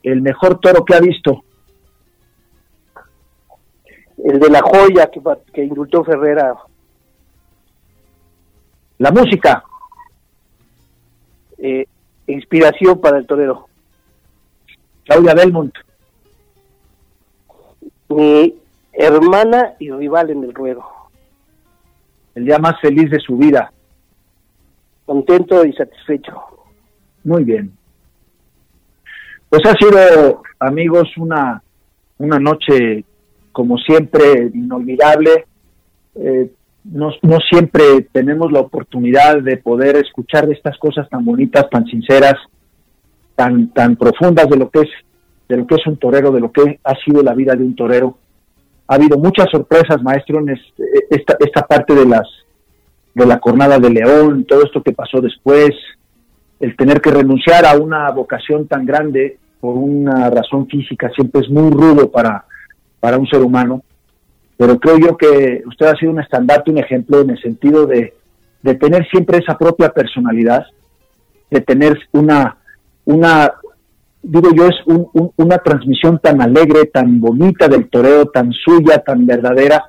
El 0.02 0.20
mejor 0.20 0.60
toro 0.60 0.84
que 0.84 0.94
ha 0.94 1.00
visto. 1.00 1.42
El 4.22 4.38
de 4.38 4.50
la 4.50 4.60
joya 4.60 5.10
que, 5.10 5.20
que 5.52 5.64
indultó 5.64 6.04
Ferrera. 6.04 6.54
La 8.98 9.10
música. 9.10 9.64
Eh, 11.62 11.86
inspiración 12.26 13.00
para 13.00 13.18
el 13.18 13.26
torero. 13.26 13.68
Claudia 15.04 15.34
Belmont. 15.34 15.74
Mi 18.08 18.54
hermana 18.92 19.74
y 19.78 19.90
rival 19.90 20.30
en 20.30 20.44
el 20.44 20.54
ruedo. 20.54 20.84
El 22.34 22.46
día 22.46 22.58
más 22.58 22.80
feliz 22.80 23.10
de 23.10 23.20
su 23.20 23.36
vida. 23.36 23.72
Contento 25.04 25.64
y 25.64 25.72
satisfecho. 25.72 26.32
Muy 27.24 27.44
bien. 27.44 27.72
Pues 29.48 29.62
ha 29.66 29.74
sido, 29.74 30.42
amigos, 30.60 31.08
una, 31.16 31.62
una 32.18 32.38
noche, 32.38 33.04
como 33.52 33.76
siempre, 33.78 34.50
inolvidable. 34.54 35.46
Eh, 36.14 36.50
no, 36.84 37.10
no 37.22 37.38
siempre 37.50 38.08
tenemos 38.12 38.50
la 38.52 38.60
oportunidad 38.60 39.42
de 39.42 39.56
poder 39.56 39.96
escuchar 39.96 40.50
estas 40.50 40.78
cosas 40.78 41.08
tan 41.08 41.24
bonitas, 41.24 41.68
tan 41.70 41.84
sinceras, 41.86 42.36
tan, 43.36 43.68
tan 43.72 43.96
profundas 43.96 44.48
de 44.48 44.56
lo 44.56 44.70
que 44.70 44.80
es 44.80 44.88
de 45.48 45.56
lo 45.56 45.66
que 45.66 45.74
es 45.74 45.86
un 45.86 45.96
torero, 45.96 46.30
de 46.30 46.38
lo 46.38 46.52
que 46.52 46.78
ha 46.84 46.94
sido 47.04 47.24
la 47.24 47.34
vida 47.34 47.56
de 47.56 47.64
un 47.64 47.74
torero. 47.74 48.18
Ha 48.86 48.94
habido 48.94 49.18
muchas 49.18 49.48
sorpresas, 49.50 50.00
maestro, 50.00 50.38
en 50.38 50.50
esta, 51.10 51.36
esta 51.40 51.66
parte 51.66 51.92
de 51.94 52.06
las 52.06 52.28
de 53.14 53.26
la 53.26 53.40
jornada 53.42 53.80
de 53.80 53.90
León, 53.90 54.44
todo 54.44 54.62
esto 54.62 54.80
que 54.80 54.92
pasó 54.92 55.20
después, 55.20 55.70
el 56.60 56.76
tener 56.76 57.00
que 57.00 57.10
renunciar 57.10 57.66
a 57.66 57.76
una 57.76 58.08
vocación 58.12 58.68
tan 58.68 58.86
grande 58.86 59.38
por 59.60 59.76
una 59.76 60.30
razón 60.30 60.68
física 60.68 61.10
siempre 61.14 61.40
es 61.42 61.50
muy 61.50 61.70
rudo 61.70 62.10
para, 62.10 62.44
para 63.00 63.18
un 63.18 63.26
ser 63.26 63.40
humano, 63.42 63.82
pero 64.60 64.78
creo 64.78 64.98
yo 64.98 65.16
que 65.16 65.62
usted 65.66 65.86
ha 65.86 65.96
sido 65.96 66.12
un 66.12 66.20
estandarte, 66.20 66.70
un 66.70 66.76
ejemplo 66.76 67.22
en 67.22 67.30
el 67.30 67.40
sentido 67.40 67.86
de, 67.86 68.12
de 68.60 68.74
tener 68.74 69.08
siempre 69.08 69.38
esa 69.38 69.56
propia 69.56 69.88
personalidad, 69.88 70.66
de 71.50 71.62
tener 71.62 71.98
una, 72.12 72.58
una, 73.06 73.54
digo 74.22 74.50
yo, 74.54 74.66
es 74.66 74.74
una 75.36 75.56
transmisión 75.56 76.18
tan 76.18 76.42
alegre, 76.42 76.84
tan 76.92 77.22
bonita 77.22 77.68
del 77.68 77.88
toreo, 77.88 78.26
tan 78.26 78.52
suya, 78.52 78.98
tan 78.98 79.24
verdadera. 79.24 79.82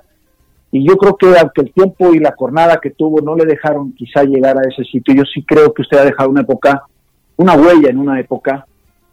Y 0.71 0.87
yo 0.87 0.95
creo 0.95 1.17
que 1.17 1.37
aunque 1.37 1.63
el 1.63 1.73
tiempo 1.73 2.13
y 2.13 2.19
la 2.19 2.33
jornada 2.37 2.79
que 2.81 2.91
tuvo 2.91 3.19
no 3.19 3.35
le 3.35 3.43
dejaron 3.43 3.91
quizá 3.91 4.23
llegar 4.23 4.57
a 4.57 4.69
ese 4.69 4.85
sitio, 4.85 5.13
yo 5.13 5.23
sí 5.25 5.43
creo 5.43 5.73
que 5.73 5.81
usted 5.81 5.97
ha 5.97 6.05
dejado 6.05 6.29
una 6.29 6.43
época, 6.43 6.83
una 7.35 7.55
huella 7.55 7.89
en 7.89 7.97
una 7.97 8.21
época, 8.21 8.65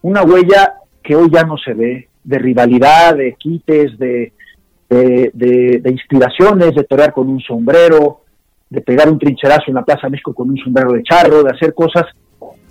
una 0.03 0.23
huella 0.23 0.75
que 1.03 1.17
hoy 1.17 1.29
ya 1.33 1.43
no 1.43 1.57
se 1.59 1.75
ve, 1.75 2.09
de 2.23 2.39
rivalidad, 2.39 3.17
de 3.17 3.35
quites, 3.41 3.99
de, 3.99 4.35
de, 4.89 5.83
inspiraciones, 5.91 6.75
de 6.75 6.85
torear 6.85 7.13
con 7.13 7.29
un 7.29 7.41
sombrero, 7.41 8.23
de 8.71 8.81
pegar 8.81 9.11
un 9.11 9.19
trincherazo 9.19 9.65
en 9.69 9.75
la 9.75 9.85
Plaza 9.85 10.09
México 10.09 10.35
con 10.35 10.51
un 10.51 10.57
sombrero 10.59 10.93
de 10.93 11.03
charro, 11.03 11.43
de 11.43 11.51
hacer 11.51 11.75
cosas 11.75 12.05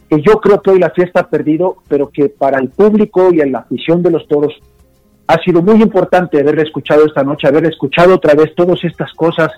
que 0.10 0.22
yo 0.22 0.40
creo 0.40 0.62
que 0.62 0.72
hoy 0.72 0.80
la 0.80 0.92
fiesta 0.92 1.22
ha 1.22 1.30
perdido, 1.30 1.78
pero 1.88 2.10
que 2.10 2.30
para 2.30 2.60
el 2.60 2.70
público 2.70 3.34
y 3.34 3.42
en 3.42 3.52
la 3.52 3.60
afición 3.60 4.02
de 4.02 4.12
los 4.12 4.28
toros 4.28 4.54
ha 5.28 5.38
sido 5.44 5.62
muy 5.62 5.82
importante 5.82 6.40
haber 6.40 6.60
escuchado 6.60 7.06
esta 7.06 7.24
noche, 7.24 7.48
haber 7.48 7.66
escuchado 7.66 8.16
otra 8.16 8.34
vez 8.34 8.56
todas 8.56 8.82
estas 8.86 9.12
cosas, 9.14 9.52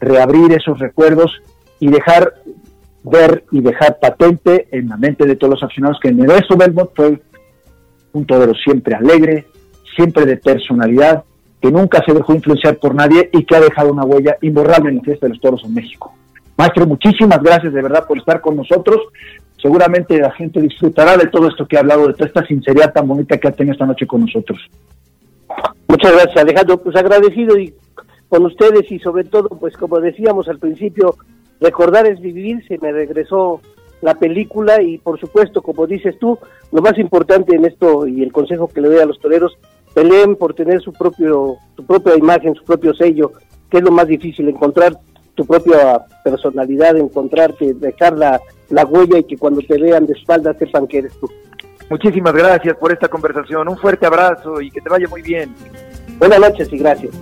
reabrir 0.00 0.52
esos 0.52 0.78
recuerdos 0.78 1.42
y 1.78 1.88
dejar 1.88 2.34
ver 3.02 3.44
y 3.50 3.60
dejar 3.60 3.98
patente 4.00 4.66
en 4.70 4.88
la 4.88 4.96
mente 4.96 5.26
de 5.26 5.36
todos 5.36 5.54
los 5.54 5.62
aficionados 5.62 5.98
que 6.00 6.10
Neveso 6.10 6.56
Belmont 6.56 6.90
fue 6.96 7.20
un 8.12 8.24
torero 8.24 8.54
siempre 8.54 8.94
alegre, 8.94 9.46
siempre 9.94 10.24
de 10.24 10.38
personalidad, 10.38 11.24
que 11.64 11.72
nunca 11.72 12.02
se 12.04 12.12
dejó 12.12 12.34
influenciar 12.34 12.76
por 12.76 12.94
nadie 12.94 13.30
y 13.32 13.42
que 13.44 13.56
ha 13.56 13.60
dejado 13.60 13.90
una 13.90 14.04
huella 14.04 14.36
imborrable 14.42 14.90
en 14.90 14.96
la 14.96 15.02
fiesta 15.02 15.24
de 15.24 15.30
los 15.30 15.40
toros 15.40 15.64
en 15.64 15.72
México. 15.72 16.12
Maestro, 16.58 16.86
muchísimas 16.86 17.42
gracias 17.42 17.72
de 17.72 17.80
verdad 17.80 18.06
por 18.06 18.18
estar 18.18 18.42
con 18.42 18.54
nosotros 18.54 19.00
seguramente 19.64 20.18
la 20.18 20.30
gente 20.32 20.60
disfrutará 20.60 21.16
de 21.16 21.26
todo 21.28 21.48
esto 21.48 21.66
que 21.66 21.78
ha 21.78 21.80
hablado, 21.80 22.06
de 22.06 22.12
toda 22.12 22.26
esta 22.26 22.44
sinceridad 22.44 22.92
tan 22.92 23.08
bonita 23.08 23.38
que 23.38 23.48
ha 23.48 23.52
tenido 23.52 23.72
esta 23.72 23.86
noche 23.86 24.06
con 24.06 24.20
nosotros. 24.20 24.60
Muchas 25.88 26.12
gracias, 26.12 26.36
Alejandro. 26.36 26.82
Pues 26.82 26.94
agradecido 26.96 27.56
y 27.58 27.72
con 28.28 28.44
ustedes 28.44 28.92
y 28.92 28.98
sobre 28.98 29.24
todo, 29.24 29.48
pues 29.48 29.74
como 29.78 30.00
decíamos 30.00 30.48
al 30.48 30.58
principio, 30.58 31.16
recordar 31.62 32.06
es 32.06 32.20
vivir. 32.20 32.62
Se 32.68 32.76
me 32.76 32.92
regresó 32.92 33.62
la 34.02 34.14
película 34.16 34.82
y 34.82 34.98
por 34.98 35.18
supuesto, 35.18 35.62
como 35.62 35.86
dices 35.86 36.18
tú, 36.18 36.38
lo 36.70 36.82
más 36.82 36.98
importante 36.98 37.56
en 37.56 37.64
esto 37.64 38.06
y 38.06 38.22
el 38.22 38.32
consejo 38.32 38.68
que 38.68 38.82
le 38.82 38.88
doy 38.88 38.98
a 38.98 39.06
los 39.06 39.18
toreros, 39.18 39.56
peleen 39.94 40.36
por 40.36 40.54
tener 40.54 40.80
su 40.80 40.92
propio, 40.92 41.56
su 41.76 41.86
propia 41.86 42.16
imagen, 42.16 42.54
su 42.54 42.64
propio 42.64 42.92
sello, 42.94 43.32
que 43.70 43.78
es 43.78 43.84
lo 43.84 43.90
más 43.90 44.06
difícil, 44.06 44.48
encontrar 44.48 44.98
tu 45.34 45.46
propia 45.46 46.04
personalidad, 46.22 46.96
encontrarte, 46.96 47.74
dejar 47.74 48.16
la, 48.16 48.40
la 48.70 48.84
huella 48.84 49.18
y 49.18 49.24
que 49.24 49.36
cuando 49.36 49.60
te 49.62 49.80
vean 49.80 50.06
de 50.06 50.12
espalda 50.12 50.54
sepan 50.54 50.86
que 50.86 50.98
eres 50.98 51.12
tú. 51.18 51.28
Muchísimas 51.90 52.32
gracias 52.32 52.76
por 52.76 52.92
esta 52.92 53.08
conversación, 53.08 53.68
un 53.68 53.76
fuerte 53.76 54.06
abrazo 54.06 54.60
y 54.60 54.70
que 54.70 54.80
te 54.80 54.88
vaya 54.88 55.06
muy 55.08 55.22
bien. 55.22 55.54
Buenas 56.18 56.40
noches 56.40 56.72
y 56.72 56.78
gracias. 56.78 57.14